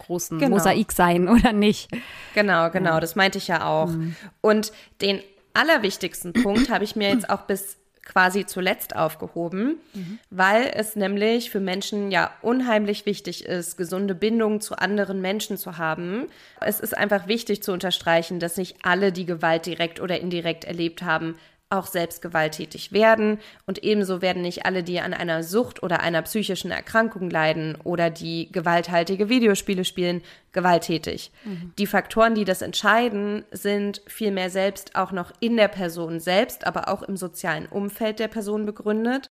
großen 0.00 0.38
genau. 0.38 0.56
Mosaik 0.56 0.92
sein, 0.92 1.28
oder 1.28 1.52
nicht? 1.52 1.90
Genau, 2.34 2.70
genau, 2.70 2.94
ja. 2.94 3.00
das 3.00 3.16
meinte 3.16 3.38
ich 3.38 3.48
ja 3.48 3.66
auch. 3.66 3.88
Mhm. 3.88 4.16
Und 4.40 4.72
den 5.00 5.20
allerwichtigsten 5.54 6.32
Punkt 6.32 6.70
habe 6.70 6.84
ich 6.84 6.96
mir 6.96 7.10
jetzt 7.10 7.28
auch 7.28 7.42
bis 7.42 7.76
quasi 8.04 8.44
zuletzt 8.44 8.96
aufgehoben, 8.96 9.76
mhm. 9.94 10.18
weil 10.30 10.72
es 10.74 10.96
nämlich 10.96 11.50
für 11.50 11.60
Menschen 11.60 12.10
ja 12.10 12.32
unheimlich 12.42 13.06
wichtig 13.06 13.44
ist, 13.44 13.76
gesunde 13.76 14.14
Bindungen 14.14 14.60
zu 14.60 14.76
anderen 14.76 15.20
Menschen 15.20 15.56
zu 15.56 15.78
haben. 15.78 16.26
Es 16.60 16.80
ist 16.80 16.96
einfach 16.96 17.28
wichtig 17.28 17.62
zu 17.62 17.72
unterstreichen, 17.72 18.40
dass 18.40 18.56
nicht 18.56 18.78
alle, 18.82 19.12
die 19.12 19.26
Gewalt 19.26 19.66
direkt 19.66 20.00
oder 20.00 20.20
indirekt 20.20 20.64
erlebt 20.64 21.02
haben, 21.02 21.36
auch 21.70 21.86
selbst 21.86 22.20
gewalttätig 22.20 22.92
werden. 22.92 23.38
Und 23.64 23.82
ebenso 23.84 24.20
werden 24.20 24.42
nicht 24.42 24.66
alle, 24.66 24.82
die 24.82 25.00
an 25.00 25.14
einer 25.14 25.44
Sucht 25.44 25.82
oder 25.82 26.00
einer 26.00 26.20
psychischen 26.22 26.72
Erkrankung 26.72 27.30
leiden 27.30 27.78
oder 27.84 28.10
die 28.10 28.50
gewalthaltige 28.50 29.28
Videospiele 29.28 29.84
spielen, 29.84 30.22
gewalttätig. 30.52 31.30
Mhm. 31.44 31.72
Die 31.78 31.86
Faktoren, 31.86 32.34
die 32.34 32.44
das 32.44 32.60
entscheiden, 32.60 33.44
sind 33.52 34.02
vielmehr 34.06 34.50
selbst 34.50 34.96
auch 34.96 35.12
noch 35.12 35.32
in 35.38 35.56
der 35.56 35.68
Person 35.68 36.18
selbst, 36.18 36.66
aber 36.66 36.88
auch 36.88 37.02
im 37.02 37.16
sozialen 37.16 37.66
Umfeld 37.66 38.18
der 38.18 38.28
Person 38.28 38.66
begründet. 38.66 39.28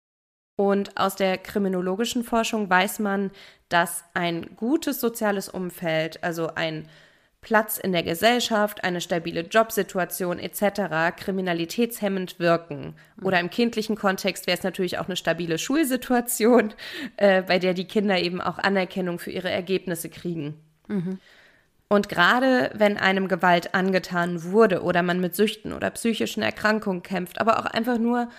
Und 0.55 0.97
aus 0.97 1.15
der 1.15 1.37
kriminologischen 1.37 2.23
Forschung 2.23 2.69
weiß 2.69 2.99
man, 2.99 3.31
dass 3.69 4.03
ein 4.13 4.55
gutes 4.55 4.99
soziales 4.99 5.49
Umfeld, 5.49 6.23
also 6.23 6.47
ein 6.55 6.87
Platz 7.43 7.77
in 7.77 7.91
der 7.91 8.01
Gesellschaft, 8.03 8.83
eine 8.83 9.01
stabile 9.01 9.41
Jobsituation 9.41 10.39
etc. 10.39 11.15
kriminalitätshemmend 11.15 12.39
wirken. 12.39 12.95
Oder 13.21 13.39
im 13.39 13.49
kindlichen 13.49 13.95
Kontext 13.95 14.47
wäre 14.47 14.57
es 14.57 14.63
natürlich 14.63 14.97
auch 14.97 15.05
eine 15.05 15.15
stabile 15.15 15.59
Schulsituation, 15.59 16.73
äh, 17.17 17.43
bei 17.43 17.59
der 17.59 17.75
die 17.75 17.85
Kinder 17.85 18.17
eben 18.19 18.41
auch 18.41 18.57
Anerkennung 18.57 19.19
für 19.19 19.31
ihre 19.31 19.51
Ergebnisse 19.51 20.09
kriegen. 20.09 20.55
Mhm. 20.87 21.19
Und 21.89 22.09
gerade 22.09 22.71
wenn 22.73 22.97
einem 22.97 23.27
Gewalt 23.27 23.75
angetan 23.75 24.43
wurde 24.51 24.81
oder 24.81 25.03
man 25.03 25.19
mit 25.19 25.35
Süchten 25.35 25.73
oder 25.73 25.91
psychischen 25.91 26.41
Erkrankungen 26.41 27.03
kämpft, 27.03 27.39
aber 27.39 27.59
auch 27.59 27.65
einfach 27.65 27.99
nur, 27.99 28.29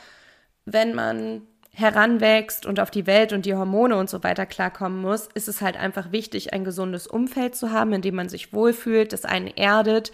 wenn 0.64 0.94
man 0.94 1.42
heranwächst 1.74 2.66
und 2.66 2.78
auf 2.80 2.90
die 2.90 3.06
Welt 3.06 3.32
und 3.32 3.46
die 3.46 3.54
Hormone 3.54 3.96
und 3.96 4.08
so 4.08 4.22
weiter 4.22 4.46
klarkommen 4.46 5.00
muss, 5.00 5.28
ist 5.34 5.48
es 5.48 5.60
halt 5.60 5.76
einfach 5.76 6.12
wichtig, 6.12 6.54
ein 6.54 6.64
gesundes 6.64 7.06
Umfeld 7.06 7.56
zu 7.56 7.72
haben, 7.72 7.92
in 7.92 8.02
dem 8.02 8.14
man 8.14 8.28
sich 8.28 8.52
wohlfühlt, 8.52 9.12
das 9.12 9.24
einen 9.24 9.48
erdet 9.48 10.12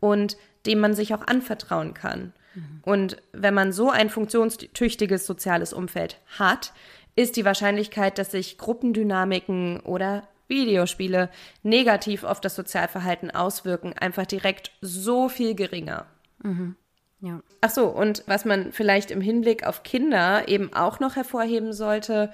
und 0.00 0.36
dem 0.66 0.80
man 0.80 0.94
sich 0.94 1.14
auch 1.14 1.26
anvertrauen 1.26 1.94
kann. 1.94 2.34
Mhm. 2.54 2.80
Und 2.82 3.16
wenn 3.32 3.54
man 3.54 3.72
so 3.72 3.90
ein 3.90 4.10
funktionstüchtiges 4.10 5.26
soziales 5.26 5.72
Umfeld 5.72 6.20
hat, 6.38 6.72
ist 7.16 7.36
die 7.36 7.44
Wahrscheinlichkeit, 7.44 8.18
dass 8.18 8.30
sich 8.30 8.58
Gruppendynamiken 8.58 9.80
oder 9.80 10.28
Videospiele 10.46 11.30
negativ 11.62 12.24
auf 12.24 12.40
das 12.40 12.54
Sozialverhalten 12.54 13.30
auswirken, 13.30 13.94
einfach 13.94 14.26
direkt 14.26 14.72
so 14.80 15.28
viel 15.28 15.54
geringer. 15.54 16.06
Mhm. 16.42 16.76
Ja. 17.20 17.40
Ach 17.60 17.70
so, 17.70 17.86
und 17.86 18.22
was 18.26 18.44
man 18.44 18.72
vielleicht 18.72 19.10
im 19.10 19.20
Hinblick 19.20 19.66
auf 19.66 19.82
Kinder 19.82 20.46
eben 20.48 20.72
auch 20.72 21.00
noch 21.00 21.16
hervorheben 21.16 21.72
sollte 21.72 22.32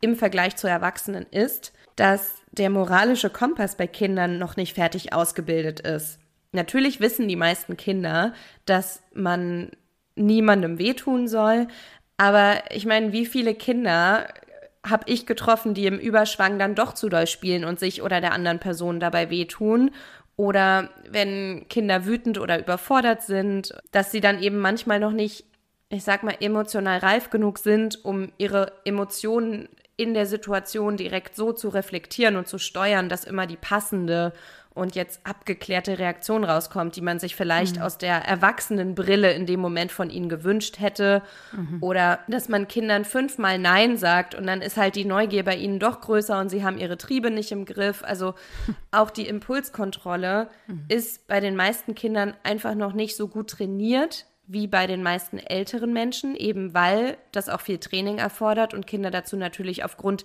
im 0.00 0.14
Vergleich 0.14 0.56
zu 0.56 0.66
Erwachsenen 0.66 1.24
ist, 1.30 1.72
dass 1.96 2.34
der 2.52 2.68
moralische 2.68 3.30
Kompass 3.30 3.76
bei 3.76 3.86
Kindern 3.86 4.38
noch 4.38 4.56
nicht 4.56 4.74
fertig 4.74 5.14
ausgebildet 5.14 5.80
ist. 5.80 6.18
Natürlich 6.52 7.00
wissen 7.00 7.28
die 7.28 7.36
meisten 7.36 7.76
Kinder, 7.76 8.34
dass 8.66 9.02
man 9.14 9.70
niemandem 10.14 10.78
wehtun 10.78 11.28
soll, 11.28 11.68
aber 12.18 12.62
ich 12.70 12.86
meine, 12.86 13.12
wie 13.12 13.26
viele 13.26 13.54
Kinder 13.54 14.28
habe 14.84 15.04
ich 15.06 15.26
getroffen, 15.26 15.74
die 15.74 15.86
im 15.86 15.98
Überschwang 15.98 16.58
dann 16.58 16.74
doch 16.74 16.94
zu 16.94 17.08
doll 17.08 17.26
spielen 17.26 17.64
und 17.64 17.78
sich 17.78 18.02
oder 18.02 18.20
der 18.20 18.32
anderen 18.32 18.60
Person 18.60 19.00
dabei 19.00 19.30
wehtun 19.30 19.90
oder 20.36 20.90
wenn 21.08 21.66
Kinder 21.68 22.04
wütend 22.04 22.38
oder 22.38 22.58
überfordert 22.58 23.22
sind, 23.22 23.74
dass 23.90 24.12
sie 24.12 24.20
dann 24.20 24.42
eben 24.42 24.58
manchmal 24.58 25.00
noch 25.00 25.12
nicht, 25.12 25.44
ich 25.88 26.04
sag 26.04 26.22
mal, 26.22 26.36
emotional 26.40 26.98
reif 26.98 27.30
genug 27.30 27.58
sind, 27.58 28.04
um 28.04 28.32
ihre 28.36 28.72
Emotionen 28.84 29.68
in 29.96 30.12
der 30.12 30.26
Situation 30.26 30.98
direkt 30.98 31.36
so 31.36 31.52
zu 31.52 31.70
reflektieren 31.70 32.36
und 32.36 32.48
zu 32.48 32.58
steuern, 32.58 33.08
dass 33.08 33.24
immer 33.24 33.46
die 33.46 33.56
passende 33.56 34.32
und 34.76 34.94
jetzt 34.94 35.20
abgeklärte 35.24 35.98
Reaktion 35.98 36.44
rauskommt, 36.44 36.96
die 36.96 37.00
man 37.00 37.18
sich 37.18 37.34
vielleicht 37.34 37.76
mhm. 37.76 37.82
aus 37.82 37.96
der 37.96 38.16
Erwachsenenbrille 38.16 39.32
in 39.32 39.46
dem 39.46 39.58
Moment 39.58 39.90
von 39.90 40.10
ihnen 40.10 40.28
gewünscht 40.28 40.78
hätte. 40.78 41.22
Mhm. 41.52 41.78
Oder 41.80 42.20
dass 42.28 42.48
man 42.48 42.68
Kindern 42.68 43.06
fünfmal 43.06 43.58
Nein 43.58 43.96
sagt 43.96 44.34
und 44.34 44.46
dann 44.46 44.60
ist 44.60 44.76
halt 44.76 44.94
die 44.94 45.06
Neugier 45.06 45.44
bei 45.44 45.56
ihnen 45.56 45.78
doch 45.78 46.02
größer 46.02 46.38
und 46.38 46.50
sie 46.50 46.62
haben 46.62 46.76
ihre 46.76 46.98
Triebe 46.98 47.30
nicht 47.30 47.52
im 47.52 47.64
Griff. 47.64 48.04
Also 48.04 48.34
auch 48.90 49.10
die 49.10 49.26
Impulskontrolle 49.26 50.48
mhm. 50.66 50.84
ist 50.88 51.26
bei 51.26 51.40
den 51.40 51.56
meisten 51.56 51.94
Kindern 51.94 52.34
einfach 52.42 52.74
noch 52.74 52.92
nicht 52.92 53.16
so 53.16 53.28
gut 53.28 53.50
trainiert 53.50 54.26
wie 54.46 54.66
bei 54.68 54.86
den 54.86 55.02
meisten 55.02 55.38
älteren 55.38 55.92
Menschen, 55.92 56.36
eben 56.36 56.72
weil 56.72 57.16
das 57.32 57.48
auch 57.48 57.60
viel 57.60 57.78
Training 57.78 58.18
erfordert 58.18 58.74
und 58.74 58.86
Kinder 58.86 59.10
dazu 59.10 59.36
natürlich 59.36 59.84
aufgrund 59.84 60.24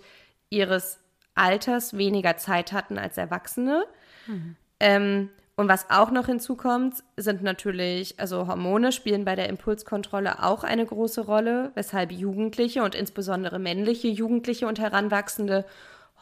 ihres 0.49 0.99
Alters 1.33 1.97
weniger 1.97 2.37
Zeit 2.37 2.71
hatten 2.71 2.99
als 2.99 3.17
Erwachsene. 3.17 3.85
Mhm. 4.31 4.55
Ähm, 4.79 5.29
und 5.55 5.67
was 5.67 5.91
auch 5.91 6.09
noch 6.09 6.25
hinzukommt, 6.25 7.03
sind 7.17 7.43
natürlich, 7.43 8.19
also 8.19 8.47
Hormone 8.47 8.91
spielen 8.91 9.25
bei 9.25 9.35
der 9.35 9.49
Impulskontrolle 9.49 10.41
auch 10.41 10.63
eine 10.63 10.85
große 10.85 11.21
Rolle, 11.21 11.71
weshalb 11.75 12.11
Jugendliche 12.11 12.83
und 12.83 12.95
insbesondere 12.95 13.59
männliche 13.59 14.07
Jugendliche 14.07 14.65
und 14.65 14.79
Heranwachsende 14.79 15.65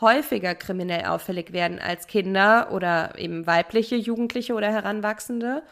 häufiger 0.02 0.56
kriminell 0.56 1.06
auffällig 1.06 1.54
werden 1.54 1.80
als 1.80 2.08
Kinder 2.08 2.72
oder 2.72 3.17
eben 3.17 3.45
weibliche 3.48 3.95
Jugendliche 3.95 4.54
oder 4.54 4.72
Heranwachsende. 4.72 5.63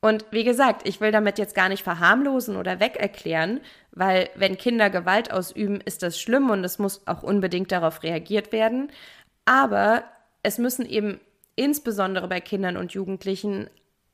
Und 0.00 0.26
wie 0.30 0.42
gesagt, 0.42 0.86
ich 0.86 1.00
will 1.00 1.12
damit 1.12 1.38
jetzt 1.38 1.54
gar 1.54 1.68
nicht 1.68 1.84
verharmlosen 1.84 2.56
oder 2.56 2.80
wegerklären, 2.80 3.60
weil 3.92 4.28
wenn 4.34 4.56
Kinder 4.56 4.90
Gewalt 4.90 5.32
ausüben, 5.32 5.80
ist 5.80 6.02
das 6.02 6.20
schlimm 6.20 6.50
und 6.50 6.64
es 6.64 6.78
muss 6.78 7.06
auch 7.06 7.22
unbedingt 7.22 7.70
darauf 7.70 8.02
reagiert 8.02 8.50
werden. 8.50 8.90
Aber 9.44 10.02
es 10.42 10.58
müssen 10.58 10.86
eben 10.86 11.20
insbesondere 11.56 12.28
bei 12.28 12.40
Kindern 12.40 12.76
und 12.76 12.92
Jugendlichen 12.92 13.68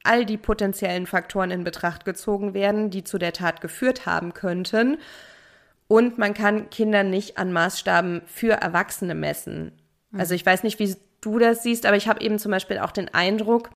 all 0.05 0.25
die 0.25 0.37
potenziellen 0.37 1.07
Faktoren 1.07 1.51
in 1.51 1.65
Betracht 1.65 2.05
gezogen 2.05 2.55
werden, 2.55 2.91
die 2.91 3.05
zu 3.05 3.19
der 3.19 3.33
Tat 3.33 3.61
geführt 3.61 4.07
haben 4.07 4.33
könnten. 4.33 4.99
Und 5.87 6.19
man 6.19 6.35
kann 6.35 6.71
Kinder 6.71 7.03
nicht 7.03 7.39
an 7.39 7.53
Maßstaben 7.53 8.23
für 8.27 8.53
Erwachsene 8.53 9.15
messen. 9.15 9.73
Mhm. 10.11 10.21
Also 10.21 10.35
ich 10.35 10.45
weiß 10.45 10.63
nicht, 10.63 10.79
wie 10.79 10.95
du 11.21 11.39
das 11.39 11.63
siehst, 11.63 11.87
aber 11.87 11.97
ich 11.97 12.09
habe 12.09 12.21
eben 12.21 12.39
zum 12.39 12.53
Beispiel 12.53 12.79
auch 12.79 12.93
den 12.93 13.13
Eindruck, 13.13 13.71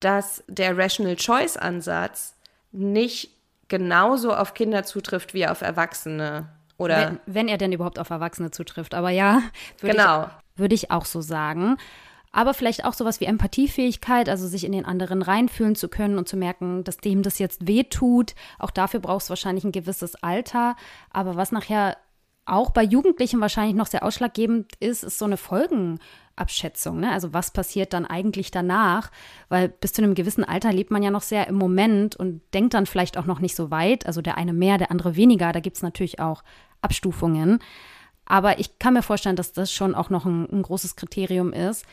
dass 0.00 0.44
der 0.46 0.76
Rational 0.76 1.16
Choice 1.16 1.56
Ansatz 1.56 2.36
nicht 2.72 3.30
genauso 3.68 4.34
auf 4.34 4.54
Kinder 4.54 4.84
zutrifft 4.84 5.34
wie 5.34 5.46
auf 5.46 5.62
Erwachsene. 5.62 6.48
Oder 6.78 6.98
wenn, 6.98 7.20
wenn 7.26 7.48
er 7.48 7.58
denn 7.58 7.72
überhaupt 7.72 7.98
auf 7.98 8.10
Erwachsene 8.10 8.50
zutrifft. 8.50 8.94
Aber 8.94 9.10
ja, 9.10 9.42
würde 9.80 9.96
genau. 9.96 10.24
ich, 10.24 10.60
würd 10.60 10.72
ich 10.72 10.90
auch 10.90 11.06
so 11.06 11.22
sagen 11.22 11.76
aber 12.36 12.52
vielleicht 12.52 12.84
auch 12.84 12.92
sowas 12.92 13.18
wie 13.20 13.24
Empathiefähigkeit, 13.24 14.28
also 14.28 14.46
sich 14.46 14.64
in 14.64 14.72
den 14.72 14.84
anderen 14.84 15.22
reinfühlen 15.22 15.74
zu 15.74 15.88
können 15.88 16.18
und 16.18 16.28
zu 16.28 16.36
merken, 16.36 16.84
dass 16.84 16.98
dem 16.98 17.22
das 17.22 17.38
jetzt 17.38 17.66
weh 17.66 17.84
tut. 17.84 18.34
Auch 18.58 18.70
dafür 18.70 19.00
brauchst 19.00 19.28
du 19.28 19.30
wahrscheinlich 19.30 19.64
ein 19.64 19.72
gewisses 19.72 20.16
Alter. 20.16 20.76
Aber 21.08 21.36
was 21.36 21.50
nachher 21.50 21.96
auch 22.44 22.72
bei 22.72 22.82
Jugendlichen 22.82 23.40
wahrscheinlich 23.40 23.74
noch 23.74 23.86
sehr 23.86 24.02
ausschlaggebend 24.02 24.70
ist, 24.80 25.02
ist 25.02 25.18
so 25.18 25.24
eine 25.24 25.38
Folgenabschätzung. 25.38 27.00
Ne? 27.00 27.10
Also 27.10 27.32
was 27.32 27.52
passiert 27.52 27.94
dann 27.94 28.04
eigentlich 28.04 28.50
danach? 28.50 29.10
Weil 29.48 29.70
bis 29.70 29.94
zu 29.94 30.02
einem 30.02 30.14
gewissen 30.14 30.44
Alter 30.44 30.74
lebt 30.74 30.90
man 30.90 31.02
ja 31.02 31.10
noch 31.10 31.22
sehr 31.22 31.46
im 31.46 31.54
Moment 31.54 32.16
und 32.16 32.42
denkt 32.52 32.74
dann 32.74 32.84
vielleicht 32.84 33.16
auch 33.16 33.24
noch 33.24 33.40
nicht 33.40 33.56
so 33.56 33.70
weit. 33.70 34.04
Also 34.04 34.20
der 34.20 34.36
eine 34.36 34.52
mehr, 34.52 34.76
der 34.76 34.90
andere 34.90 35.16
weniger. 35.16 35.52
Da 35.52 35.60
gibt 35.60 35.76
es 35.76 35.82
natürlich 35.82 36.20
auch 36.20 36.44
Abstufungen. 36.82 37.60
Aber 38.26 38.58
ich 38.58 38.78
kann 38.78 38.92
mir 38.92 39.02
vorstellen, 39.02 39.36
dass 39.36 39.52
das 39.52 39.72
schon 39.72 39.94
auch 39.94 40.10
noch 40.10 40.26
ein, 40.26 40.46
ein 40.52 40.60
großes 40.60 40.96
Kriterium 40.96 41.54
ist. 41.54 41.86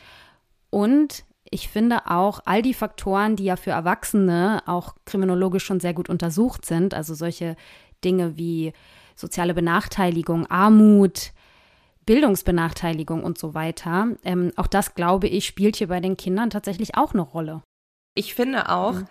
Und 0.74 1.24
ich 1.52 1.70
finde 1.70 2.10
auch 2.10 2.40
all 2.46 2.64
die 2.64 2.74
Faktoren, 2.74 3.36
die 3.36 3.44
ja 3.44 3.58
für 3.58 3.70
Erwachsene 3.70 4.64
auch 4.66 4.96
kriminologisch 5.06 5.64
schon 5.64 5.80
sehr 5.80 5.94
gut 5.94 6.10
untersucht 6.10 6.66
sind, 6.66 6.96
also 6.96 7.14
solche 7.14 7.56
Dinge 8.04 8.38
wie 8.38 8.74
soziale 9.16 9.54
Benachteiligung, 9.54 10.48
Armut, 10.48 11.32
Bildungsbenachteiligung 12.08 13.24
und 13.24 13.38
so 13.38 13.54
weiter. 13.54 14.08
Ähm, 14.24 14.52
auch 14.56 14.66
das, 14.66 14.96
glaube 14.96 15.28
ich, 15.28 15.46
spielt 15.46 15.76
hier 15.76 15.90
bei 15.90 16.00
den 16.00 16.18
Kindern 16.18 16.50
tatsächlich 16.50 16.96
auch 16.96 17.14
eine 17.14 17.22
Rolle. 17.22 17.62
Ich 18.16 18.34
finde 18.34 18.70
auch, 18.70 18.94
mhm. 18.94 19.06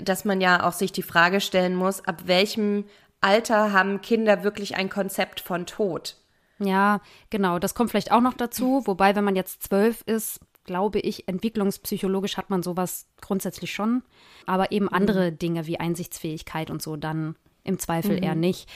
dass 0.00 0.24
man 0.24 0.40
ja 0.40 0.68
auch 0.68 0.72
sich 0.72 0.92
die 0.92 1.02
Frage 1.02 1.40
stellen 1.40 1.74
muss, 1.74 2.04
ab 2.04 2.22
welchem 2.26 2.84
Alter 3.20 3.72
haben 3.72 4.02
Kinder 4.02 4.44
wirklich 4.44 4.76
ein 4.76 4.88
Konzept 4.88 5.40
von 5.40 5.66
Tod? 5.66 6.16
Ja, 6.60 7.00
genau, 7.30 7.58
das 7.58 7.74
kommt 7.74 7.90
vielleicht 7.90 8.12
auch 8.12 8.20
noch 8.20 8.34
dazu. 8.34 8.82
Wobei, 8.86 9.16
wenn 9.16 9.24
man 9.24 9.34
jetzt 9.34 9.64
zwölf 9.64 10.02
ist, 10.02 10.38
glaube 10.68 11.00
ich, 11.00 11.26
entwicklungspsychologisch 11.26 12.36
hat 12.36 12.50
man 12.50 12.62
sowas 12.62 13.08
grundsätzlich 13.20 13.72
schon. 13.72 14.02
Aber 14.46 14.70
eben 14.70 14.84
mhm. 14.84 14.94
andere 14.94 15.32
Dinge 15.32 15.66
wie 15.66 15.80
Einsichtsfähigkeit 15.80 16.70
und 16.70 16.80
so 16.80 16.96
dann 16.96 17.34
im 17.64 17.80
Zweifel 17.80 18.18
mhm. 18.18 18.22
eher 18.22 18.34
nicht. 18.36 18.68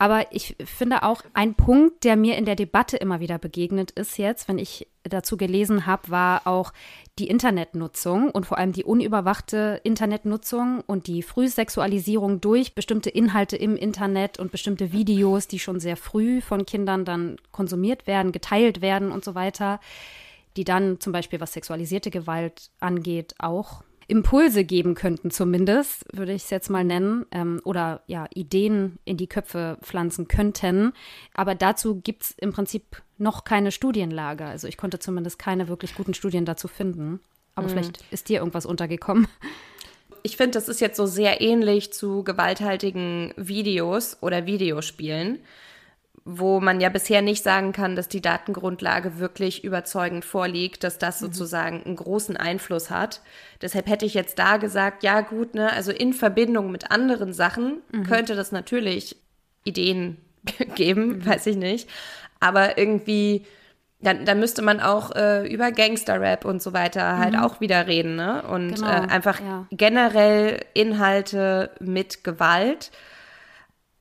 Aber 0.00 0.26
ich 0.30 0.54
finde 0.64 1.02
auch 1.02 1.22
ein 1.34 1.54
Punkt, 1.54 2.04
der 2.04 2.14
mir 2.14 2.36
in 2.36 2.44
der 2.44 2.54
Debatte 2.54 2.96
immer 2.96 3.18
wieder 3.18 3.36
begegnet 3.38 3.90
ist 3.90 4.16
jetzt, 4.16 4.46
wenn 4.46 4.58
ich 4.58 4.86
dazu 5.02 5.36
gelesen 5.36 5.86
habe, 5.86 6.10
war 6.10 6.46
auch 6.46 6.72
die 7.18 7.26
Internetnutzung 7.26 8.30
und 8.30 8.46
vor 8.46 8.58
allem 8.58 8.72
die 8.72 8.84
unüberwachte 8.84 9.80
Internetnutzung 9.82 10.82
und 10.86 11.08
die 11.08 11.22
Frühsexualisierung 11.22 12.40
durch 12.40 12.76
bestimmte 12.76 13.10
Inhalte 13.10 13.56
im 13.56 13.76
Internet 13.76 14.38
und 14.38 14.52
bestimmte 14.52 14.92
Videos, 14.92 15.48
die 15.48 15.58
schon 15.58 15.80
sehr 15.80 15.96
früh 15.96 16.40
von 16.40 16.64
Kindern 16.64 17.04
dann 17.04 17.36
konsumiert 17.50 18.06
werden, 18.06 18.30
geteilt 18.30 18.80
werden 18.80 19.10
und 19.10 19.24
so 19.24 19.34
weiter, 19.34 19.80
die 20.56 20.64
dann 20.64 21.00
zum 21.00 21.12
Beispiel, 21.12 21.40
was 21.40 21.52
sexualisierte 21.52 22.10
Gewalt 22.10 22.70
angeht, 22.80 23.34
auch 23.38 23.82
Impulse 24.08 24.64
geben 24.64 24.94
könnten, 24.94 25.30
zumindest, 25.30 26.04
würde 26.16 26.32
ich 26.32 26.44
es 26.44 26.50
jetzt 26.50 26.70
mal 26.70 26.82
nennen, 26.82 27.26
ähm, 27.30 27.60
oder 27.64 28.02
ja, 28.06 28.26
Ideen 28.34 28.98
in 29.04 29.18
die 29.18 29.26
Köpfe 29.26 29.76
pflanzen 29.82 30.28
könnten. 30.28 30.94
Aber 31.34 31.54
dazu 31.54 32.00
gibt 32.00 32.22
es 32.22 32.30
im 32.38 32.52
Prinzip 32.52 33.02
noch 33.18 33.44
keine 33.44 33.70
Studienlage. 33.70 34.46
Also 34.46 34.66
ich 34.66 34.78
konnte 34.78 34.98
zumindest 34.98 35.38
keine 35.38 35.68
wirklich 35.68 35.94
guten 35.94 36.14
Studien 36.14 36.46
dazu 36.46 36.68
finden. 36.68 37.20
Aber 37.54 37.66
mhm. 37.66 37.72
vielleicht 37.72 38.04
ist 38.10 38.30
dir 38.30 38.38
irgendwas 38.38 38.64
untergekommen. 38.64 39.28
Ich 40.22 40.36
finde, 40.36 40.52
das 40.52 40.68
ist 40.68 40.80
jetzt 40.80 40.96
so 40.96 41.06
sehr 41.06 41.40
ähnlich 41.40 41.92
zu 41.92 42.24
gewalthaltigen 42.24 43.32
Videos 43.36 44.16
oder 44.20 44.46
Videospielen 44.46 45.38
wo 46.30 46.60
man 46.60 46.78
ja 46.78 46.90
bisher 46.90 47.22
nicht 47.22 47.42
sagen 47.42 47.72
kann, 47.72 47.96
dass 47.96 48.06
die 48.06 48.20
Datengrundlage 48.20 49.18
wirklich 49.18 49.64
überzeugend 49.64 50.26
vorliegt, 50.26 50.84
dass 50.84 50.98
das 50.98 51.22
mhm. 51.22 51.26
sozusagen 51.26 51.82
einen 51.82 51.96
großen 51.96 52.36
Einfluss 52.36 52.90
hat. 52.90 53.22
Deshalb 53.62 53.86
hätte 53.86 54.04
ich 54.04 54.12
jetzt 54.12 54.38
da 54.38 54.58
gesagt, 54.58 55.02
ja 55.02 55.22
gut, 55.22 55.54
ne, 55.54 55.72
also 55.72 55.90
in 55.90 56.12
Verbindung 56.12 56.70
mit 56.70 56.90
anderen 56.90 57.32
Sachen 57.32 57.78
mhm. 57.92 58.02
könnte 58.02 58.36
das 58.36 58.52
natürlich 58.52 59.16
Ideen 59.64 60.18
geben, 60.74 61.16
mhm. 61.16 61.26
weiß 61.26 61.46
ich 61.46 61.56
nicht. 61.56 61.88
Aber 62.40 62.76
irgendwie, 62.76 63.46
dann, 64.00 64.26
dann 64.26 64.38
müsste 64.38 64.60
man 64.60 64.80
auch 64.80 65.16
äh, 65.16 65.50
über 65.50 65.72
Gangster-Rap 65.72 66.44
und 66.44 66.60
so 66.60 66.74
weiter 66.74 67.16
halt 67.16 67.32
mhm. 67.32 67.40
auch 67.40 67.62
wieder 67.62 67.86
reden, 67.86 68.16
ne? 68.16 68.42
Und 68.42 68.74
genau, 68.74 68.86
äh, 68.86 69.08
einfach 69.08 69.40
ja. 69.40 69.66
generell 69.70 70.60
Inhalte 70.74 71.70
mit 71.80 72.22
Gewalt 72.22 72.90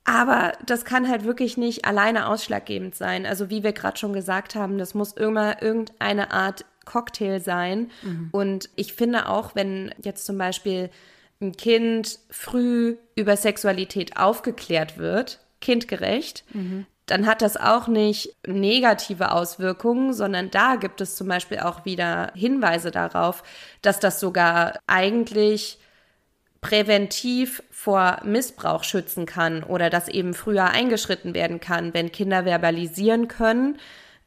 aber 0.07 0.53
das 0.65 0.85
kann 0.85 1.09
halt 1.09 1.25
wirklich 1.25 1.57
nicht 1.57 1.83
alleine 1.83 2.29
ausschlaggebend 2.29 2.95
sein. 2.95 3.25
Also 3.25 3.49
wie 3.49 3.61
wir 3.61 3.73
gerade 3.73 3.97
schon 3.97 4.13
gesagt 4.13 4.55
haben, 4.55 4.77
das 4.77 4.93
muss 4.93 5.11
immer 5.11 5.61
irgendeine 5.61 6.31
Art 6.31 6.63
Cocktail 6.85 7.41
sein. 7.41 7.91
Mhm. 8.03 8.29
Und 8.31 8.69
ich 8.77 8.93
finde 8.93 9.27
auch, 9.27 9.53
wenn 9.53 9.93
jetzt 10.01 10.25
zum 10.25 10.37
Beispiel 10.37 10.89
ein 11.41 11.51
Kind 11.57 12.19
früh 12.29 12.95
über 13.15 13.35
Sexualität 13.35 14.15
aufgeklärt 14.15 14.97
wird, 14.97 15.39
kindgerecht, 15.59 16.45
mhm. 16.53 16.85
dann 17.05 17.25
hat 17.25 17.41
das 17.41 17.57
auch 17.57 17.89
nicht 17.89 18.33
negative 18.47 19.33
Auswirkungen, 19.33 20.13
sondern 20.13 20.49
da 20.51 20.77
gibt 20.77 21.01
es 21.01 21.17
zum 21.17 21.27
Beispiel 21.27 21.59
auch 21.59 21.83
wieder 21.83 22.31
Hinweise 22.33 22.91
darauf, 22.91 23.43
dass 23.81 23.99
das 23.99 24.21
sogar 24.21 24.79
eigentlich 24.87 25.79
präventiv 26.61 27.63
vor 27.69 28.19
Missbrauch 28.23 28.83
schützen 28.83 29.25
kann 29.25 29.63
oder 29.63 29.89
dass 29.89 30.07
eben 30.07 30.33
früher 30.33 30.65
eingeschritten 30.65 31.33
werden 31.33 31.59
kann, 31.59 31.93
wenn 31.93 32.11
Kinder 32.11 32.45
verbalisieren 32.45 33.27
können, 33.27 33.77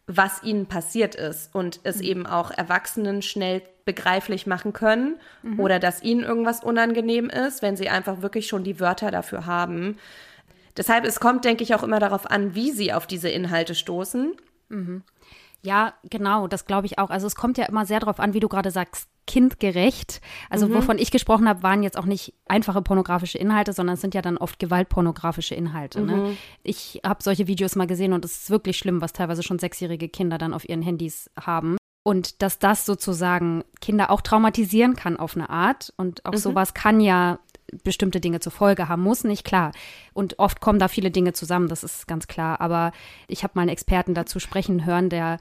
was 0.07 0.43
ihnen 0.43 0.67
passiert 0.67 1.15
ist 1.15 1.55
und 1.55 1.81
es 1.83 1.99
mhm. 1.99 2.05
eben 2.05 2.27
auch 2.27 2.51
Erwachsenen 2.51 3.23
schnell 3.23 3.63
begreiflich 3.85 4.47
machen 4.47 4.73
können 4.73 5.19
mhm. 5.43 5.61
oder 5.61 5.79
dass 5.79 6.03
ihnen 6.03 6.23
irgendwas 6.23 6.63
unangenehm 6.63 7.29
ist, 7.29 7.63
wenn 7.63 7.77
sie 7.77 7.89
einfach 7.89 8.23
wirklich 8.23 8.47
schon 8.47 8.65
die 8.65 8.81
Wörter 8.81 9.11
dafür 9.11 9.47
haben. 9.47 9.99
Deshalb, 10.77 11.05
es 11.05 11.21
kommt, 11.21 11.45
denke 11.45 11.65
ich, 11.65 11.75
auch 11.75 11.83
immer 11.83 11.99
darauf 11.99 12.31
an, 12.31 12.55
wie 12.55 12.71
sie 12.71 12.93
auf 12.93 13.07
diese 13.07 13.29
Inhalte 13.29 13.75
stoßen. 13.75 14.35
Mhm. 14.69 15.03
Ja, 15.63 15.95
genau, 16.09 16.47
das 16.47 16.65
glaube 16.65 16.87
ich 16.87 16.99
auch. 16.99 17.11
Also 17.11 17.27
es 17.27 17.35
kommt 17.35 17.59
ja 17.59 17.67
immer 17.67 17.85
sehr 17.85 18.01
darauf 18.01 18.19
an, 18.19 18.33
wie 18.33 18.41
du 18.41 18.49
gerade 18.49 18.71
sagst, 18.71 19.09
kindgerecht. 19.31 20.21
Also 20.49 20.67
mhm. 20.67 20.75
wovon 20.75 20.99
ich 20.99 21.13
gesprochen 21.13 21.49
habe, 21.49 21.63
waren 21.63 21.85
jetzt 21.85 21.97
auch 21.97 22.05
nicht 22.05 22.35
einfache 22.49 22.83
pornografische 22.83 23.39
Inhalte, 23.39 23.73
sondern 23.73 23.95
es 23.95 24.01
sind 24.01 24.13
ja 24.13 24.23
dann 24.23 24.37
oft 24.37 24.59
gewaltpornografische 24.59 25.55
Inhalte. 25.55 26.01
Ne? 26.01 26.17
Mhm. 26.17 26.23
Ne? 26.23 26.37
Ich 26.65 27.01
habe 27.07 27.23
solche 27.23 27.47
Videos 27.47 27.77
mal 27.77 27.87
gesehen 27.87 28.13
und 28.13 28.25
es 28.25 28.43
ist 28.43 28.51
wirklich 28.51 28.77
schlimm, 28.77 29.01
was 29.01 29.13
teilweise 29.13 29.45
schon 29.45 29.61
sechsjährige 29.61 30.09
Kinder 30.09 30.37
dann 30.37 30.53
auf 30.53 30.69
ihren 30.69 30.83
Handys 30.83 31.31
haben. 31.41 31.77
Und 32.03 32.43
dass 32.43 32.59
das 32.59 32.87
sozusagen 32.87 33.63
Kinder 33.81 34.11
auch 34.11 34.21
traumatisieren 34.21 34.97
kann 34.97 35.17
auf 35.17 35.37
eine 35.37 35.49
Art. 35.49 35.93
Und 35.97 36.27
auch 36.27 36.33
mhm. 36.33 36.39
sowas 36.39 36.75
kann 36.75 37.01
ja 37.01 37.39
bestimmte 37.85 38.21
Dinge 38.21 38.41
zur 38.41 38.53
Folge 38.53 38.89
haben 38.89 39.03
muss, 39.03 39.25
nicht 39.25 39.45
klar. 39.45 39.73
Und 40.13 40.39
oft 40.39 40.61
kommen 40.61 40.79
da 40.79 40.89
viele 40.89 41.11
Dinge 41.11 41.33
zusammen, 41.33 41.69
das 41.69 41.85
ist 41.85 42.07
ganz 42.07 42.27
klar. 42.27 42.61
Aber 42.61 42.93
ich 43.29 43.43
habe 43.43 43.53
mal 43.55 43.63
einen 43.63 43.71
Experten 43.71 44.15
dazu 44.15 44.41
sprechen 44.41 44.85
hören, 44.85 45.09
der 45.09 45.39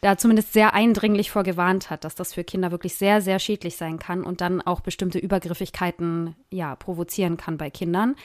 da 0.00 0.16
zumindest 0.16 0.52
sehr 0.52 0.72
eindringlich 0.72 1.30
vorgewarnt 1.30 1.90
hat, 1.90 2.04
dass 2.04 2.14
das 2.14 2.32
für 2.32 2.42
Kinder 2.44 2.70
wirklich 2.70 2.94
sehr, 2.94 3.20
sehr 3.20 3.38
schädlich 3.38 3.76
sein 3.76 3.98
kann 3.98 4.24
und 4.24 4.40
dann 4.40 4.62
auch 4.62 4.80
bestimmte 4.80 5.18
Übergriffigkeiten 5.18 6.34
ja 6.50 6.74
provozieren 6.76 7.36
kann 7.36 7.58
bei 7.58 7.68
Kindern, 7.68 8.16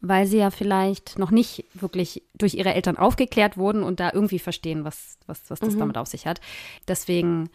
weil 0.00 0.26
sie 0.26 0.38
ja 0.38 0.50
vielleicht 0.50 1.18
noch 1.18 1.30
nicht 1.30 1.64
wirklich 1.74 2.22
durch 2.34 2.54
ihre 2.54 2.72
Eltern 2.72 2.96
aufgeklärt 2.96 3.58
wurden 3.58 3.82
und 3.82 4.00
da 4.00 4.10
irgendwie 4.12 4.38
verstehen, 4.38 4.84
was, 4.84 5.18
was, 5.26 5.42
was 5.48 5.60
das 5.60 5.74
mhm. 5.74 5.80
damit 5.80 5.98
auf 5.98 6.08
sich 6.08 6.26
hat. 6.26 6.40
Deswegen 6.86 7.50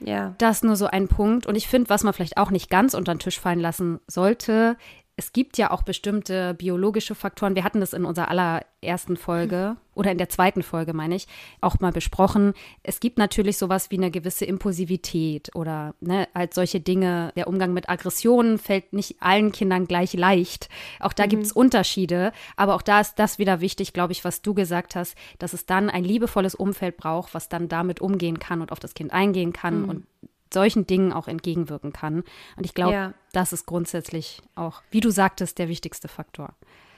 ja. 0.00 0.34
Das 0.38 0.62
nur 0.62 0.76
so 0.76 0.86
ein 0.86 1.08
Punkt. 1.08 1.46
Und 1.46 1.54
ich 1.54 1.68
finde, 1.68 1.90
was 1.90 2.04
man 2.04 2.12
vielleicht 2.12 2.36
auch 2.36 2.50
nicht 2.50 2.70
ganz 2.70 2.94
unter 2.94 3.14
den 3.14 3.18
Tisch 3.18 3.40
fallen 3.40 3.60
lassen 3.60 4.00
sollte, 4.06 4.76
es 5.18 5.32
gibt 5.32 5.56
ja 5.56 5.70
auch 5.70 5.82
bestimmte 5.82 6.52
biologische 6.52 7.14
Faktoren. 7.14 7.54
Wir 7.54 7.64
hatten 7.64 7.80
das 7.80 7.94
in 7.94 8.04
unserer 8.04 8.28
allerersten 8.28 9.16
Folge 9.16 9.76
oder 9.94 10.12
in 10.12 10.18
der 10.18 10.28
zweiten 10.28 10.62
Folge, 10.62 10.92
meine 10.92 11.16
ich, 11.16 11.26
auch 11.62 11.80
mal 11.80 11.90
besprochen. 11.90 12.52
Es 12.82 13.00
gibt 13.00 13.16
natürlich 13.16 13.56
sowas 13.56 13.90
wie 13.90 13.96
eine 13.96 14.10
gewisse 14.10 14.44
Impulsivität 14.44 15.56
oder 15.56 15.94
ne, 16.00 16.28
halt 16.34 16.52
solche 16.52 16.80
Dinge. 16.80 17.32
Der 17.34 17.48
Umgang 17.48 17.72
mit 17.72 17.88
Aggressionen 17.88 18.58
fällt 18.58 18.92
nicht 18.92 19.16
allen 19.20 19.52
Kindern 19.52 19.86
gleich 19.86 20.12
leicht. 20.12 20.68
Auch 21.00 21.14
da 21.14 21.24
mhm. 21.24 21.30
gibt 21.30 21.44
es 21.44 21.52
Unterschiede. 21.52 22.30
Aber 22.56 22.74
auch 22.74 22.82
da 22.82 23.00
ist 23.00 23.14
das 23.18 23.38
wieder 23.38 23.62
wichtig, 23.62 23.94
glaube 23.94 24.12
ich, 24.12 24.22
was 24.22 24.42
du 24.42 24.52
gesagt 24.52 24.96
hast, 24.96 25.16
dass 25.38 25.54
es 25.54 25.64
dann 25.64 25.88
ein 25.88 26.04
liebevolles 26.04 26.54
Umfeld 26.54 26.98
braucht, 26.98 27.32
was 27.32 27.48
dann 27.48 27.68
damit 27.68 28.02
umgehen 28.02 28.38
kann 28.38 28.60
und 28.60 28.70
auf 28.70 28.80
das 28.80 28.92
Kind 28.92 29.14
eingehen 29.14 29.54
kann 29.54 29.84
mhm. 29.84 29.88
und 29.88 30.06
solchen 30.52 30.86
Dingen 30.86 31.12
auch 31.12 31.28
entgegenwirken 31.28 31.92
kann. 31.92 32.24
Und 32.56 32.64
ich 32.64 32.74
glaube, 32.74 32.92
ja. 32.92 33.14
das 33.32 33.52
ist 33.52 33.66
grundsätzlich 33.66 34.42
auch, 34.54 34.82
wie 34.90 35.00
du 35.00 35.10
sagtest, 35.10 35.58
der 35.58 35.68
wichtigste 35.68 36.08
Faktor. 36.08 36.54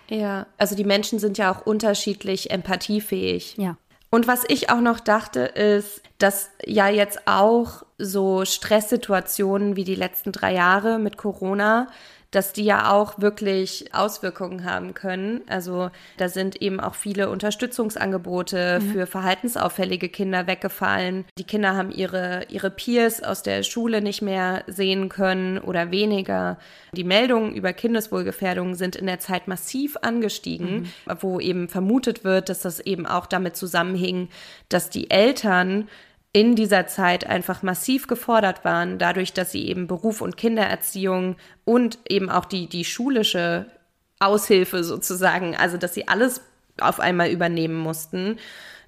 Ja, 0.09 0.47
also 0.57 0.75
die 0.75 0.85
Menschen 0.85 1.19
sind 1.19 1.39
ja 1.39 1.53
auch 1.53 1.67
unterschiedlich 1.67 2.51
empathiefähig. 2.51 3.57
Ja. 3.59 3.77
Und 4.11 4.27
was 4.27 4.45
ich 4.49 4.71
auch 4.71 4.81
noch 4.81 5.01
dachte, 5.01 5.41
ist, 5.41 6.03
dass 6.19 6.51
ja 6.65 6.89
jetzt 6.89 7.27
auch 7.27 7.85
so 7.99 8.45
Stresssituationen 8.45 9.77
wie 9.77 9.85
die 9.85 9.97
letzten 9.97 10.33
drei 10.33 10.55
Jahre 10.55 10.99
mit 10.99 11.17
Corona, 11.17 11.89
dass 12.31 12.53
die 12.53 12.65
ja 12.65 12.91
auch 12.93 13.19
wirklich 13.19 13.95
Auswirkungen 13.95 14.65
haben 14.65 14.93
können. 14.93 15.41
Also 15.47 15.91
da 16.19 16.29
sind 16.29 16.61
eben 16.61 16.79
auch 16.79 16.95
viele 16.95 17.31
Unterstützungsangebote 17.31 18.81
mhm. 18.81 18.93
für 18.93 19.07
verhaltensauffällige 19.07 20.11
Kinder 20.11 20.47
weggefallen. 20.47 21.25
Die 21.39 21.45
Kinder 21.45 21.75
haben 21.75 21.91
ihre, 21.91 22.45
ihre 22.51 22.71
Peers 22.71 23.23
aus 23.23 23.43
der 23.43 23.63
Schule 23.63 24.03
nicht 24.03 24.21
mehr 24.21 24.63
sehen 24.67 25.09
können 25.09 25.59
oder 25.59 25.91
weniger. 25.91 26.59
Die 26.93 27.05
Meldungen 27.05 27.55
über 27.55 27.73
Kindeswohlgefährdung 27.73 28.75
sind 28.75 28.95
in 28.95 29.07
der 29.07 29.21
Zeit 29.21 29.49
massiv 29.49 29.97
angestiegen, 30.03 30.81
mhm. 31.07 31.17
wo 31.21 31.41
eben 31.41 31.69
vermutet 31.69 32.25
wird, 32.25 32.51
dass 32.51 32.61
das 32.61 32.81
eben 32.81 33.07
auch 33.07 33.25
damit 33.25 33.57
zusammenhing, 33.57 34.29
dass 34.69 34.91
die 34.91 35.11
Eltern 35.11 35.89
in 36.39 36.55
dieser 36.55 36.87
Zeit 36.87 37.27
einfach 37.27 37.65
massiv 37.65 38.07
gefordert 38.07 38.65
waren, 38.65 38.99
dadurch, 38.99 39.33
dass 39.33 39.51
sie 39.51 39.67
eben 39.67 39.89
Beruf 39.89 40.21
und 40.21 40.37
Kindererziehung 40.37 41.35
und 41.65 41.99
eben 42.09 42.31
auch 42.31 42.45
die, 42.45 42.69
die 42.69 42.85
schulische 42.85 43.67
Aushilfe 44.21 44.85
sozusagen, 44.85 45.57
also 45.57 45.79
dass 45.79 45.95
sie 45.95 46.07
alles 46.07 46.41
auf 46.81 47.01
einmal 47.01 47.31
übernehmen 47.31 47.77
mussten. 47.77 48.39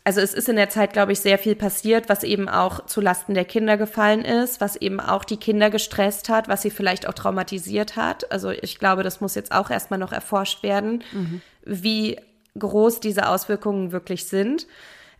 Also 0.04 0.20
es 0.20 0.32
ist 0.32 0.48
in 0.48 0.54
der 0.54 0.70
Zeit, 0.70 0.92
glaube 0.92 1.10
ich, 1.10 1.18
sehr 1.18 1.38
viel 1.38 1.56
passiert, 1.56 2.08
was 2.08 2.22
eben 2.22 2.48
auch 2.48 2.86
zu 2.86 3.00
Lasten 3.00 3.34
der 3.34 3.44
Kinder 3.44 3.76
gefallen 3.76 4.24
ist, 4.24 4.60
was 4.60 4.76
eben 4.76 5.00
auch 5.00 5.24
die 5.24 5.36
Kinder 5.36 5.70
gestresst 5.70 6.28
hat, 6.28 6.46
was 6.46 6.62
sie 6.62 6.70
vielleicht 6.70 7.08
auch 7.08 7.14
traumatisiert 7.14 7.96
hat. 7.96 8.30
Also 8.30 8.50
ich 8.50 8.78
glaube, 8.78 9.02
das 9.02 9.20
muss 9.20 9.34
jetzt 9.34 9.50
auch 9.50 9.70
erstmal 9.70 9.98
noch 9.98 10.12
erforscht 10.12 10.62
werden, 10.62 11.02
mhm. 11.10 11.42
wie 11.64 12.16
groß 12.56 13.00
diese 13.00 13.28
Auswirkungen 13.28 13.90
wirklich 13.90 14.26
sind. 14.28 14.68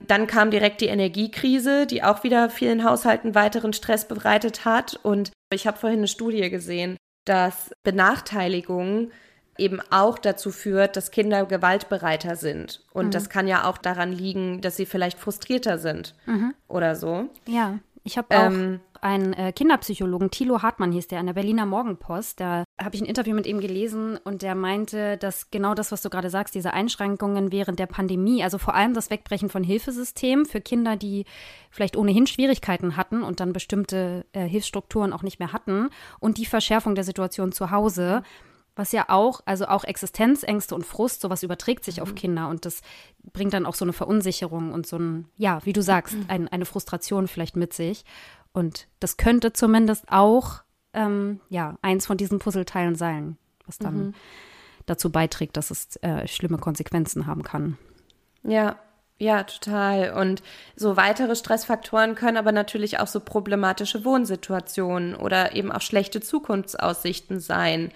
Dann 0.06 0.26
kam 0.26 0.50
direkt 0.50 0.80
die 0.80 0.86
Energiekrise, 0.86 1.86
die 1.86 2.02
auch 2.02 2.24
wieder 2.24 2.50
vielen 2.50 2.84
Haushalten 2.84 3.34
weiteren 3.34 3.72
Stress 3.72 4.08
bereitet 4.08 4.64
hat. 4.64 4.98
Und 5.02 5.30
ich 5.52 5.66
habe 5.66 5.78
vorhin 5.78 6.00
eine 6.00 6.08
Studie 6.08 6.48
gesehen, 6.50 6.96
dass 7.26 7.70
Benachteiligung 7.82 9.10
eben 9.58 9.80
auch 9.90 10.18
dazu 10.18 10.50
führt, 10.50 10.96
dass 10.96 11.10
Kinder 11.10 11.44
gewaltbereiter 11.44 12.34
sind. 12.34 12.82
Und 12.92 13.06
mhm. 13.06 13.10
das 13.10 13.28
kann 13.28 13.46
ja 13.46 13.68
auch 13.68 13.78
daran 13.78 14.10
liegen, 14.10 14.60
dass 14.62 14.76
sie 14.76 14.86
vielleicht 14.86 15.18
frustrierter 15.18 15.78
sind 15.78 16.14
mhm. 16.26 16.54
oder 16.66 16.96
so. 16.96 17.28
Ja, 17.46 17.78
ich 18.02 18.16
habe 18.16 18.36
auch 18.36 18.46
ähm, 18.46 18.80
einen 19.02 19.32
äh, 19.32 19.52
Kinderpsychologen, 19.52 20.30
Thilo 20.30 20.62
Hartmann 20.62 20.92
hieß 20.92 21.08
der, 21.08 21.20
in 21.20 21.26
der 21.26 21.34
Berliner 21.34 21.66
Morgenpost. 21.66 22.40
Da 22.40 22.64
habe 22.80 22.94
ich 22.94 23.02
ein 23.02 23.06
Interview 23.06 23.34
mit 23.34 23.46
ihm 23.46 23.60
gelesen 23.60 24.18
und 24.24 24.42
der 24.42 24.54
meinte, 24.54 25.16
dass 25.18 25.50
genau 25.50 25.74
das, 25.74 25.92
was 25.92 26.02
du 26.02 26.10
gerade 26.10 26.30
sagst, 26.30 26.54
diese 26.54 26.72
Einschränkungen 26.72 27.52
während 27.52 27.78
der 27.78 27.86
Pandemie, 27.86 28.42
also 28.42 28.58
vor 28.58 28.74
allem 28.74 28.94
das 28.94 29.10
Wegbrechen 29.10 29.48
von 29.48 29.64
Hilfesystemen 29.64 30.46
für 30.46 30.60
Kinder, 30.60 30.96
die 30.96 31.24
vielleicht 31.70 31.96
ohnehin 31.96 32.26
Schwierigkeiten 32.26 32.96
hatten 32.96 33.22
und 33.22 33.40
dann 33.40 33.52
bestimmte 33.52 34.26
äh, 34.32 34.46
Hilfsstrukturen 34.46 35.12
auch 35.12 35.22
nicht 35.22 35.38
mehr 35.38 35.52
hatten 35.52 35.90
und 36.18 36.38
die 36.38 36.46
Verschärfung 36.46 36.94
der 36.94 37.04
Situation 37.04 37.52
zu 37.52 37.70
Hause. 37.70 38.22
Was 38.76 38.92
ja 38.92 39.06
auch, 39.08 39.40
also 39.44 39.66
auch 39.66 39.84
Existenzängste 39.84 40.74
und 40.74 40.86
Frust, 40.86 41.20
sowas 41.20 41.42
überträgt 41.42 41.84
sich 41.84 41.96
mhm. 41.96 42.02
auf 42.02 42.14
Kinder 42.14 42.48
und 42.48 42.64
das 42.64 42.82
bringt 43.32 43.52
dann 43.52 43.66
auch 43.66 43.74
so 43.74 43.84
eine 43.84 43.92
Verunsicherung 43.92 44.72
und 44.72 44.86
so 44.86 44.96
ein, 44.96 45.28
ja, 45.36 45.64
wie 45.64 45.72
du 45.72 45.82
sagst, 45.82 46.14
mhm. 46.14 46.24
ein, 46.28 46.48
eine 46.48 46.64
Frustration 46.64 47.28
vielleicht 47.28 47.56
mit 47.56 47.72
sich. 47.72 48.04
Und 48.52 48.88
das 48.98 49.16
könnte 49.16 49.52
zumindest 49.52 50.10
auch 50.10 50.62
ähm, 50.92 51.40
ja, 51.48 51.76
eins 51.82 52.06
von 52.06 52.16
diesen 52.16 52.38
Puzzleteilen 52.38 52.94
sein, 52.94 53.36
was 53.66 53.78
dann 53.78 53.98
mhm. 53.98 54.14
dazu 54.86 55.10
beiträgt, 55.10 55.56
dass 55.56 55.70
es 55.70 55.96
äh, 55.96 56.26
schlimme 56.26 56.58
Konsequenzen 56.58 57.26
haben 57.26 57.42
kann. 57.42 57.78
Ja, 58.42 58.78
ja, 59.18 59.42
total. 59.42 60.14
Und 60.14 60.42
so 60.76 60.96
weitere 60.96 61.36
Stressfaktoren 61.36 62.14
können 62.14 62.38
aber 62.38 62.52
natürlich 62.52 63.00
auch 63.00 63.06
so 63.06 63.20
problematische 63.20 64.04
Wohnsituationen 64.04 65.14
oder 65.14 65.54
eben 65.54 65.70
auch 65.70 65.82
schlechte 65.82 66.22
Zukunftsaussichten 66.22 67.38
sein. 67.38 67.92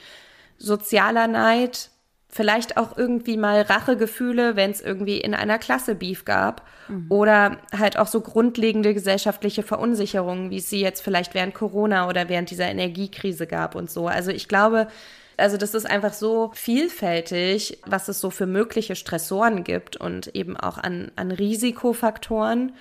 Sozialer 0.59 1.27
Neid, 1.27 1.91
vielleicht 2.29 2.77
auch 2.77 2.97
irgendwie 2.99 3.37
mal 3.37 3.63
Rachegefühle, 3.63 4.57
wenn 4.57 4.73
es 4.73 4.81
irgendwie 4.81 5.19
in 5.19 5.35
einer 5.35 5.59
Klasse 5.59 5.95
Beef 5.95 6.25
gab 6.25 6.67
mhm. 6.89 7.07
oder 7.09 7.59
halt 7.77 7.97
auch 7.97 8.09
so 8.09 8.21
grundlegende 8.21 8.93
gesellschaftliche 8.93 9.63
Verunsicherungen, 9.63 10.51
wie 10.51 10.57
es 10.57 10.69
sie 10.69 10.81
jetzt 10.81 11.01
vielleicht 11.01 11.35
während 11.35 11.55
Corona 11.55 12.09
oder 12.09 12.29
während 12.29 12.51
dieser 12.51 12.67
Energiekrise 12.67 13.47
gab 13.47 13.77
und 13.77 13.89
so. 13.89 14.09
Also 14.09 14.33
ich 14.33 14.49
glaube, 14.49 14.89
also 15.37 15.57
das 15.57 15.75
ist 15.75 15.87
einfach 15.89 16.13
so 16.13 16.51
vielfältig, 16.55 17.79
was 17.87 18.09
es 18.09 18.21
so 18.21 18.31
für 18.31 18.47
mögliche 18.47 18.97
Stressoren 18.97 19.63
gibt 19.63 19.97
und 19.97 20.35
eben 20.35 20.57
auch 20.57 20.79
an, 20.79 21.13
an 21.17 21.31
Risikofaktoren. 21.31 22.73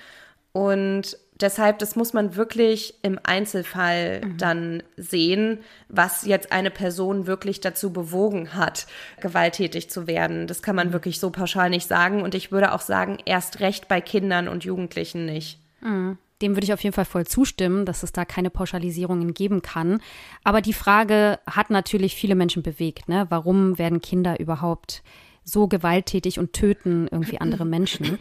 Und 0.51 1.17
deshalb, 1.43 1.77
das 1.79 1.95
muss 1.95 2.13
man 2.13 2.35
wirklich 2.35 2.95
im 3.03 3.19
Einzelfall 3.21 4.21
mhm. 4.23 4.37
dann 4.37 4.83
sehen, 4.97 5.59
was 5.89 6.25
jetzt 6.25 6.51
eine 6.51 6.71
Person 6.71 7.27
wirklich 7.27 7.61
dazu 7.61 7.93
bewogen 7.93 8.55
hat, 8.55 8.87
gewalttätig 9.21 9.89
zu 9.89 10.07
werden. 10.07 10.47
Das 10.47 10.63
kann 10.63 10.75
man 10.75 10.87
mhm. 10.87 10.93
wirklich 10.93 11.19
so 11.19 11.29
pauschal 11.29 11.69
nicht 11.69 11.87
sagen. 11.87 12.23
Und 12.23 12.33
ich 12.33 12.51
würde 12.51 12.73
auch 12.73 12.81
sagen, 12.81 13.19
erst 13.25 13.59
recht 13.59 13.87
bei 13.87 14.01
Kindern 14.01 14.47
und 14.47 14.63
Jugendlichen 14.63 15.25
nicht. 15.25 15.59
Mhm. 15.81 16.17
Dem 16.41 16.55
würde 16.55 16.65
ich 16.65 16.73
auf 16.73 16.83
jeden 16.83 16.95
Fall 16.95 17.05
voll 17.05 17.25
zustimmen, 17.25 17.85
dass 17.85 18.03
es 18.03 18.11
da 18.11 18.25
keine 18.25 18.49
Pauschalisierungen 18.49 19.33
geben 19.33 19.61
kann. 19.61 20.01
Aber 20.43 20.61
die 20.61 20.73
Frage 20.73 21.39
hat 21.45 21.69
natürlich 21.69 22.15
viele 22.15 22.35
Menschen 22.35 22.63
bewegt. 22.63 23.07
Ne? 23.07 23.27
Warum 23.29 23.77
werden 23.77 24.01
Kinder 24.01 24.39
überhaupt 24.39 25.03
so 25.45 25.67
gewalttätig 25.67 26.39
und 26.39 26.53
töten 26.53 27.07
irgendwie 27.11 27.39
andere 27.39 27.65
Menschen? 27.65 28.17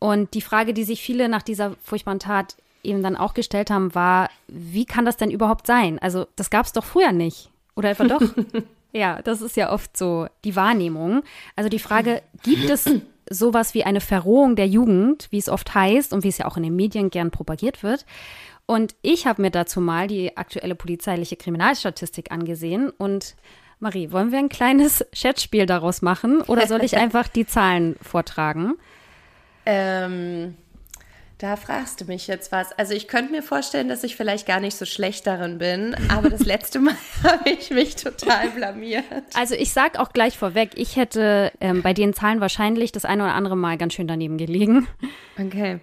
Und 0.00 0.34
die 0.34 0.40
Frage, 0.40 0.74
die 0.74 0.82
sich 0.82 1.00
viele 1.00 1.28
nach 1.28 1.42
dieser 1.42 1.76
furchtbaren 1.82 2.18
Tat 2.18 2.56
eben 2.82 3.02
dann 3.02 3.16
auch 3.16 3.34
gestellt 3.34 3.70
haben, 3.70 3.94
war, 3.94 4.30
wie 4.48 4.86
kann 4.86 5.04
das 5.04 5.18
denn 5.18 5.30
überhaupt 5.30 5.66
sein? 5.66 5.98
Also 6.00 6.26
das 6.34 6.50
gab 6.50 6.66
es 6.66 6.72
doch 6.72 6.84
früher 6.84 7.12
nicht. 7.12 7.50
Oder 7.76 7.90
etwa 7.90 8.04
doch? 8.04 8.22
ja, 8.92 9.20
das 9.22 9.42
ist 9.42 9.56
ja 9.56 9.70
oft 9.70 9.96
so 9.96 10.26
die 10.44 10.56
Wahrnehmung. 10.56 11.22
Also 11.54 11.68
die 11.68 11.78
Frage, 11.78 12.22
gibt 12.42 12.68
es 12.70 12.90
sowas 13.28 13.74
wie 13.74 13.84
eine 13.84 14.00
Verrohung 14.00 14.56
der 14.56 14.66
Jugend, 14.66 15.28
wie 15.30 15.38
es 15.38 15.50
oft 15.50 15.74
heißt 15.74 16.12
und 16.14 16.24
wie 16.24 16.28
es 16.28 16.38
ja 16.38 16.46
auch 16.46 16.56
in 16.56 16.62
den 16.62 16.76
Medien 16.76 17.10
gern 17.10 17.30
propagiert 17.30 17.82
wird? 17.82 18.06
Und 18.66 18.94
ich 19.02 19.26
habe 19.26 19.42
mir 19.42 19.50
dazu 19.50 19.80
mal 19.80 20.06
die 20.06 20.36
aktuelle 20.36 20.74
polizeiliche 20.74 21.36
Kriminalstatistik 21.36 22.32
angesehen 22.32 22.90
und 22.90 23.34
Marie, 23.80 24.12
wollen 24.12 24.30
wir 24.30 24.38
ein 24.38 24.50
kleines 24.50 25.04
Chatspiel 25.14 25.66
daraus 25.66 26.02
machen 26.02 26.42
oder 26.42 26.66
soll 26.66 26.84
ich 26.84 26.96
einfach 26.98 27.28
die 27.28 27.46
Zahlen 27.46 27.96
vortragen? 28.02 28.74
Ähm, 29.66 30.54
da 31.40 31.56
fragst 31.56 32.00
du 32.00 32.04
mich 32.04 32.26
jetzt 32.26 32.52
was. 32.52 32.72
Also 32.72 32.92
ich 32.92 33.08
könnte 33.08 33.32
mir 33.32 33.42
vorstellen, 33.42 33.88
dass 33.88 34.04
ich 34.04 34.14
vielleicht 34.14 34.46
gar 34.46 34.60
nicht 34.60 34.76
so 34.76 34.84
schlecht 34.84 35.26
darin 35.26 35.56
bin, 35.56 35.96
aber 36.10 36.28
das 36.28 36.44
letzte 36.44 36.80
Mal 36.80 36.94
habe 37.22 37.48
ich 37.48 37.70
mich 37.70 37.96
total 37.96 38.50
blamiert. 38.50 39.04
Also 39.34 39.54
ich 39.54 39.72
sage 39.72 39.98
auch 40.00 40.12
gleich 40.12 40.36
vorweg, 40.36 40.72
ich 40.74 40.96
hätte 40.96 41.50
ähm, 41.60 41.80
bei 41.82 41.94
den 41.94 42.12
Zahlen 42.12 42.40
wahrscheinlich 42.40 42.92
das 42.92 43.06
eine 43.06 43.22
oder 43.24 43.32
andere 43.32 43.56
Mal 43.56 43.78
ganz 43.78 43.94
schön 43.94 44.06
daneben 44.06 44.36
gelegen. 44.36 44.86
Okay. 45.38 45.80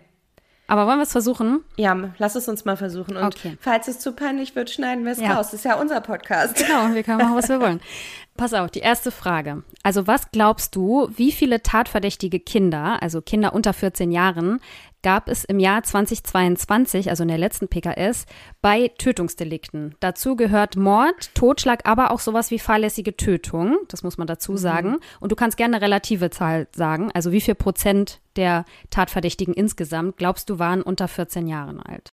Aber 0.67 0.85
wollen 0.85 0.97
wir 0.97 1.03
es 1.03 1.13
versuchen? 1.13 1.63
Ja, 1.77 1.95
lass 2.17 2.35
es 2.35 2.47
uns 2.49 2.65
mal 2.65 2.75
versuchen. 2.75 3.15
Und 3.15 3.23
okay. 3.23 3.57
falls 3.59 3.87
es 3.87 3.99
zu 3.99 4.11
peinlich 4.11 4.53
wird, 4.55 4.69
schneiden 4.69 5.05
wir 5.05 5.13
es 5.13 5.19
ja. 5.19 5.33
raus. 5.33 5.47
Das 5.47 5.61
ist 5.61 5.65
ja 5.65 5.75
unser 5.75 6.01
Podcast. 6.01 6.57
Genau, 6.57 6.93
wir 6.93 7.03
können 7.03 7.19
machen, 7.19 7.35
was 7.35 7.47
wir 7.47 7.61
wollen. 7.61 7.79
Pass 8.38 8.54
auf, 8.54 8.69
die 8.69 8.80
erste 8.80 9.10
Frage. 9.10 9.63
Also 9.82 10.06
was 10.06 10.30
glaubst 10.32 10.76
du, 10.76 11.10
wie 11.15 11.32
viele 11.32 11.63
tatverdächtige 11.63 12.39
Kinder, 12.39 13.02
also 13.02 13.19
Kinder 13.19 13.54
unter 13.54 13.73
14 13.73 14.12
Jahren, 14.12 14.60
gab 15.02 15.28
es 15.28 15.43
im 15.43 15.60
Jahr 15.60 15.82
2022, 15.82 17.10
also 17.10 17.23
in 17.23 17.30
der 17.30 17.39
letzten 17.39 17.67
PKS, 17.67 18.28
bei 18.62 18.89
Tötungsdelikten? 18.89 19.95
Dazu 20.02 20.36
gehört 20.36 20.76
Mord, 20.76 21.34
Totschlag, 21.34 21.82
aber 21.86 22.12
auch 22.12 22.19
sowas 22.19 22.52
wie 22.52 22.60
fahrlässige 22.60 23.17
Tötung. 23.17 23.76
Das 23.88 24.04
muss 24.04 24.19
man 24.19 24.28
dazu 24.28 24.52
mhm. 24.52 24.58
sagen. 24.58 24.89
Mhm. 24.89 25.00
Und 25.19 25.32
du 25.32 25.36
kannst 25.36 25.58
gerne 25.58 25.78
eine 25.78 25.86
relative 25.86 26.30
Zahl 26.30 26.67
sagen. 26.76 27.10
Also 27.15 27.32
wie 27.32 27.41
viel 27.41 27.56
Prozent 27.56 28.21
der 28.36 28.65
Tatverdächtigen 28.91 29.56
insgesamt, 29.56 30.17
glaubst 30.17 30.50
du, 30.52 30.60
waren 30.60 30.84
unter 30.84 31.08
14 31.08 31.47
Jahren 31.47 31.82
alt? 31.82 32.10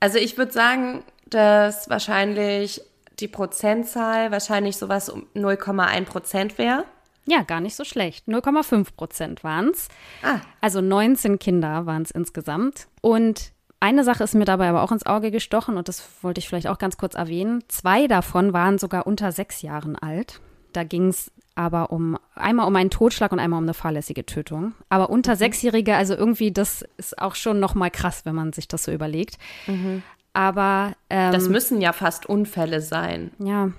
Also 0.00 0.18
ich 0.18 0.38
würde 0.38 0.52
sagen, 0.52 1.02
dass 1.28 1.90
wahrscheinlich 1.90 2.80
die 3.20 3.28
Prozentzahl 3.28 4.30
wahrscheinlich 4.30 4.76
sowas 4.76 5.08
um 5.08 5.26
0,1 5.34 6.04
Prozent 6.04 6.58
wäre. 6.58 6.84
Ja, 7.26 7.42
gar 7.42 7.60
nicht 7.60 7.74
so 7.74 7.84
schlecht. 7.84 8.28
0,5 8.28 8.88
Prozent 8.96 9.42
waren 9.42 9.70
es. 9.70 9.88
Ah. 10.22 10.40
Also 10.60 10.80
19 10.80 11.38
Kinder 11.38 11.86
waren 11.86 12.02
es 12.02 12.12
insgesamt. 12.12 12.86
Und 13.00 13.52
eine 13.80 14.04
Sache 14.04 14.24
ist 14.24 14.34
mir 14.34 14.44
dabei 14.44 14.68
aber 14.68 14.82
auch 14.82 14.92
ins 14.92 15.06
Auge 15.06 15.30
gestochen 15.30 15.76
und 15.76 15.88
das 15.88 16.02
wollte 16.22 16.38
ich 16.38 16.48
vielleicht 16.48 16.68
auch 16.68 16.78
ganz 16.78 16.96
kurz 16.96 17.14
erwähnen. 17.14 17.64
Zwei 17.68 18.06
davon 18.06 18.52
waren 18.52 18.78
sogar 18.78 19.06
unter 19.06 19.32
sechs 19.32 19.62
Jahren 19.62 19.96
alt. 19.96 20.40
Da 20.72 20.84
ging 20.84 21.08
es 21.08 21.30
aber 21.56 21.90
um 21.90 22.18
einmal 22.34 22.68
um 22.68 22.76
einen 22.76 22.90
Totschlag 22.90 23.32
und 23.32 23.38
einmal 23.38 23.58
um 23.58 23.64
eine 23.64 23.74
fahrlässige 23.74 24.26
Tötung. 24.26 24.74
Aber 24.88 25.10
unter 25.10 25.32
mhm. 25.32 25.38
Sechsjährige, 25.38 25.96
also 25.96 26.14
irgendwie, 26.14 26.52
das 26.52 26.84
ist 26.98 27.18
auch 27.18 27.34
schon 27.34 27.60
noch 27.60 27.74
mal 27.74 27.90
krass, 27.90 28.24
wenn 28.24 28.34
man 28.34 28.52
sich 28.52 28.68
das 28.68 28.84
so 28.84 28.92
überlegt. 28.92 29.38
Mhm. 29.66 30.02
Aber 30.36 30.92
ähm, 31.08 31.32
das 31.32 31.48
müssen 31.48 31.80
ja 31.80 31.94
fast 31.94 32.26
Unfälle 32.26 32.82
sein. 32.82 33.30
Ja. 33.38 33.70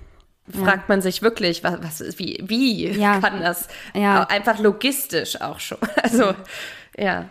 Fragt 0.50 0.88
ja. 0.88 0.94
man 0.94 1.00
sich 1.00 1.22
wirklich, 1.22 1.62
was, 1.62 1.80
was 1.80 2.18
wie, 2.18 2.42
wie 2.44 2.88
ja. 2.88 3.20
kann 3.20 3.40
das 3.40 3.68
ja. 3.94 4.24
einfach 4.24 4.58
logistisch 4.58 5.40
auch 5.40 5.60
schon? 5.60 5.78
Also, 6.02 6.34
ja. 6.96 7.26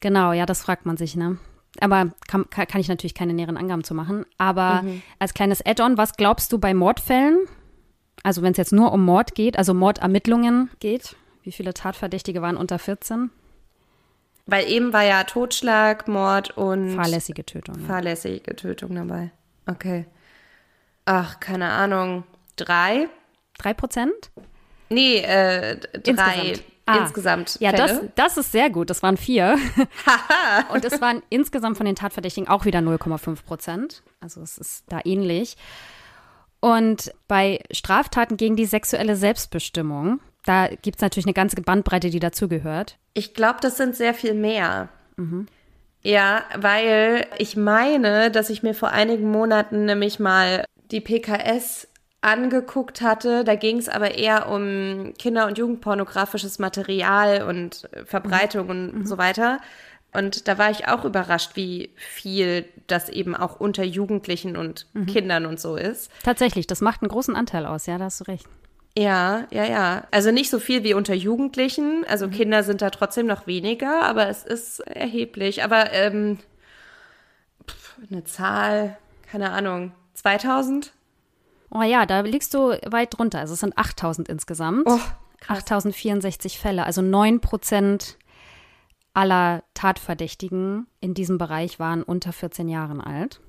Genau, 0.00 0.32
ja, 0.32 0.46
das 0.46 0.62
fragt 0.62 0.86
man 0.86 0.96
sich, 0.96 1.14
ne? 1.14 1.36
Aber 1.82 2.10
kann, 2.26 2.48
kann 2.48 2.80
ich 2.80 2.88
natürlich 2.88 3.12
keine 3.12 3.34
näheren 3.34 3.58
Angaben 3.58 3.84
zu 3.84 3.94
machen. 3.94 4.24
Aber 4.38 4.80
mhm. 4.80 5.02
als 5.18 5.34
kleines 5.34 5.64
Add-on, 5.64 5.98
was 5.98 6.14
glaubst 6.14 6.50
du 6.50 6.58
bei 6.58 6.72
Mordfällen? 6.72 7.40
Also 8.22 8.40
wenn 8.40 8.52
es 8.52 8.56
jetzt 8.56 8.72
nur 8.72 8.92
um 8.92 9.04
Mord 9.04 9.34
geht, 9.34 9.58
also 9.58 9.74
Mordermittlungen 9.74 10.70
geht, 10.80 11.16
wie 11.42 11.52
viele 11.52 11.74
Tatverdächtige 11.74 12.40
waren 12.40 12.56
unter 12.56 12.78
14? 12.78 13.30
Weil 14.50 14.68
eben 14.68 14.92
war 14.92 15.04
ja 15.04 15.22
Totschlag, 15.24 16.08
Mord 16.08 16.56
und 16.56 16.96
fahrlässige 16.96 17.46
Tötung. 17.46 17.80
Ja. 17.80 17.86
Fahrlässige 17.86 18.56
Tötung 18.56 18.94
dabei. 18.96 19.30
Okay. 19.66 20.06
Ach, 21.04 21.38
keine 21.38 21.70
Ahnung. 21.70 22.24
Drei? 22.56 23.08
Drei 23.58 23.74
Prozent? 23.74 24.30
Nee, 24.88 25.18
äh, 25.18 25.76
drei. 25.76 25.98
Insgesamt. 26.04 26.64
Ah, 26.86 26.98
insgesamt 26.98 27.56
ja, 27.60 27.70
das, 27.70 28.00
das 28.16 28.36
ist 28.36 28.50
sehr 28.50 28.68
gut. 28.68 28.90
Das 28.90 29.04
waren 29.04 29.16
vier. 29.16 29.56
und 30.72 30.84
es 30.84 31.00
waren 31.00 31.22
insgesamt 31.28 31.76
von 31.76 31.86
den 31.86 31.94
Tatverdächtigen 31.94 32.48
auch 32.48 32.64
wieder 32.64 32.80
0,5 32.80 33.44
Prozent. 33.44 34.02
Also 34.20 34.42
es 34.42 34.58
ist 34.58 34.84
da 34.88 35.00
ähnlich. 35.04 35.56
Und 36.58 37.12
bei 37.28 37.62
Straftaten 37.70 38.36
gegen 38.36 38.56
die 38.56 38.66
sexuelle 38.66 39.14
Selbstbestimmung 39.14 40.20
da 40.44 40.68
gibt 40.68 40.96
es 40.96 41.02
natürlich 41.02 41.26
eine 41.26 41.34
ganze 41.34 41.60
Bandbreite, 41.60 42.10
die 42.10 42.20
dazugehört. 42.20 42.98
Ich 43.14 43.34
glaube, 43.34 43.58
das 43.60 43.76
sind 43.76 43.96
sehr 43.96 44.14
viel 44.14 44.34
mehr. 44.34 44.88
Mhm. 45.16 45.46
Ja, 46.02 46.44
weil 46.56 47.26
ich 47.38 47.56
meine, 47.56 48.30
dass 48.30 48.48
ich 48.48 48.62
mir 48.62 48.74
vor 48.74 48.90
einigen 48.90 49.30
Monaten 49.30 49.84
nämlich 49.84 50.18
mal 50.18 50.64
die 50.90 51.00
PKS 51.00 51.88
angeguckt 52.22 53.02
hatte. 53.02 53.44
Da 53.44 53.54
ging 53.54 53.78
es 53.78 53.88
aber 53.88 54.14
eher 54.14 54.48
um 54.48 55.12
Kinder- 55.18 55.46
und 55.46 55.58
Jugendpornografisches 55.58 56.58
Material 56.58 57.42
und 57.42 57.88
Verbreitung 58.04 58.64
mhm. 58.64 58.70
und 58.70 58.94
mhm. 58.94 59.06
so 59.06 59.18
weiter. 59.18 59.60
Und 60.12 60.48
da 60.48 60.58
war 60.58 60.70
ich 60.70 60.88
auch 60.88 61.04
überrascht, 61.04 61.52
wie 61.54 61.90
viel 61.96 62.64
das 62.88 63.08
eben 63.08 63.36
auch 63.36 63.60
unter 63.60 63.84
Jugendlichen 63.84 64.56
und 64.56 64.86
mhm. 64.92 65.06
Kindern 65.06 65.46
und 65.46 65.60
so 65.60 65.76
ist. 65.76 66.10
Tatsächlich, 66.24 66.66
das 66.66 66.80
macht 66.80 67.02
einen 67.02 67.10
großen 67.10 67.36
Anteil 67.36 67.64
aus, 67.64 67.86
ja, 67.86 67.96
da 67.96 68.04
hast 68.04 68.20
du 68.20 68.24
recht. 68.24 68.46
Ja, 68.96 69.46
ja, 69.50 69.64
ja. 69.64 70.04
Also 70.10 70.30
nicht 70.32 70.50
so 70.50 70.58
viel 70.58 70.82
wie 70.82 70.94
unter 70.94 71.14
Jugendlichen. 71.14 72.04
Also 72.08 72.26
mhm. 72.26 72.32
Kinder 72.32 72.62
sind 72.62 72.82
da 72.82 72.90
trotzdem 72.90 73.26
noch 73.26 73.46
weniger, 73.46 74.02
aber 74.02 74.28
es 74.28 74.44
ist 74.44 74.80
erheblich. 74.80 75.62
Aber 75.62 75.92
ähm, 75.92 76.38
pff, 77.68 77.96
eine 78.10 78.24
Zahl, 78.24 78.98
keine 79.30 79.50
Ahnung, 79.50 79.92
2000? 80.14 80.92
Oh 81.70 81.82
ja, 81.82 82.04
da 82.04 82.20
liegst 82.20 82.52
du 82.54 82.70
weit 82.86 83.16
drunter. 83.16 83.38
Also 83.38 83.54
es 83.54 83.60
sind 83.60 83.78
8000 83.78 84.28
insgesamt. 84.28 84.86
Oh, 84.86 84.98
8064 85.46 86.58
Fälle, 86.58 86.84
also 86.84 87.00
9 87.00 87.40
Prozent 87.40 88.18
aller 89.14 89.62
Tatverdächtigen 89.74 90.86
in 91.00 91.14
diesem 91.14 91.38
Bereich 91.38 91.78
waren 91.78 92.02
unter 92.02 92.32
14 92.32 92.68
Jahren 92.68 93.00
alt. 93.00 93.40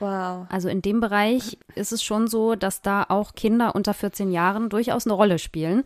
Wow. 0.00 0.46
Also 0.48 0.68
in 0.68 0.82
dem 0.82 1.00
Bereich 1.00 1.58
ist 1.74 1.92
es 1.92 2.02
schon 2.02 2.26
so, 2.26 2.54
dass 2.54 2.82
da 2.82 3.06
auch 3.08 3.34
Kinder 3.34 3.74
unter 3.74 3.94
14 3.94 4.30
Jahren 4.30 4.68
durchaus 4.68 5.06
eine 5.06 5.14
Rolle 5.14 5.38
spielen. 5.38 5.84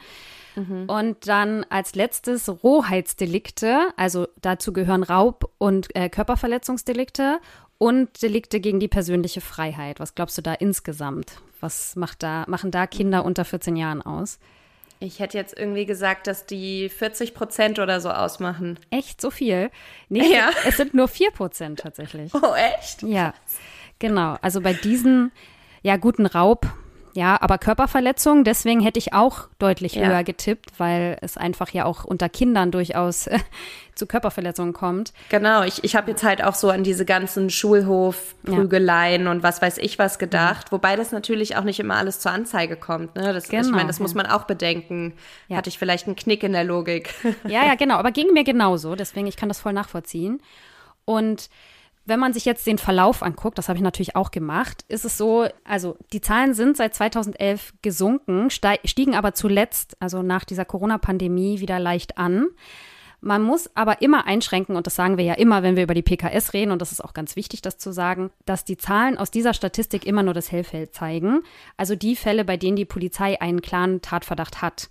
Mhm. 0.57 0.89
Und 0.89 1.29
dann 1.29 1.65
als 1.69 1.95
letztes 1.95 2.49
Rohheitsdelikte, 2.63 3.89
also 3.97 4.27
dazu 4.41 4.73
gehören 4.73 5.03
Raub- 5.03 5.51
und 5.59 5.95
äh, 5.95 6.09
Körperverletzungsdelikte 6.09 7.39
und 7.79 8.23
Delikte 8.23 8.61
gegen 8.61 8.81
die 8.81 8.89
persönliche 8.89 9.41
Freiheit. 9.41 10.01
Was 10.01 10.15
glaubst 10.15 10.37
du 10.37 10.43
da 10.43 10.55
insgesamt? 10.55 11.41
Was 11.61 11.97
macht 11.97 12.23
da, 12.23 12.45
machen 12.49 12.71
da 12.71 12.87
Kinder 12.87 13.25
unter 13.25 13.45
14 13.45 13.77
Jahren 13.77 14.03
aus? 14.03 14.39
Ich 15.01 15.21
hätte 15.21 15.39
jetzt 15.39 15.57
irgendwie 15.57 15.87
gesagt, 15.87 16.27
dass 16.27 16.45
die 16.45 16.89
40 16.89 17.35
Prozent 17.35 17.79
oder 17.79 18.01
so 18.01 18.11
ausmachen. 18.11 18.81
Echt? 18.91 19.21
So 19.21 19.31
viel? 19.31 19.71
Nee, 20.09 20.33
ja. 20.33 20.51
es 20.67 20.77
sind 20.77 20.93
nur 20.93 21.07
4 21.07 21.31
Prozent 21.31 21.81
tatsächlich. 21.81 22.33
Oh, 22.43 22.55
echt? 22.55 23.03
Ja. 23.03 23.33
Genau, 23.99 24.37
also 24.43 24.61
bei 24.61 24.73
diesen, 24.73 25.33
ja, 25.83 25.97
guten 25.97 26.27
Raub, 26.27 26.67
ja, 27.19 27.37
aber 27.41 27.59
Körperverletzung, 27.59 28.45
deswegen 28.45 28.81
hätte 28.81 28.99
ich 29.01 29.13
auch 29.13 29.49
deutlich 29.59 29.95
ja. 29.95 30.07
höher 30.07 30.23
getippt, 30.23 30.79
weil 30.79 31.19
es 31.21 31.37
einfach 31.37 31.71
ja 31.71 31.85
auch 31.85 32.05
unter 32.05 32.29
Kindern 32.29 32.71
durchaus 32.71 33.27
äh, 33.27 33.39
zu 33.97 34.07
Körperverletzungen 34.07 34.73
kommt. 34.73 35.13
Genau, 35.29 35.65
ich, 35.65 35.83
ich 35.83 35.97
habe 35.97 36.13
jetzt 36.13 36.23
halt 36.23 36.45
auch 36.45 36.55
so 36.55 36.71
an 36.71 36.85
diese 36.85 37.05
ganzen 37.05 37.51
Schulhofprügeleien 37.51 39.25
ja. 39.25 39.31
und 39.33 39.43
was 39.43 39.61
weiß 39.61 39.79
ich 39.79 39.99
was 39.99 40.21
gedacht, 40.21 40.67
ja. 40.67 40.73
wobei 40.73 40.95
das 40.95 41.11
natürlich 41.11 41.57
auch 41.57 41.65
nicht 41.65 41.81
immer 41.81 41.97
alles 41.97 42.21
zur 42.21 42.31
Anzeige 42.31 42.77
kommt. 42.77 43.17
Ne? 43.17 43.33
Das, 43.33 43.49
genau, 43.49 43.67
ich 43.67 43.73
meine, 43.73 43.89
das 43.89 43.99
muss 43.99 44.15
man 44.15 44.27
auch 44.27 44.45
bedenken. 44.45 45.15
Hatte 45.51 45.71
ich 45.71 45.79
vielleicht 45.79 46.07
einen 46.07 46.15
Knick 46.15 46.45
in 46.45 46.53
der 46.53 46.65
Logik. 46.65 47.13
Ja, 47.49 47.65
ja, 47.65 47.75
genau, 47.75 47.97
aber 47.97 48.13
ging 48.13 48.33
mir 48.33 48.45
genauso, 48.45 48.95
deswegen 48.95 49.27
ich 49.27 49.37
kann 49.37 49.49
das 49.49 49.61
voll 49.61 49.73
nachvollziehen. 49.73 50.41
Und 51.05 51.49
wenn 52.09 52.19
man 52.19 52.33
sich 52.33 52.45
jetzt 52.45 52.67
den 52.67 52.79
Verlauf 52.79 53.23
anguckt, 53.23 53.59
das 53.59 53.69
habe 53.69 53.77
ich 53.77 53.83
natürlich 53.83 54.17
auch 54.17 54.31
gemacht, 54.31 54.85
ist 54.89 55.05
es 55.05 55.19
so, 55.19 55.47
also 55.65 55.97
die 56.13 56.21
Zahlen 56.21 56.55
sind 56.55 56.77
seit 56.77 56.95
2011 56.95 57.75
gesunken, 57.83 58.49
stiegen 58.51 59.15
aber 59.15 59.35
zuletzt, 59.35 59.97
also 60.01 60.23
nach 60.23 60.45
dieser 60.45 60.65
Corona-Pandemie, 60.65 61.61
wieder 61.61 61.79
leicht 61.79 62.19
an. 62.19 62.49
Man 63.21 63.43
muss 63.43 63.69
aber 63.75 64.01
immer 64.01 64.27
einschränken, 64.27 64.77
und 64.77 64.87
das 64.87 64.95
sagen 64.95 65.19
wir 65.19 65.25
ja 65.25 65.35
immer, 65.35 65.63
wenn 65.63 65.77
wir 65.77 65.83
über 65.83 65.95
die 65.95 66.03
PKS 66.03 66.55
reden, 66.55 66.71
und 66.71 66.81
das 66.81 66.93
ist 66.93 67.05
auch 67.05 67.13
ganz 67.13 67.37
wichtig, 67.37 67.63
das 67.63 67.77
zu 67.77 67.93
sagen, 67.93 68.31
dass 68.47 68.65
die 68.65 68.77
Zahlen 68.77 69.19
aus 69.19 69.31
dieser 69.31 69.55
Statistik 69.55 70.07
immer 70.07 70.23
nur 70.23 70.35
das 70.35 70.53
Hellfeld 70.53 70.95
zeigen. 70.95 71.43
Also 71.77 71.97
die 71.97 72.17
Fälle, 72.17 72.45
bei 72.45 72.57
denen 72.57 72.77
die 72.77 72.85
Polizei 72.85 73.41
einen 73.41 73.61
klaren 73.61 74.01
Tatverdacht 74.03 74.63
hat. 74.63 74.89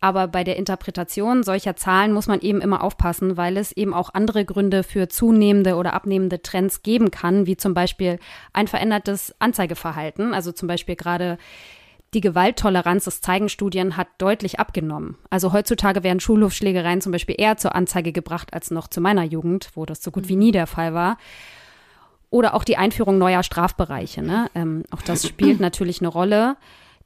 Aber 0.00 0.28
bei 0.28 0.44
der 0.44 0.56
Interpretation 0.56 1.42
solcher 1.42 1.74
Zahlen 1.74 2.12
muss 2.12 2.28
man 2.28 2.40
eben 2.40 2.60
immer 2.60 2.84
aufpassen, 2.84 3.36
weil 3.36 3.56
es 3.56 3.72
eben 3.72 3.94
auch 3.94 4.14
andere 4.14 4.44
Gründe 4.44 4.84
für 4.84 5.08
zunehmende 5.08 5.74
oder 5.74 5.92
abnehmende 5.92 6.40
Trends 6.40 6.82
geben 6.82 7.10
kann, 7.10 7.46
wie 7.46 7.56
zum 7.56 7.74
Beispiel 7.74 8.20
ein 8.52 8.68
verändertes 8.68 9.34
Anzeigeverhalten. 9.40 10.34
Also 10.34 10.52
zum 10.52 10.68
Beispiel 10.68 10.94
gerade 10.94 11.36
die 12.14 12.20
Gewalttoleranz, 12.20 13.04
das 13.04 13.20
zeigen 13.20 13.48
Studien, 13.48 13.96
hat 13.96 14.08
deutlich 14.18 14.58
abgenommen. 14.60 15.16
Also 15.30 15.52
heutzutage 15.52 16.02
werden 16.02 16.20
Schulhofschlägereien 16.20 17.00
zum 17.00 17.12
Beispiel 17.12 17.34
eher 17.36 17.56
zur 17.56 17.74
Anzeige 17.74 18.12
gebracht 18.12 18.54
als 18.54 18.70
noch 18.70 18.88
zu 18.88 19.00
meiner 19.00 19.24
Jugend, 19.24 19.70
wo 19.74 19.84
das 19.84 20.02
so 20.02 20.10
gut 20.10 20.28
wie 20.28 20.36
nie 20.36 20.52
der 20.52 20.66
Fall 20.66 20.94
war. 20.94 21.18
Oder 22.30 22.54
auch 22.54 22.64
die 22.64 22.76
Einführung 22.76 23.18
neuer 23.18 23.42
Strafbereiche. 23.42 24.22
Ne? 24.22 24.50
Ähm, 24.54 24.84
auch 24.90 25.02
das 25.02 25.26
spielt 25.26 25.60
natürlich 25.60 26.00
eine 26.00 26.08
Rolle. 26.08 26.56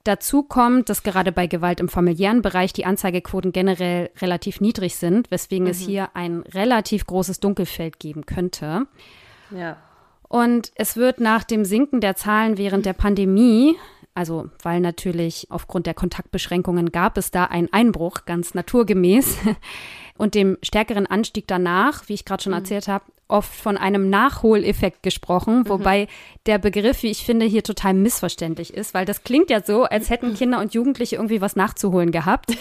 Dazu 0.05 0.43
kommt, 0.43 0.89
dass 0.89 1.05
gerade 1.05 1.31
bei 1.31 1.47
Gewalt 1.47 1.79
im 1.79 1.89
familiären 1.89 2.43
Bereich 2.43 2.73
die 2.73 2.85
Anzeigequoten 2.85 3.53
generell 3.53 4.11
relativ 4.21 4.61
niedrig 4.61 4.97
sind, 4.97 5.31
weswegen 5.31 5.65
mhm. 5.65 5.71
es 5.71 5.79
hier 5.79 6.11
ein 6.15 6.41
relativ 6.41 7.07
großes 7.07 7.39
Dunkelfeld 7.39 8.01
geben 8.01 8.27
könnte. 8.27 8.87
Ja. 9.51 9.77
Und 10.29 10.73
es 10.75 10.97
wird 10.97 11.21
nach 11.21 11.45
dem 11.45 11.65
Sinken 11.65 12.01
der 12.01 12.17
Zahlen 12.17 12.59
während 12.59 12.85
der 12.85 12.95
Pandemie, 12.95 13.77
also 14.15 14.49
weil 14.63 14.81
natürlich 14.81 15.47
aufgrund 15.51 15.87
der 15.87 15.95
Kontaktbeschränkungen 15.95 16.91
gab 16.91 17.17
es 17.17 17.31
da 17.31 17.45
einen 17.45 17.73
Einbruch, 17.73 18.25
ganz 18.25 18.55
naturgemäß, 18.55 19.37
und 20.19 20.35
dem 20.35 20.59
stärkeren 20.63 21.07
Anstieg 21.07 21.47
danach, 21.47 22.09
wie 22.09 22.15
ich 22.15 22.25
gerade 22.25 22.43
schon 22.43 22.53
mhm. 22.53 22.59
erzählt 22.59 22.89
habe, 22.89 23.05
oft 23.33 23.53
von 23.53 23.77
einem 23.77 24.11
Nachholeffekt 24.11 25.03
gesprochen, 25.03 25.61
mhm. 25.61 25.69
wobei 25.69 26.07
der 26.47 26.59
Begriff, 26.59 27.03
wie 27.03 27.11
ich 27.11 27.25
finde, 27.25 27.47
hier 27.47 27.65
total 27.65 27.95
missverständlich 27.95 28.75
ist, 28.75 28.95
weil 28.95 29.05
das 29.05 29.25
klingt 29.25 29.51
ja 29.51 29.63
so, 29.63 29.85
als 29.85 30.11
hätten 30.11 30.35
Kinder 30.35 30.61
und 30.61 30.75
Jugendliche 30.75 31.17
irgendwie 31.17 31.41
was 31.41 31.57
nachzuholen 31.57 32.13
gehabt, 32.13 32.53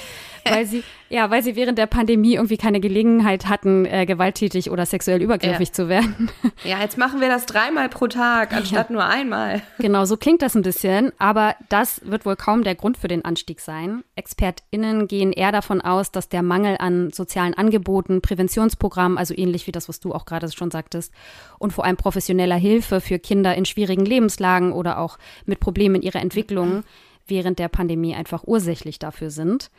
weil 0.43 0.65
sie, 0.65 0.83
ja, 1.09 1.29
weil 1.29 1.43
sie 1.43 1.55
während 1.55 1.77
der 1.77 1.87
Pandemie 1.87 2.35
irgendwie 2.35 2.57
keine 2.57 2.79
Gelegenheit 2.79 3.47
hatten, 3.47 3.85
äh, 3.85 4.05
gewalttätig 4.05 4.71
oder 4.71 4.85
sexuell 4.85 5.21
übergriffig 5.21 5.69
ja. 5.69 5.73
zu 5.73 5.89
werden. 5.89 6.29
Ja, 6.63 6.79
jetzt 6.79 6.97
machen 6.97 7.21
wir 7.21 7.27
das 7.27 7.47
dreimal 7.47 7.89
pro 7.89 8.07
Tag, 8.07 8.53
anstatt 8.53 8.89
ja. 8.89 8.93
nur 8.93 9.03
einmal. 9.03 9.63
Genau, 9.79 10.05
so 10.05 10.15
klingt 10.15 10.43
das 10.43 10.53
ein 10.53 10.61
bisschen, 10.61 11.11
aber 11.17 11.55
das 11.69 12.01
wird 12.05 12.25
wohl 12.25 12.35
kaum 12.35 12.63
der 12.63 12.75
Grund 12.75 12.97
für 12.97 13.07
den 13.07 13.25
Anstieg 13.25 13.59
sein. 13.61 14.03
ExpertInnen 14.15 15.07
gehen 15.07 15.33
eher 15.33 15.51
davon 15.51 15.81
aus, 15.81 16.11
dass 16.11 16.29
der 16.29 16.43
Mangel 16.43 16.77
an 16.77 17.11
sozialen 17.11 17.55
Angeboten, 17.55 18.21
Präventionsprogrammen, 18.21 19.17
also 19.17 19.33
ähnlich 19.35 19.65
wie 19.65 19.71
das, 19.71 19.89
was 19.89 19.99
du 19.99 20.13
auch 20.13 20.25
gerade 20.25 20.51
schon 20.51 20.69
sagtest, 20.69 21.11
und 21.57 21.73
vor 21.73 21.85
allem 21.85 21.97
professioneller 21.97 22.57
Hilfe 22.57 23.01
für 23.01 23.17
Kinder 23.17 23.55
in 23.55 23.65
schwierigen 23.65 24.05
Lebenslagen 24.05 24.71
oder 24.71 24.99
auch 24.99 25.17
mit 25.45 25.59
Problemen 25.59 25.95
in 25.95 26.01
ihrer 26.03 26.21
Entwicklung 26.21 26.83
während 27.27 27.59
der 27.59 27.69
Pandemie 27.69 28.13
einfach 28.15 28.43
ursächlich 28.45 28.99
dafür 28.99 29.31
sind. 29.31 29.71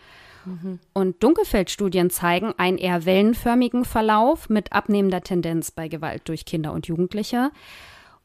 Und 0.93 1.23
Dunkelfeldstudien 1.23 2.11
zeigen 2.11 2.53
einen 2.57 2.79
eher 2.79 3.05
wellenförmigen 3.05 3.85
Verlauf 3.85 4.49
mit 4.49 4.73
abnehmender 4.73 5.23
Tendenz 5.23 5.71
bei 5.71 5.89
Gewalt 5.89 6.23
durch 6.29 6.45
Kinder 6.45 6.73
und 6.73 6.87
Jugendliche. 6.87 7.51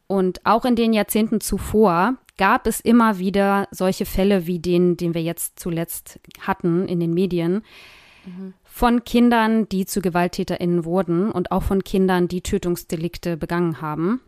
Und 0.08 0.46
auch 0.46 0.66
in 0.66 0.76
den 0.76 0.94
Jahrzehnten 0.94 1.42
zuvor 1.42 2.16
gab 2.38 2.68
es 2.68 2.80
immer 2.80 3.20
wieder 3.20 3.68
solche 3.72 4.06
Fälle 4.06 4.48
wie 4.48 4.60
den, 4.60 4.96
den 4.96 5.14
wir 5.14 5.22
jetzt 5.22 5.60
zuletzt 5.60 6.20
hatten 6.40 6.88
in 6.88 7.00
den 7.00 7.14
Medien, 7.14 7.64
mhm 8.26 8.54
von 8.78 9.04
Kindern, 9.04 9.68
die 9.68 9.88
zu 9.88 10.02
GewalttäterInnen 10.02 10.86
wurden 10.86 11.32
und 11.32 11.52
auch 11.52 11.64
von 11.64 11.84
Kindern, 11.84 12.28
die 12.28 12.42
Tötungsdelikte 12.42 13.36
begangen 13.36 13.82
haben. 13.82 14.22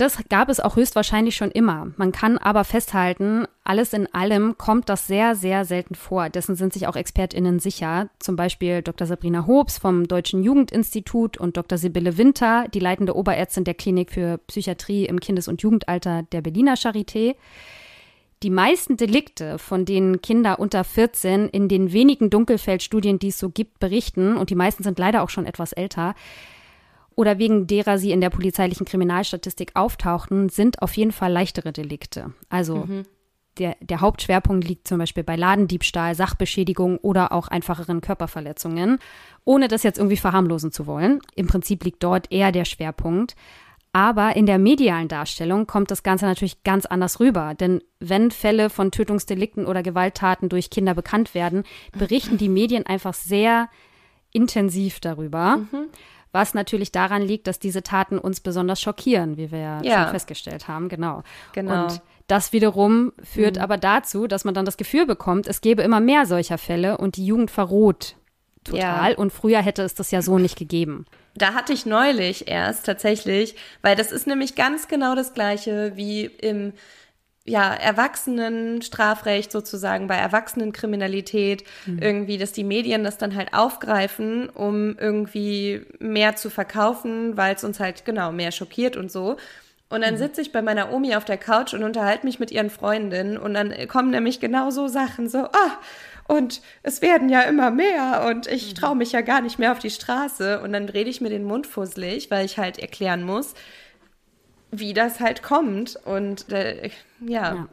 Das 0.00 0.18
gab 0.30 0.48
es 0.48 0.60
auch 0.60 0.76
höchstwahrscheinlich 0.76 1.36
schon 1.36 1.50
immer. 1.50 1.88
Man 1.98 2.10
kann 2.10 2.38
aber 2.38 2.64
festhalten, 2.64 3.44
alles 3.64 3.92
in 3.92 4.06
allem 4.14 4.56
kommt 4.56 4.88
das 4.88 5.06
sehr, 5.06 5.34
sehr 5.34 5.66
selten 5.66 5.94
vor. 5.94 6.30
Dessen 6.30 6.56
sind 6.56 6.72
sich 6.72 6.86
auch 6.86 6.96
ExpertInnen 6.96 7.58
sicher. 7.58 8.08
Zum 8.18 8.34
Beispiel 8.34 8.80
Dr. 8.80 9.06
Sabrina 9.06 9.46
Hobbs 9.46 9.76
vom 9.76 10.08
Deutschen 10.08 10.42
Jugendinstitut 10.42 11.36
und 11.36 11.58
Dr. 11.58 11.76
Sibylle 11.76 12.16
Winter, 12.16 12.64
die 12.72 12.80
leitende 12.80 13.14
Oberärztin 13.14 13.64
der 13.64 13.74
Klinik 13.74 14.10
für 14.10 14.38
Psychiatrie 14.46 15.04
im 15.04 15.20
Kindes- 15.20 15.48
und 15.48 15.60
Jugendalter 15.60 16.22
der 16.22 16.40
Berliner 16.40 16.76
Charité. 16.76 17.36
Die 18.42 18.48
meisten 18.48 18.96
Delikte, 18.96 19.58
von 19.58 19.84
denen 19.84 20.22
Kinder 20.22 20.60
unter 20.60 20.82
14 20.82 21.50
in 21.50 21.68
den 21.68 21.92
wenigen 21.92 22.30
Dunkelfeldstudien, 22.30 23.18
die 23.18 23.28
es 23.28 23.38
so 23.38 23.50
gibt, 23.50 23.80
berichten, 23.80 24.38
und 24.38 24.48
die 24.48 24.54
meisten 24.54 24.82
sind 24.82 24.98
leider 24.98 25.22
auch 25.22 25.28
schon 25.28 25.44
etwas 25.44 25.74
älter, 25.74 26.14
oder 27.16 27.38
wegen 27.38 27.66
derer 27.66 27.98
sie 27.98 28.12
in 28.12 28.20
der 28.20 28.30
polizeilichen 28.30 28.86
Kriminalstatistik 28.86 29.72
auftauchten, 29.74 30.48
sind 30.48 30.82
auf 30.82 30.96
jeden 30.96 31.12
Fall 31.12 31.32
leichtere 31.32 31.72
Delikte. 31.72 32.32
Also 32.48 32.86
mhm. 32.86 33.04
der, 33.58 33.76
der 33.80 34.00
Hauptschwerpunkt 34.00 34.66
liegt 34.66 34.88
zum 34.88 34.98
Beispiel 34.98 35.24
bei 35.24 35.36
Ladendiebstahl, 35.36 36.14
Sachbeschädigung 36.14 36.98
oder 36.98 37.32
auch 37.32 37.48
einfacheren 37.48 38.00
Körperverletzungen, 38.00 38.98
ohne 39.44 39.68
das 39.68 39.82
jetzt 39.82 39.98
irgendwie 39.98 40.16
verharmlosen 40.16 40.72
zu 40.72 40.86
wollen. 40.86 41.20
Im 41.34 41.46
Prinzip 41.46 41.84
liegt 41.84 42.02
dort 42.02 42.30
eher 42.32 42.52
der 42.52 42.64
Schwerpunkt. 42.64 43.34
Aber 43.92 44.36
in 44.36 44.46
der 44.46 44.58
medialen 44.58 45.08
Darstellung 45.08 45.66
kommt 45.66 45.90
das 45.90 46.04
Ganze 46.04 46.24
natürlich 46.24 46.62
ganz 46.62 46.86
anders 46.86 47.18
rüber. 47.18 47.54
Denn 47.54 47.82
wenn 47.98 48.30
Fälle 48.30 48.70
von 48.70 48.92
Tötungsdelikten 48.92 49.66
oder 49.66 49.82
Gewalttaten 49.82 50.48
durch 50.48 50.70
Kinder 50.70 50.94
bekannt 50.94 51.34
werden, 51.34 51.64
berichten 51.98 52.38
die 52.38 52.48
Medien 52.48 52.86
einfach 52.86 53.14
sehr 53.14 53.68
intensiv 54.32 55.00
darüber. 55.00 55.56
Mhm. 55.56 55.88
Was 56.32 56.54
natürlich 56.54 56.92
daran 56.92 57.22
liegt, 57.22 57.46
dass 57.46 57.58
diese 57.58 57.82
Taten 57.82 58.18
uns 58.18 58.40
besonders 58.40 58.80
schockieren, 58.80 59.36
wie 59.36 59.50
wir 59.50 59.58
ja, 59.58 59.82
ja. 59.82 60.02
schon 60.02 60.12
festgestellt 60.12 60.68
haben. 60.68 60.88
Genau. 60.88 61.22
genau. 61.52 61.84
Und 61.84 62.02
das 62.28 62.52
wiederum 62.52 63.12
führt 63.22 63.56
mhm. 63.56 63.62
aber 63.62 63.76
dazu, 63.76 64.28
dass 64.28 64.44
man 64.44 64.54
dann 64.54 64.64
das 64.64 64.76
Gefühl 64.76 65.06
bekommt, 65.06 65.48
es 65.48 65.60
gäbe 65.60 65.82
immer 65.82 66.00
mehr 66.00 66.26
solcher 66.26 66.58
Fälle 66.58 66.98
und 66.98 67.16
die 67.16 67.26
Jugend 67.26 67.50
verroht 67.50 68.16
total. 68.64 69.12
Ja. 69.12 69.18
Und 69.18 69.32
früher 69.32 69.62
hätte 69.62 69.82
es 69.82 69.94
das 69.94 70.10
ja 70.10 70.22
so 70.22 70.38
nicht 70.38 70.56
gegeben. 70.56 71.06
Da 71.34 71.54
hatte 71.54 71.72
ich 71.72 71.86
neulich 71.86 72.48
erst 72.48 72.86
tatsächlich, 72.86 73.54
weil 73.82 73.96
das 73.96 74.12
ist 74.12 74.26
nämlich 74.26 74.54
ganz 74.54 74.88
genau 74.88 75.14
das 75.14 75.32
gleiche 75.34 75.92
wie 75.96 76.24
im 76.24 76.72
ja, 77.44 77.72
Erwachsenenstrafrecht 77.72 79.50
sozusagen, 79.50 80.06
bei 80.06 80.16
Erwachsenenkriminalität, 80.16 81.64
mhm. 81.86 81.98
irgendwie, 81.98 82.38
dass 82.38 82.52
die 82.52 82.64
Medien 82.64 83.02
das 83.02 83.18
dann 83.18 83.34
halt 83.34 83.54
aufgreifen, 83.54 84.50
um 84.50 84.96
irgendwie 84.98 85.86
mehr 85.98 86.36
zu 86.36 86.50
verkaufen, 86.50 87.36
weil 87.36 87.54
es 87.54 87.64
uns 87.64 87.80
halt 87.80 88.04
genau 88.04 88.30
mehr 88.30 88.52
schockiert 88.52 88.96
und 88.96 89.10
so. 89.10 89.36
Und 89.88 90.02
dann 90.02 90.14
mhm. 90.14 90.18
sitze 90.18 90.42
ich 90.42 90.52
bei 90.52 90.62
meiner 90.62 90.92
Omi 90.92 91.16
auf 91.16 91.24
der 91.24 91.38
Couch 91.38 91.74
und 91.74 91.82
unterhalte 91.82 92.24
mich 92.24 92.38
mit 92.38 92.50
ihren 92.52 92.70
Freundinnen 92.70 93.36
und 93.36 93.54
dann 93.54 93.74
kommen 93.88 94.10
nämlich 94.10 94.38
genau 94.38 94.70
so 94.70 94.86
Sachen, 94.86 95.28
so, 95.28 95.38
ah, 95.38 95.78
und 96.28 96.60
es 96.84 97.02
werden 97.02 97.28
ja 97.28 97.40
immer 97.42 97.72
mehr 97.72 98.24
und 98.28 98.46
ich 98.46 98.70
mhm. 98.70 98.74
traue 98.76 98.94
mich 98.94 99.10
ja 99.10 99.20
gar 99.20 99.40
nicht 99.40 99.58
mehr 99.58 99.72
auf 99.72 99.80
die 99.80 99.90
Straße 99.90 100.60
und 100.60 100.72
dann 100.72 100.88
rede 100.88 101.10
ich 101.10 101.20
mir 101.20 101.28
den 101.28 101.42
Mund 101.42 101.66
fusselig, 101.66 102.30
weil 102.30 102.44
ich 102.44 102.56
halt 102.56 102.78
erklären 102.78 103.24
muss, 103.24 103.54
wie 104.70 104.94
das 104.94 105.20
halt 105.20 105.42
kommt 105.42 105.96
und 106.04 106.50
äh, 106.52 106.90
ja. 107.20 107.54
ja. 107.54 107.68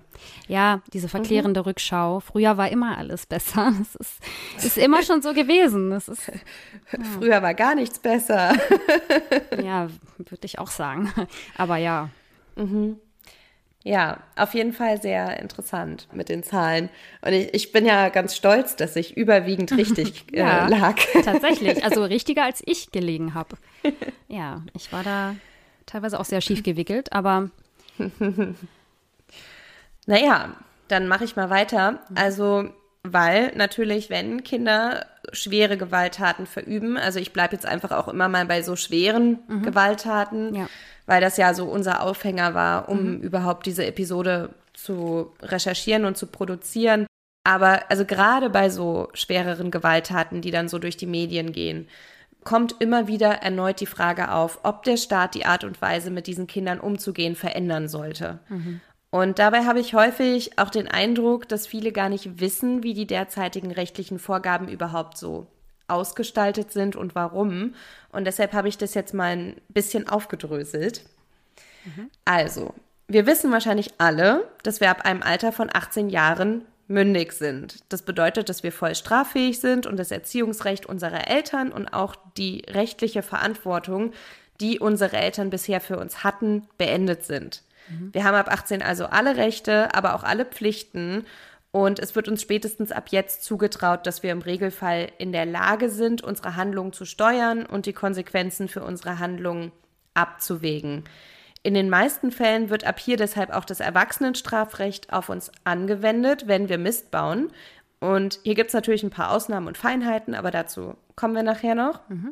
ja. 0.48 0.82
diese 0.94 1.10
verklärende 1.10 1.62
mhm. 1.62 1.66
Rückschau. 1.66 2.20
Früher 2.20 2.58
war 2.58 2.70
immer 2.70 2.98
alles 2.98 3.26
besser. 3.26 3.74
Es 3.82 3.96
ist, 3.96 4.66
ist 4.66 4.78
immer 4.78 5.04
schon 5.04 5.22
so 5.22 5.34
gewesen. 5.34 5.92
Das 5.92 6.08
ist, 6.08 6.28
ja. 6.28 7.04
Früher 7.18 7.42
war 7.42 7.54
gar 7.54 7.76
nichts 7.76 8.00
besser. 8.00 8.56
ja, 9.64 9.90
würde 10.18 10.46
ich 10.46 10.60
auch 10.60 10.70
sagen. 10.70 11.14
Aber 11.58 11.78
ja. 11.78 12.10
Mhm. 12.56 12.98
Ja, 13.84 14.20
auf 14.36 14.54
jeden 14.54 14.74
Fall 14.74 15.02
sehr 15.02 15.40
interessant 15.40 16.10
mit 16.12 16.28
den 16.28 16.44
Zahlen. 16.44 16.90
Und 17.22 17.32
ich, 17.32 17.54
ich 17.54 17.72
bin 17.72 17.86
ja 17.86 18.10
ganz 18.10 18.36
stolz, 18.36 18.76
dass 18.76 18.98
ich 18.98 19.16
überwiegend 19.16 19.72
richtig 19.72 20.26
äh, 20.34 20.40
ja, 20.40 20.68
lag. 20.68 20.96
Tatsächlich, 21.24 21.86
also 21.86 22.04
richtiger 22.04 22.44
als 22.44 22.62
ich 22.66 22.92
gelegen 22.92 23.34
habe. 23.34 23.56
Ja, 24.28 24.64
ich 24.74 24.92
war 24.92 25.04
da 25.04 25.36
teilweise 25.88 26.20
auch 26.20 26.26
sehr 26.26 26.42
schief 26.42 26.62
gewickelt, 26.62 27.12
aber. 27.12 27.50
naja, 30.06 30.56
dann 30.88 31.08
mache 31.08 31.24
ich 31.24 31.36
mal 31.36 31.50
weiter. 31.50 32.02
Also, 32.14 32.70
weil 33.02 33.56
natürlich, 33.56 34.12
wenn 34.12 34.44
Kinder 34.44 35.08
schwere 35.32 35.78
Gewalttaten 35.78 36.46
verüben, 36.46 36.96
also 36.98 37.20
ich 37.20 37.34
bleibe 37.34 37.56
jetzt 37.56 37.66
einfach 37.66 37.92
auch 37.92 38.08
immer 38.08 38.28
mal 38.28 38.46
bei 38.46 38.62
so 38.62 38.76
schweren 38.76 39.40
mhm. 39.48 39.64
Gewalttaten. 39.64 40.54
Ja 40.54 40.68
weil 41.08 41.22
das 41.22 41.38
ja 41.38 41.56
so 41.56 41.66
unser 41.66 42.04
Aufhänger 42.04 42.54
war, 42.54 42.90
um 42.90 43.16
mhm. 43.16 43.22
überhaupt 43.22 43.66
diese 43.66 43.86
Episode 43.86 44.54
zu 44.74 45.32
recherchieren 45.42 46.06
und 46.06 46.18
zu 46.18 46.28
produzieren. 46.28 47.08
Aber 47.44 47.90
also 47.90 48.06
gerade 48.06 48.50
bei 48.50 48.70
so 48.70 49.08
schwereren 49.14 49.72
Gewalttaten, 49.72 50.42
die 50.42 50.52
dann 50.52 50.68
so 50.68 50.78
durch 50.78 50.98
die 50.98 51.08
Medien 51.08 51.54
gehen, 51.54 51.88
kommt 52.48 52.76
immer 52.80 53.08
wieder 53.08 53.42
erneut 53.44 53.82
die 53.82 53.86
Frage 53.86 54.32
auf, 54.32 54.60
ob 54.64 54.84
der 54.84 54.96
Staat 54.96 55.36
die 55.36 55.46
Art 55.46 55.66
und 55.66 55.82
Weise, 55.82 56.12
mit 56.12 56.28
diesen 56.28 56.48
Kindern 56.48 56.80
umzugehen, 56.80 57.36
verändern 57.36 57.90
sollte. 57.90 58.40
Mhm. 58.48 58.80
Und 59.10 59.38
dabei 59.38 59.66
habe 59.66 59.82
ich 59.82 59.94
häufig 59.94 60.58
auch 60.58 60.70
den 60.70 60.88
Eindruck, 60.88 61.50
dass 61.50 61.68
viele 61.68 61.92
gar 61.92 62.08
nicht 62.08 62.40
wissen, 62.40 62.84
wie 62.84 62.94
die 62.94 63.06
derzeitigen 63.06 63.72
rechtlichen 63.72 64.18
Vorgaben 64.18 64.70
überhaupt 64.70 65.18
so 65.18 65.48
ausgestaltet 65.90 66.72
sind 66.72 66.96
und 66.96 67.16
warum. 67.16 67.76
Und 68.14 68.24
deshalb 68.24 68.54
habe 68.54 68.70
ich 68.70 68.78
das 68.78 68.94
jetzt 68.94 69.14
mal 69.14 69.34
ein 69.34 69.56
bisschen 69.68 70.08
aufgedröselt. 70.08 71.02
Mhm. 71.84 72.10
Also, 72.24 72.74
wir 73.10 73.26
wissen 73.26 73.52
wahrscheinlich 73.52 73.92
alle, 73.98 74.48
dass 74.64 74.80
wir 74.80 74.90
ab 74.90 75.04
einem 75.04 75.22
Alter 75.22 75.52
von 75.52 75.70
18 75.70 76.08
Jahren 76.10 76.64
mündig 76.88 77.34
sind. 77.34 77.84
Das 77.90 78.02
bedeutet, 78.02 78.50
dass 78.50 78.64
wir 78.64 78.72
voll 78.72 78.96
straffähig 78.96 79.60
sind 79.60 79.86
und 79.86 79.98
das 79.98 80.12
Erziehungsrecht 80.12 80.86
unserer 80.86 81.28
Eltern 81.28 81.72
und 81.72 81.88
auch 81.90 82.16
die 82.38 82.64
rechtliche 82.70 83.22
Verantwortung, 83.22 84.14
die 84.62 84.80
unsere 84.80 85.18
Eltern 85.18 85.50
bisher 85.50 85.82
für 85.82 85.98
uns 85.98 86.24
hatten, 86.24 86.68
beendet 86.78 87.26
sind. 87.26 87.64
Mhm. 87.90 88.14
Wir 88.14 88.24
haben 88.24 88.36
ab 88.36 88.52
18 88.52 88.82
also 88.82 89.06
alle 89.06 89.38
Rechte, 89.38 89.94
aber 89.94 90.16
auch 90.16 90.24
alle 90.24 90.46
Pflichten 90.46 91.26
und 91.72 92.00
es 92.00 92.16
wird 92.16 92.28
uns 92.28 92.42
spätestens 92.42 92.92
ab 92.92 93.10
jetzt 93.10 93.44
zugetraut, 93.44 94.08
dass 94.08 94.24
wir 94.24 94.32
im 94.32 94.42
Regelfall 94.42 95.12
in 95.18 95.32
der 95.32 95.46
Lage 95.46 95.90
sind, 95.90 96.24
unsere 96.24 96.56
Handlungen 96.56 96.94
zu 96.94 97.06
steuern 97.06 97.66
und 97.66 97.86
die 97.86 97.94
Konsequenzen 97.94 98.68
für 98.68 98.84
unsere 98.84 99.20
Handlungen 99.20 99.72
abzuwägen. 100.14 101.04
In 101.64 101.74
den 101.74 101.90
meisten 101.90 102.32
Fällen 102.32 102.70
wird 102.70 102.86
ab 102.86 103.00
hier 103.00 103.18
deshalb 103.18 103.50
auch 103.50 103.66
das 103.66 103.80
Erwachsenenstrafrecht 103.80 105.12
auf 105.12 105.30
uns 105.30 105.52
angewendet, 105.64 106.48
wenn 106.48 106.70
wir 106.70 106.78
Mist 106.78 107.12
bauen. 107.12 107.52
Und 108.00 108.40
hier 108.44 108.56
gibt 108.56 108.70
es 108.70 108.74
natürlich 108.74 109.04
ein 109.04 109.10
paar 109.10 109.32
Ausnahmen 109.32 109.68
und 109.68 109.78
Feinheiten, 109.78 110.36
aber 110.36 110.52
dazu 110.52 110.96
kommen 111.16 111.36
wir 111.36 111.44
nachher 111.44 111.76
noch. 111.76 112.08
Mhm. 112.10 112.32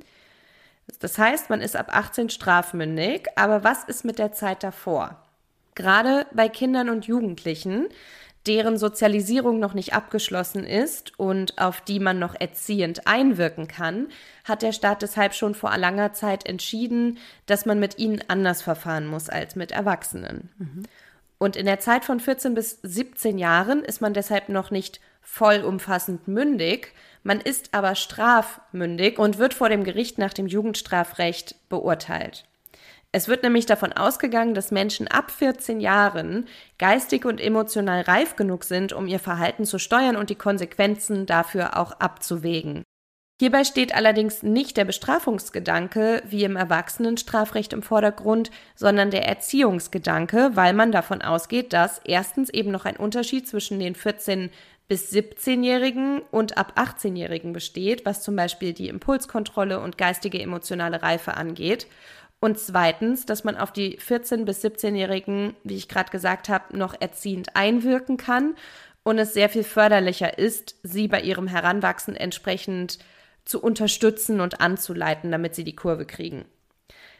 Das 0.99 1.17
heißt, 1.17 1.49
man 1.49 1.61
ist 1.61 1.75
ab 1.75 1.87
18 1.91 2.29
strafmündig, 2.29 3.27
aber 3.35 3.63
was 3.63 3.83
ist 3.83 4.05
mit 4.05 4.19
der 4.19 4.31
Zeit 4.31 4.63
davor? 4.63 5.23
Gerade 5.73 6.27
bei 6.31 6.47
Kindern 6.47 6.89
und 6.89 7.05
Jugendlichen 7.07 7.87
deren 8.47 8.77
Sozialisierung 8.77 9.59
noch 9.59 9.73
nicht 9.73 9.93
abgeschlossen 9.93 10.65
ist 10.65 11.17
und 11.19 11.57
auf 11.57 11.81
die 11.81 11.99
man 11.99 12.19
noch 12.19 12.35
erziehend 12.39 13.07
einwirken 13.07 13.67
kann, 13.67 14.07
hat 14.43 14.61
der 14.61 14.71
Staat 14.71 15.01
deshalb 15.01 15.33
schon 15.33 15.55
vor 15.55 15.75
langer 15.77 16.13
Zeit 16.13 16.45
entschieden, 16.45 17.17
dass 17.45 17.65
man 17.65 17.79
mit 17.79 17.97
ihnen 17.97 18.23
anders 18.27 18.61
verfahren 18.61 19.07
muss 19.07 19.29
als 19.29 19.55
mit 19.55 19.71
Erwachsenen. 19.71 20.49
Mhm. 20.57 20.83
Und 21.37 21.55
in 21.55 21.65
der 21.65 21.79
Zeit 21.79 22.05
von 22.05 22.19
14 22.19 22.53
bis 22.53 22.79
17 22.83 23.37
Jahren 23.37 23.83
ist 23.83 24.01
man 24.01 24.13
deshalb 24.13 24.49
noch 24.49 24.71
nicht 24.71 24.99
vollumfassend 25.21 26.27
mündig, 26.27 26.93
man 27.23 27.41
ist 27.41 27.73
aber 27.73 27.95
strafmündig 27.95 29.17
und 29.17 29.39
wird 29.39 29.55
vor 29.55 29.69
dem 29.69 29.83
Gericht 29.83 30.19
nach 30.19 30.31
dem 30.31 30.45
Jugendstrafrecht 30.45 31.55
beurteilt. 31.69 32.45
Es 33.15 33.29
wird 33.29 33.43
nämlich 33.43 33.65
davon 33.65 33.93
ausgegangen, 33.93 34.55
dass 34.55 34.71
Menschen 34.71 35.07
ab 35.07 35.31
14 35.31 35.79
Jahren 35.79 36.49
geistig 36.77 37.23
und 37.23 37.39
emotional 37.39 38.01
reif 38.01 38.35
genug 38.35 38.65
sind, 38.65 38.91
um 38.91 39.07
ihr 39.07 39.19
Verhalten 39.19 39.63
zu 39.63 39.79
steuern 39.79 40.17
und 40.17 40.29
die 40.29 40.35
Konsequenzen 40.35 41.25
dafür 41.25 41.77
auch 41.79 41.93
abzuwägen. 41.93 42.83
Hierbei 43.39 43.63
steht 43.63 43.95
allerdings 43.95 44.43
nicht 44.43 44.75
der 44.75 44.83
Bestrafungsgedanke 44.83 46.23
wie 46.27 46.43
im 46.43 46.57
Erwachsenenstrafrecht 46.57 47.71
im 47.71 47.83
Vordergrund, 47.83 48.51
sondern 48.75 49.11
der 49.11 49.25
Erziehungsgedanke, 49.25 50.51
weil 50.55 50.73
man 50.73 50.91
davon 50.91 51.21
ausgeht, 51.21 51.71
dass 51.71 52.01
erstens 52.03 52.49
eben 52.49 52.71
noch 52.71 52.83
ein 52.83 52.97
Unterschied 52.97 53.47
zwischen 53.47 53.79
den 53.79 53.95
14 53.95 54.49
bis 54.89 55.11
17-Jährigen 55.13 56.21
und 56.31 56.57
ab 56.57 56.73
18-Jährigen 56.75 57.53
besteht, 57.53 58.05
was 58.05 58.21
zum 58.21 58.35
Beispiel 58.35 58.73
die 58.73 58.89
Impulskontrolle 58.89 59.79
und 59.79 59.97
geistige 59.97 60.41
emotionale 60.41 61.01
Reife 61.01 61.35
angeht. 61.35 61.87
Und 62.39 62.59
zweitens, 62.59 63.25
dass 63.25 63.43
man 63.43 63.57
auf 63.57 63.71
die 63.71 63.97
14- 63.97 64.45
bis 64.45 64.63
17-Jährigen, 64.63 65.55
wie 65.63 65.75
ich 65.75 65.87
gerade 65.87 66.11
gesagt 66.11 66.49
habe, 66.49 66.77
noch 66.77 66.93
erziehend 66.99 67.55
einwirken 67.55 68.17
kann 68.17 68.55
und 69.03 69.17
es 69.17 69.33
sehr 69.33 69.49
viel 69.49 69.63
förderlicher 69.63 70.37
ist, 70.37 70.75
sie 70.83 71.07
bei 71.07 71.21
ihrem 71.21 71.47
Heranwachsen 71.47 72.15
entsprechend 72.15 72.99
zu 73.45 73.61
unterstützen 73.61 74.41
und 74.41 74.61
anzuleiten, 74.61 75.31
damit 75.31 75.55
sie 75.55 75.63
die 75.63 75.75
Kurve 75.75 76.05
kriegen. 76.05 76.45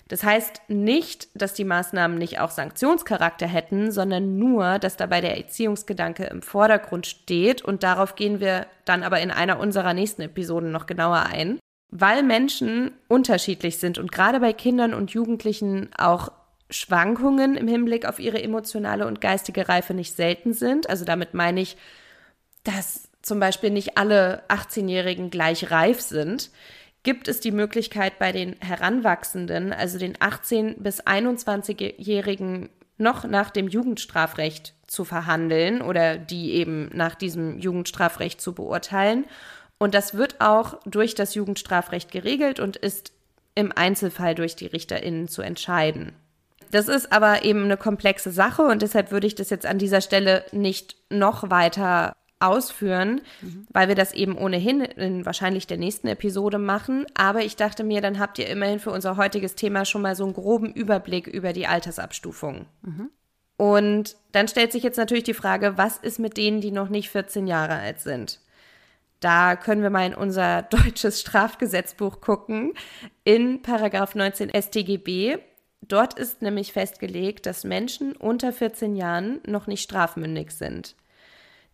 Das 0.08 0.24
heißt 0.24 0.62
nicht, 0.68 1.30
dass 1.34 1.56
die 1.56 1.64
Maßnahmen 1.64 2.18
nicht 2.18 2.40
auch 2.40 2.52
Sanktionscharakter 2.52 3.48
hätten, 3.48 3.92
sondern 3.92 4.38
nur, 4.38 4.78
dass 4.78 4.98
dabei 4.98 5.22
der 5.22 5.38
Erziehungsgedanke 5.38 6.26
im 6.26 6.44
Vordergrund 6.44 7.08
steht 7.08 7.64
und 7.64 7.82
darauf 7.82 8.16
gehen 8.16 8.40
wir 8.40 8.68
dann 8.86 9.02
aber 9.02 9.20
in 9.20 9.32
einer 9.32 9.60
unserer 9.60 9.96
nächsten 9.96 10.22
Episoden 10.22 10.72
noch 10.72 10.86
genauer 10.86 11.24
ein 11.24 11.60
weil 11.98 12.24
Menschen 12.24 12.92
unterschiedlich 13.08 13.78
sind 13.78 13.98
und 13.98 14.12
gerade 14.12 14.40
bei 14.40 14.52
Kindern 14.52 14.94
und 14.94 15.12
Jugendlichen 15.12 15.90
auch 15.98 16.32
Schwankungen 16.70 17.56
im 17.56 17.68
Hinblick 17.68 18.06
auf 18.06 18.20
ihre 18.20 18.42
emotionale 18.42 19.08
und 19.08 19.22
geistige 19.22 19.70
Reife 19.70 19.94
nicht 19.94 20.16
selten 20.16 20.54
sind. 20.54 20.90
Also 20.90 21.06
damit 21.06 21.34
meine 21.34 21.62
ich, 21.62 21.78
dass 22.64 23.08
zum 23.22 23.40
Beispiel 23.40 23.70
nicht 23.70 23.98
alle 23.98 24.44
18-Jährigen 24.50 25.30
gleich 25.30 25.72
reif 25.72 26.02
sind, 26.02 26.50
gibt 27.04 27.28
es 27.28 27.40
die 27.40 27.52
Möglichkeit 27.52 28.20
bei 28.20 28.32
den 28.32 28.56
Heranwachsenden, 28.60 29.72
also 29.72 29.98
den 29.98 30.18
18- 30.18 30.82
bis 30.82 31.04
21-Jährigen, 31.04 32.70
noch 32.98 33.26
nach 33.26 33.52
dem 33.52 33.68
Jugendstrafrecht 33.68 34.74
zu 34.88 35.04
verhandeln 35.06 35.82
oder 35.82 36.18
die 36.18 36.54
eben 36.54 36.90
nach 36.94 37.16
diesem 37.16 37.60
Jugendstrafrecht 37.60 38.40
zu 38.40 38.54
beurteilen. 38.54 39.26
Und 39.78 39.94
das 39.94 40.14
wird 40.14 40.42
auch 40.42 40.80
durch 40.86 41.16
das 41.16 41.36
Jugendstrafrecht 41.36 42.12
geregelt 42.12 42.60
und 42.60 42.78
ist 42.78 43.12
im 43.56 43.72
Einzelfall 43.76 44.36
durch 44.36 44.56
die 44.56 44.68
RichterInnen 44.68 45.28
zu 45.28 45.42
entscheiden. 45.42 46.14
Das 46.72 46.88
ist 46.88 47.12
aber 47.12 47.44
eben 47.44 47.64
eine 47.64 47.78
komplexe 47.78 48.32
Sache 48.32 48.64
und 48.64 48.82
deshalb 48.82 49.12
würde 49.12 49.28
ich 49.28 49.36
das 49.36 49.50
jetzt 49.50 49.66
an 49.66 49.78
dieser 49.78 50.02
Stelle 50.02 50.44
nicht 50.52 50.96
noch 51.10 51.50
weiter 51.50 52.16
ausführen, 52.40 53.22
mhm. 53.42 53.68
weil 53.72 53.88
wir 53.88 53.96
das 53.96 54.14
eben 54.14 54.38
ohnehin 54.38 54.82
in 54.82 55.26
wahrscheinlich 55.26 55.68
der 55.68 55.78
nächsten 55.78 56.08
Episode 56.08 56.58
machen. 56.58 57.06
Aber 57.14 57.42
ich 57.42 57.56
dachte 57.56 57.84
mir, 57.84 58.02
dann 58.02 58.20
habt 58.20 58.40
ihr 58.40 58.48
immerhin 58.48 58.80
für 58.80 58.92
unser 58.92 59.18
heutiges 59.18 59.56
Thema 59.56 59.86
schon 59.86 60.02
mal 60.02 60.16
so 60.16 60.26
einen 60.26 60.34
groben 60.34 60.74
Überblick 60.74 61.28
über 61.28 61.54
die 61.54 61.68
Altersabstufung. 61.68 62.66
Mhm. 62.82 63.10
Und 63.58 64.18
dann 64.34 64.50
stellt 64.50 64.74
sich 64.74 64.84
jetzt 64.84 64.98
natürlich 64.98 65.24
die 65.24 65.34
Frage, 65.34 65.78
was 65.78 65.98
ist 65.98 66.20
mit 66.20 66.36
denen, 66.36 66.60
die 66.60 66.72
noch 66.72 66.90
nicht 66.90 67.10
14 67.10 67.48
Jahre 67.48 67.76
alt 67.76 68.02
sind? 68.02 68.42
Da 69.26 69.56
können 69.56 69.82
wir 69.82 69.90
mal 69.90 70.06
in 70.06 70.14
unser 70.14 70.62
deutsches 70.70 71.20
Strafgesetzbuch 71.20 72.22
gucken, 72.22 72.74
in 73.24 73.64
Paragraph 73.64 74.14
19 74.14 74.52
StGB. 74.54 75.40
Dort 75.82 76.14
ist 76.14 76.44
nämlich 76.44 76.74
festgelegt, 76.74 77.48
dass 77.48 77.64
Menschen 77.64 78.16
unter 78.16 78.54
14 78.54 78.96
Jahren 78.96 79.40
noch 79.48 79.66
nicht 79.66 79.82
strafmündig 79.82 80.52
sind. 80.52 80.96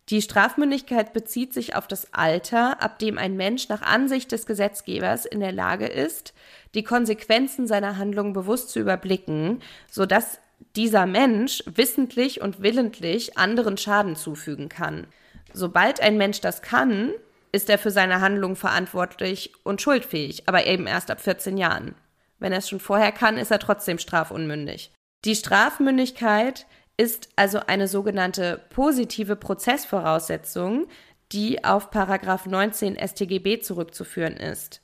Die 0.08 0.22
Strafmündigkeit 0.22 1.12
bezieht 1.12 1.52
sich 1.52 1.76
auf 1.76 1.86
das 1.86 2.14
Alter, 2.14 2.80
ab 2.80 2.98
dem 2.98 3.18
ein 3.18 3.36
Mensch 3.36 3.68
nach 3.68 3.82
Ansicht 3.82 4.32
des 4.32 4.46
Gesetzgebers 4.46 5.26
in 5.26 5.40
der 5.40 5.52
Lage 5.52 5.86
ist, 5.86 6.32
die 6.74 6.84
Konsequenzen 6.84 7.66
seiner 7.66 7.98
Handlung 7.98 8.32
bewusst 8.32 8.70
zu 8.70 8.80
überblicken, 8.80 9.60
sodass 9.90 10.38
dieser 10.74 11.04
Mensch 11.04 11.62
wissentlich 11.66 12.40
und 12.40 12.62
willentlich 12.62 13.36
anderen 13.36 13.76
Schaden 13.76 14.16
zufügen 14.16 14.70
kann. 14.70 15.06
Sobald 15.52 16.00
ein 16.00 16.16
Mensch 16.16 16.40
das 16.40 16.62
kann, 16.62 17.12
ist 17.52 17.68
er 17.68 17.78
für 17.78 17.90
seine 17.90 18.20
Handlung 18.20 18.56
verantwortlich 18.56 19.52
und 19.62 19.80
schuldfähig, 19.82 20.48
aber 20.48 20.66
eben 20.66 20.86
erst 20.86 21.10
ab 21.10 21.20
14 21.20 21.58
Jahren. 21.58 21.94
Wenn 22.38 22.52
er 22.52 22.58
es 22.58 22.68
schon 22.68 22.80
vorher 22.80 23.12
kann, 23.12 23.36
ist 23.36 23.50
er 23.50 23.58
trotzdem 23.58 23.98
strafunmündig. 23.98 24.90
Die 25.24 25.36
Strafmündigkeit 25.36 26.66
ist 26.96 27.28
also 27.36 27.60
eine 27.66 27.88
sogenannte 27.88 28.60
positive 28.70 29.36
Prozessvoraussetzung, 29.36 30.86
die 31.30 31.64
auf 31.64 31.90
Paragraph 31.90 32.46
19 32.46 32.96
StGB 32.96 33.60
zurückzuführen 33.60 34.36
ist. 34.36 34.80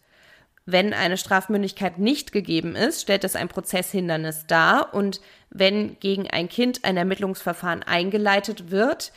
Wenn 0.70 0.92
eine 0.92 1.16
Strafmündigkeit 1.16 1.98
nicht 1.98 2.30
gegeben 2.30 2.76
ist, 2.76 3.00
stellt 3.00 3.24
es 3.24 3.36
ein 3.36 3.48
Prozesshindernis 3.48 4.46
dar 4.46 4.92
und 4.92 5.20
wenn 5.50 5.98
gegen 5.98 6.28
ein 6.28 6.48
Kind 6.48 6.84
ein 6.84 6.98
Ermittlungsverfahren 6.98 7.82
eingeleitet 7.82 8.70
wird, 8.70 9.12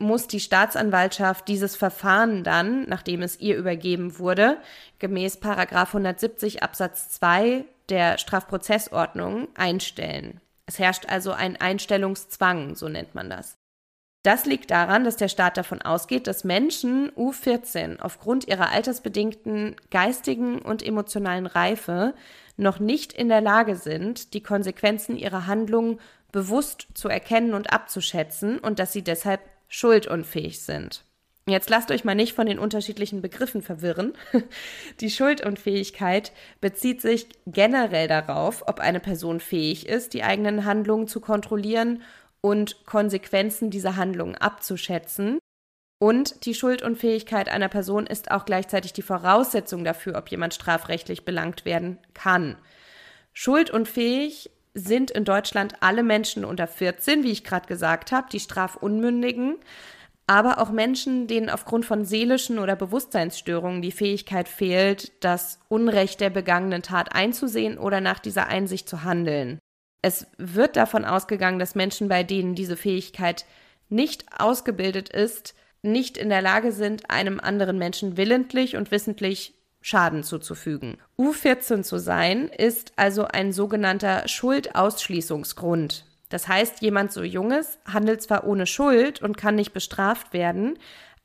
muss 0.00 0.26
die 0.26 0.40
Staatsanwaltschaft 0.40 1.46
dieses 1.46 1.76
Verfahren 1.76 2.42
dann, 2.42 2.88
nachdem 2.88 3.22
es 3.22 3.38
ihr 3.38 3.56
übergeben 3.56 4.18
wurde, 4.18 4.58
gemäß 4.98 5.36
Paragraph 5.36 5.88
170 5.88 6.62
Absatz 6.62 7.10
2 7.10 7.64
der 7.88 8.18
Strafprozessordnung 8.18 9.48
einstellen. 9.54 10.40
Es 10.66 10.78
herrscht 10.78 11.06
also 11.08 11.32
ein 11.32 11.56
Einstellungszwang, 11.56 12.76
so 12.76 12.88
nennt 12.88 13.14
man 13.14 13.28
das. 13.28 13.58
Das 14.22 14.44
liegt 14.44 14.70
daran, 14.70 15.04
dass 15.04 15.16
der 15.16 15.28
Staat 15.28 15.56
davon 15.56 15.80
ausgeht, 15.80 16.26
dass 16.26 16.44
Menschen 16.44 17.10
U14 17.12 18.00
aufgrund 18.00 18.46
ihrer 18.48 18.70
altersbedingten 18.70 19.76
geistigen 19.90 20.60
und 20.60 20.82
emotionalen 20.82 21.46
Reife 21.46 22.14
noch 22.56 22.78
nicht 22.78 23.14
in 23.14 23.28
der 23.28 23.40
Lage 23.40 23.76
sind, 23.76 24.34
die 24.34 24.42
Konsequenzen 24.42 25.16
ihrer 25.16 25.46
Handlungen 25.46 25.98
bewusst 26.32 26.86
zu 26.94 27.08
erkennen 27.08 27.54
und 27.54 27.72
abzuschätzen 27.72 28.58
und 28.58 28.78
dass 28.78 28.92
sie 28.92 29.02
deshalb 29.02 29.40
schuldunfähig 29.70 30.60
sind. 30.60 31.04
Jetzt 31.46 31.70
lasst 31.70 31.90
euch 31.90 32.04
mal 32.04 32.14
nicht 32.14 32.34
von 32.34 32.46
den 32.46 32.58
unterschiedlichen 32.58 33.22
Begriffen 33.22 33.62
verwirren. 33.62 34.12
Die 35.00 35.10
Schuldunfähigkeit 35.10 36.32
bezieht 36.60 37.00
sich 37.00 37.28
generell 37.46 38.08
darauf, 38.08 38.68
ob 38.68 38.78
eine 38.78 39.00
Person 39.00 39.40
fähig 39.40 39.88
ist, 39.88 40.12
die 40.12 40.22
eigenen 40.22 40.66
Handlungen 40.66 41.08
zu 41.08 41.20
kontrollieren 41.20 42.02
und 42.42 42.84
Konsequenzen 42.84 43.70
dieser 43.70 43.96
Handlungen 43.96 44.36
abzuschätzen. 44.36 45.38
Und 45.98 46.46
die 46.46 46.54
Schuldunfähigkeit 46.54 47.48
einer 47.48 47.68
Person 47.68 48.06
ist 48.06 48.30
auch 48.30 48.44
gleichzeitig 48.44 48.92
die 48.92 49.02
Voraussetzung 49.02 49.84
dafür, 49.84 50.16
ob 50.16 50.28
jemand 50.28 50.54
strafrechtlich 50.54 51.24
belangt 51.24 51.64
werden 51.64 51.98
kann. 52.14 52.56
Schuldunfähig 53.32 54.50
sind 54.74 55.10
in 55.10 55.24
Deutschland 55.24 55.74
alle 55.80 56.02
Menschen 56.02 56.44
unter 56.44 56.66
14, 56.66 57.22
wie 57.22 57.32
ich 57.32 57.44
gerade 57.44 57.66
gesagt 57.66 58.12
habe, 58.12 58.28
die 58.30 58.40
Strafunmündigen 58.40 59.56
aber 60.30 60.60
auch 60.60 60.70
Menschen, 60.70 61.26
denen 61.26 61.50
aufgrund 61.50 61.84
von 61.84 62.04
seelischen 62.04 62.60
oder 62.60 62.76
Bewusstseinsstörungen 62.76 63.82
die 63.82 63.90
Fähigkeit 63.90 64.46
fehlt, 64.46 65.10
das 65.24 65.58
Unrecht 65.68 66.20
der 66.20 66.30
begangenen 66.30 66.82
Tat 66.82 67.12
einzusehen 67.12 67.78
oder 67.78 68.00
nach 68.00 68.20
dieser 68.20 68.46
Einsicht 68.46 68.88
zu 68.88 69.02
handeln. 69.02 69.58
Es 70.02 70.28
wird 70.38 70.76
davon 70.76 71.04
ausgegangen, 71.04 71.58
dass 71.58 71.74
Menschen, 71.74 72.08
bei 72.08 72.22
denen 72.22 72.54
diese 72.54 72.76
Fähigkeit 72.76 73.44
nicht 73.88 74.24
ausgebildet 74.38 75.08
ist, 75.08 75.56
nicht 75.82 76.16
in 76.16 76.28
der 76.28 76.42
Lage 76.42 76.70
sind, 76.70 77.10
einem 77.10 77.40
anderen 77.40 77.76
Menschen 77.76 78.16
willentlich 78.16 78.76
und 78.76 78.92
wissentlich 78.92 79.59
Schaden 79.80 80.22
zuzufügen. 80.22 80.98
U14 81.18 81.82
zu 81.82 81.98
sein 81.98 82.48
ist 82.48 82.92
also 82.96 83.24
ein 83.24 83.52
sogenannter 83.52 84.28
Schuldausschließungsgrund. 84.28 86.04
Das 86.28 86.48
heißt, 86.48 86.80
jemand 86.80 87.12
so 87.12 87.22
Junges 87.22 87.78
handelt 87.84 88.22
zwar 88.22 88.46
ohne 88.46 88.66
Schuld 88.66 89.20
und 89.20 89.36
kann 89.36 89.56
nicht 89.56 89.72
bestraft 89.72 90.32
werden, 90.32 90.78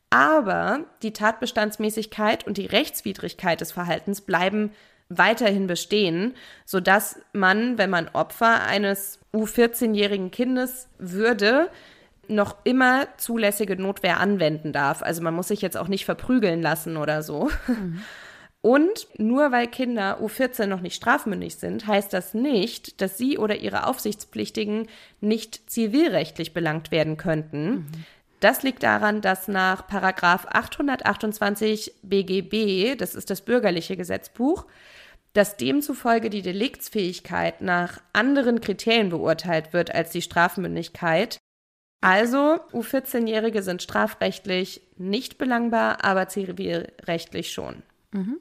aber 0.10 0.86
die 1.04 1.14
Tatbestandsmäßigkeit 1.14 2.48
und 2.48 2.58
die 2.58 2.66
Rechtswidrigkeit 2.66 3.62
des 3.62 3.72
Verhaltens 3.72 4.22
bleiben 4.22 4.72
weiterhin 5.10 5.68
bestehen, 5.68 6.34
sodass 6.66 7.20
man, 7.34 7.78
wenn 7.78 7.90
man 7.90 8.10
Opfer 8.14 8.64
eines 8.64 9.20
U14-jährigen 9.34 10.32
Kindes 10.32 10.88
würde, 10.98 11.70
noch 12.28 12.56
immer 12.64 13.08
zulässige 13.18 13.76
Notwehr 13.76 14.20
anwenden 14.20 14.74
darf. 14.74 15.04
Also 15.04 15.22
man 15.22 15.36
muss 15.36 15.50
sich 15.50 15.62
jetzt 15.62 15.78
auch 15.78 15.88
nicht 15.88 16.06
verprügeln 16.06 16.62
lassen 16.62 16.98
oder 16.98 17.22
so. 17.22 17.50
Mhm. 17.68 18.02
Und 18.66 19.08
nur 19.20 19.52
weil 19.52 19.68
Kinder 19.68 20.20
U14 20.24 20.66
noch 20.66 20.82
nicht 20.82 20.96
strafmündig 20.96 21.58
sind, 21.58 21.86
heißt 21.86 22.12
das 22.12 22.34
nicht, 22.34 23.00
dass 23.00 23.16
sie 23.16 23.38
oder 23.38 23.58
ihre 23.58 23.86
Aufsichtspflichtigen 23.86 24.88
nicht 25.22 25.70
zivilrechtlich 25.70 26.52
belangt 26.52 26.90
werden 26.90 27.16
könnten. 27.16 27.70
Mhm. 27.70 27.88
Das 28.40 28.64
liegt 28.64 28.82
daran, 28.82 29.22
dass 29.22 29.48
nach 29.48 29.86
Paragraf 29.86 30.48
828 30.50 31.94
BGB, 32.02 32.98
das 32.98 33.14
ist 33.14 33.30
das 33.30 33.42
bürgerliche 33.42 33.98
Gesetzbuch, 33.98 34.66
dass 35.34 35.58
demzufolge 35.58 36.32
die 36.32 36.42
Deliktsfähigkeit 36.42 37.62
nach 37.62 38.02
anderen 38.14 38.62
Kriterien 38.62 39.10
beurteilt 39.10 39.74
wird 39.74 39.94
als 39.94 40.10
die 40.10 40.24
Strafmündigkeit. 40.24 41.38
Also 42.02 42.58
U14-Jährige 42.74 43.62
sind 43.62 43.84
strafrechtlich 43.84 44.82
nicht 44.98 45.38
belangbar, 45.38 46.04
aber 46.04 46.30
zivilrechtlich 46.30 47.52
schon. 47.52 47.84
Mhm. 48.12 48.40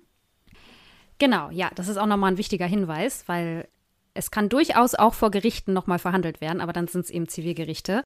Genau, 1.25 1.49
ja, 1.49 1.71
das 1.75 1.89
ist 1.89 1.97
auch 1.97 2.05
nochmal 2.05 2.33
ein 2.33 2.37
wichtiger 2.37 2.67
Hinweis, 2.67 3.25
weil 3.29 3.67
es 4.13 4.31
kann 4.31 4.51
durchaus 4.51 4.95
auch 4.95 5.15
vor 5.15 5.31
Gerichten 5.31 5.73
nochmal 5.73 5.99
verhandelt 5.99 6.43
werden, 6.43 6.61
aber 6.61 6.75
dann 6.75 6.87
sind 6.87 7.07
es 7.07 7.11
eben 7.11 7.29
Zivilgerichte. 7.29 8.05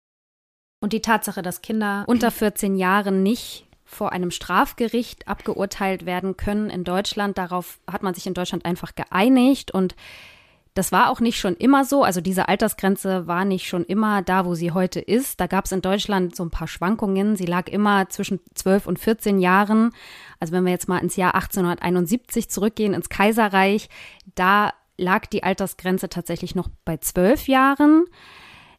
Und 0.81 0.93
die 0.93 1.03
Tatsache, 1.03 1.43
dass 1.43 1.61
Kinder 1.61 2.05
unter 2.07 2.31
14 2.31 2.77
Jahren 2.77 3.25
nicht 3.25 3.67
vor 3.85 4.13
einem 4.13 4.31
Strafgericht 4.31 5.27
abgeurteilt 5.27 6.07
werden 6.07 6.37
können 6.37 6.71
in 6.71 6.85
Deutschland, 6.85 7.39
darauf 7.39 7.81
hat 7.91 8.05
man 8.05 8.15
sich 8.15 8.25
in 8.29 8.35
Deutschland 8.35 8.65
einfach 8.65 8.95
geeinigt 8.95 9.73
und 9.73 9.97
das 10.75 10.93
war 10.93 11.11
auch 11.11 11.19
nicht 11.19 11.41
schon 11.41 11.57
immer 11.57 11.85
so. 11.85 12.05
Also 12.05 12.21
diese 12.21 12.47
Altersgrenze 12.47 13.27
war 13.27 13.45
nicht 13.45 13.67
schon 13.67 13.85
immer 13.85 14.23
da, 14.23 14.47
wo 14.47 14.55
sie 14.55 14.71
heute 14.71 15.01
ist. 15.01 15.41
Da 15.41 15.49
gab 15.49 15.65
es 15.65 15.73
in 15.73 15.83
Deutschland 15.83 16.37
so 16.37 16.45
ein 16.45 16.51
paar 16.51 16.69
Schwankungen. 16.69 17.35
Sie 17.35 17.47
lag 17.47 17.67
immer 17.67 18.09
zwischen 18.11 18.39
12 18.55 18.87
und 18.87 19.01
14 19.01 19.41
Jahren. 19.41 19.91
Also 20.41 20.53
wenn 20.53 20.65
wir 20.65 20.73
jetzt 20.73 20.89
mal 20.89 20.99
ins 20.99 21.17
Jahr 21.17 21.35
1871 21.35 22.49
zurückgehen, 22.49 22.95
ins 22.95 23.09
Kaiserreich, 23.09 23.89
da 24.35 24.73
lag 24.97 25.27
die 25.27 25.43
Altersgrenze 25.43 26.09
tatsächlich 26.09 26.55
noch 26.55 26.69
bei 26.85 26.97
12 26.97 27.49
Jahren. 27.49 28.05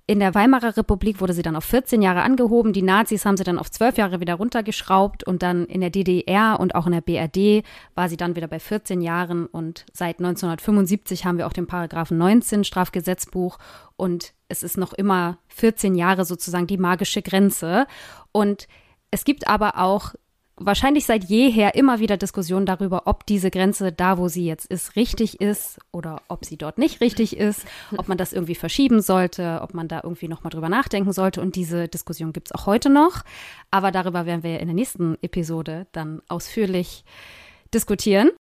In 0.10 0.20
der 0.20 0.34
Weimarer 0.34 0.76
Republik 0.76 1.22
wurde 1.22 1.34
sie 1.34 1.44
dann 1.44 1.56
auf 1.56 1.66
14 1.66 2.02
Jahre 2.02 2.24
angehoben. 2.24 2.74
Die 2.74 2.82
Nazis 2.82 3.26
haben 3.26 3.38
sie 3.38 3.44
dann 3.44 3.60
auf 3.60 3.70
12 3.70 3.98
Jahre 3.98 4.20
wieder 4.20 4.34
runtergeschraubt 4.34 5.24
und 5.24 5.44
dann 5.44 5.66
in 5.66 5.82
der 5.82 5.92
DDR 5.92 6.60
und 6.60 6.74
auch 6.74 6.88
in 6.88 6.94
der 6.94 7.02
BRD 7.02 7.64
war 7.94 8.10
sie 8.10 8.18
dann 8.18 8.36
wieder 8.36 8.48
bei 8.48 8.60
14 8.60 9.02
Jahren 9.02 9.46
und 9.46 9.86
seit 9.94 10.18
1975 10.18 11.26
haben 11.26 11.38
wir 11.38 11.46
auch 11.46 11.54
den 11.54 11.68
Paragraphen 11.68 12.18
19 12.18 12.64
Strafgesetzbuch 12.64 13.60
und 13.98 14.34
es 14.48 14.64
ist 14.64 14.78
noch 14.78 14.94
immer 14.94 15.38
14 15.50 15.94
Jahre 15.94 16.26
sozusagen 16.26 16.66
die 16.66 16.80
magische 16.80 17.22
Grenze 17.22 17.86
und 18.32 18.68
es 19.12 19.24
gibt 19.24 19.48
aber 19.48 19.78
auch 19.78 20.16
wahrscheinlich 20.60 21.06
seit 21.06 21.24
jeher 21.26 21.76
immer 21.76 22.00
wieder 22.00 22.18
Diskussionen 22.18 22.66
darüber, 22.66 23.04
ob 23.06 23.26
diese 23.26 23.50
Grenze 23.50 23.92
da, 23.92 24.18
wo 24.18 24.28
sie 24.28 24.46
jetzt 24.46 24.66
ist, 24.66 24.96
richtig 24.96 25.42
ist 25.42 25.80
oder 25.92 26.22
ob 26.28 26.46
sie 26.46 26.58
dort 26.58 26.78
nicht 26.78 27.02
richtig 27.02 27.38
ist, 27.38 27.66
ob 27.98 28.08
man 28.08 28.18
das 28.18 28.34
irgendwie 28.34 28.56
verschieben 28.56 29.02
sollte, 29.02 29.60
ob 29.62 29.74
man 29.74 29.88
da 29.88 30.02
irgendwie 30.04 30.28
nochmal 30.28 30.52
drüber 30.52 30.70
nachdenken 30.70 31.14
sollte. 31.14 31.42
Und 31.42 31.56
diese 31.56 31.88
Diskussion 31.88 32.34
gibt 32.34 32.50
es 32.50 32.56
auch 32.56 32.66
heute 32.66 32.90
noch. 32.90 33.24
Aber 33.72 33.92
darüber 33.92 34.26
werden 34.26 34.44
wir 34.44 34.60
in 34.60 34.68
der 34.68 34.76
nächsten 34.76 35.18
Episode 35.22 35.88
dann 35.92 36.22
ausführlich 36.28 37.04
diskutieren. 37.74 38.32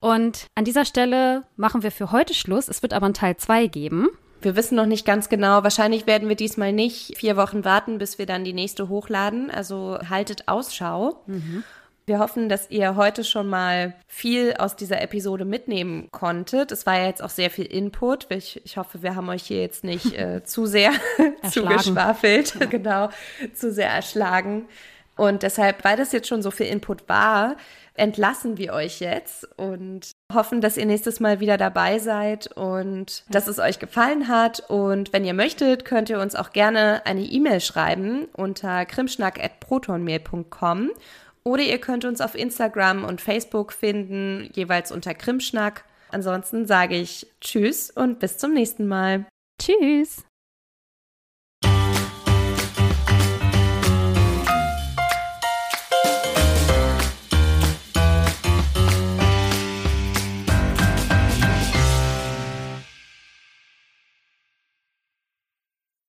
Und 0.00 0.46
an 0.54 0.64
dieser 0.64 0.84
Stelle 0.84 1.44
machen 1.56 1.82
wir 1.82 1.90
für 1.90 2.12
heute 2.12 2.34
Schluss. 2.34 2.68
Es 2.68 2.82
wird 2.82 2.92
aber 2.92 3.06
einen 3.06 3.14
Teil 3.14 3.36
2 3.36 3.66
geben. 3.66 4.08
Wir 4.40 4.56
wissen 4.56 4.76
noch 4.76 4.86
nicht 4.86 5.04
ganz 5.04 5.28
genau. 5.28 5.62
Wahrscheinlich 5.64 6.06
werden 6.06 6.28
wir 6.28 6.36
diesmal 6.36 6.72
nicht 6.72 7.16
vier 7.16 7.36
Wochen 7.36 7.64
warten, 7.64 7.98
bis 7.98 8.18
wir 8.18 8.26
dann 8.26 8.44
die 8.44 8.52
nächste 8.52 8.88
hochladen. 8.88 9.50
Also 9.50 9.98
haltet 10.08 10.46
Ausschau. 10.46 11.22
Mhm. 11.26 11.64
Wir 12.06 12.20
hoffen, 12.20 12.48
dass 12.48 12.70
ihr 12.70 12.96
heute 12.96 13.22
schon 13.22 13.48
mal 13.48 13.94
viel 14.06 14.54
aus 14.54 14.76
dieser 14.76 15.02
Episode 15.02 15.44
mitnehmen 15.44 16.08
konntet. 16.10 16.72
Es 16.72 16.86
war 16.86 16.98
ja 16.98 17.06
jetzt 17.06 17.22
auch 17.22 17.28
sehr 17.28 17.50
viel 17.50 17.66
Input. 17.66 18.26
Ich, 18.30 18.64
ich 18.64 18.78
hoffe, 18.78 19.02
wir 19.02 19.14
haben 19.14 19.28
euch 19.28 19.42
hier 19.42 19.60
jetzt 19.60 19.84
nicht 19.84 20.14
äh, 20.14 20.42
zu 20.44 20.64
sehr 20.64 20.92
zugeschwafelt, 21.50 22.70
genau, 22.70 23.10
zu 23.52 23.70
sehr 23.70 23.90
erschlagen. 23.90 24.68
Und 25.16 25.42
deshalb, 25.42 25.84
weil 25.84 25.96
das 25.98 26.12
jetzt 26.12 26.28
schon 26.28 26.40
so 26.42 26.50
viel 26.50 26.66
Input 26.66 27.08
war, 27.08 27.56
entlassen 27.98 28.58
wir 28.58 28.72
euch 28.72 29.00
jetzt 29.00 29.48
und 29.58 30.12
hoffen, 30.32 30.60
dass 30.60 30.76
ihr 30.76 30.86
nächstes 30.86 31.18
Mal 31.20 31.40
wieder 31.40 31.56
dabei 31.56 31.98
seid 31.98 32.48
und 32.56 33.24
dass 33.30 33.48
es 33.48 33.58
euch 33.58 33.78
gefallen 33.78 34.28
hat. 34.28 34.60
Und 34.68 35.12
wenn 35.12 35.24
ihr 35.24 35.34
möchtet, 35.34 35.84
könnt 35.84 36.10
ihr 36.10 36.20
uns 36.20 36.34
auch 36.34 36.50
gerne 36.52 37.06
eine 37.06 37.22
E-Mail 37.22 37.60
schreiben 37.60 38.26
unter 38.32 38.84
krimschnack.protonmail.com 38.86 40.90
oder 41.44 41.62
ihr 41.62 41.78
könnt 41.78 42.04
uns 42.04 42.20
auf 42.20 42.34
Instagram 42.34 43.04
und 43.04 43.20
Facebook 43.20 43.72
finden, 43.72 44.50
jeweils 44.52 44.90
unter 44.92 45.14
Krimschnack. 45.14 45.84
Ansonsten 46.10 46.66
sage 46.66 46.96
ich 46.96 47.26
Tschüss 47.40 47.90
und 47.90 48.18
bis 48.18 48.38
zum 48.38 48.54
nächsten 48.54 48.86
Mal. 48.86 49.26
Tschüss. 49.60 50.27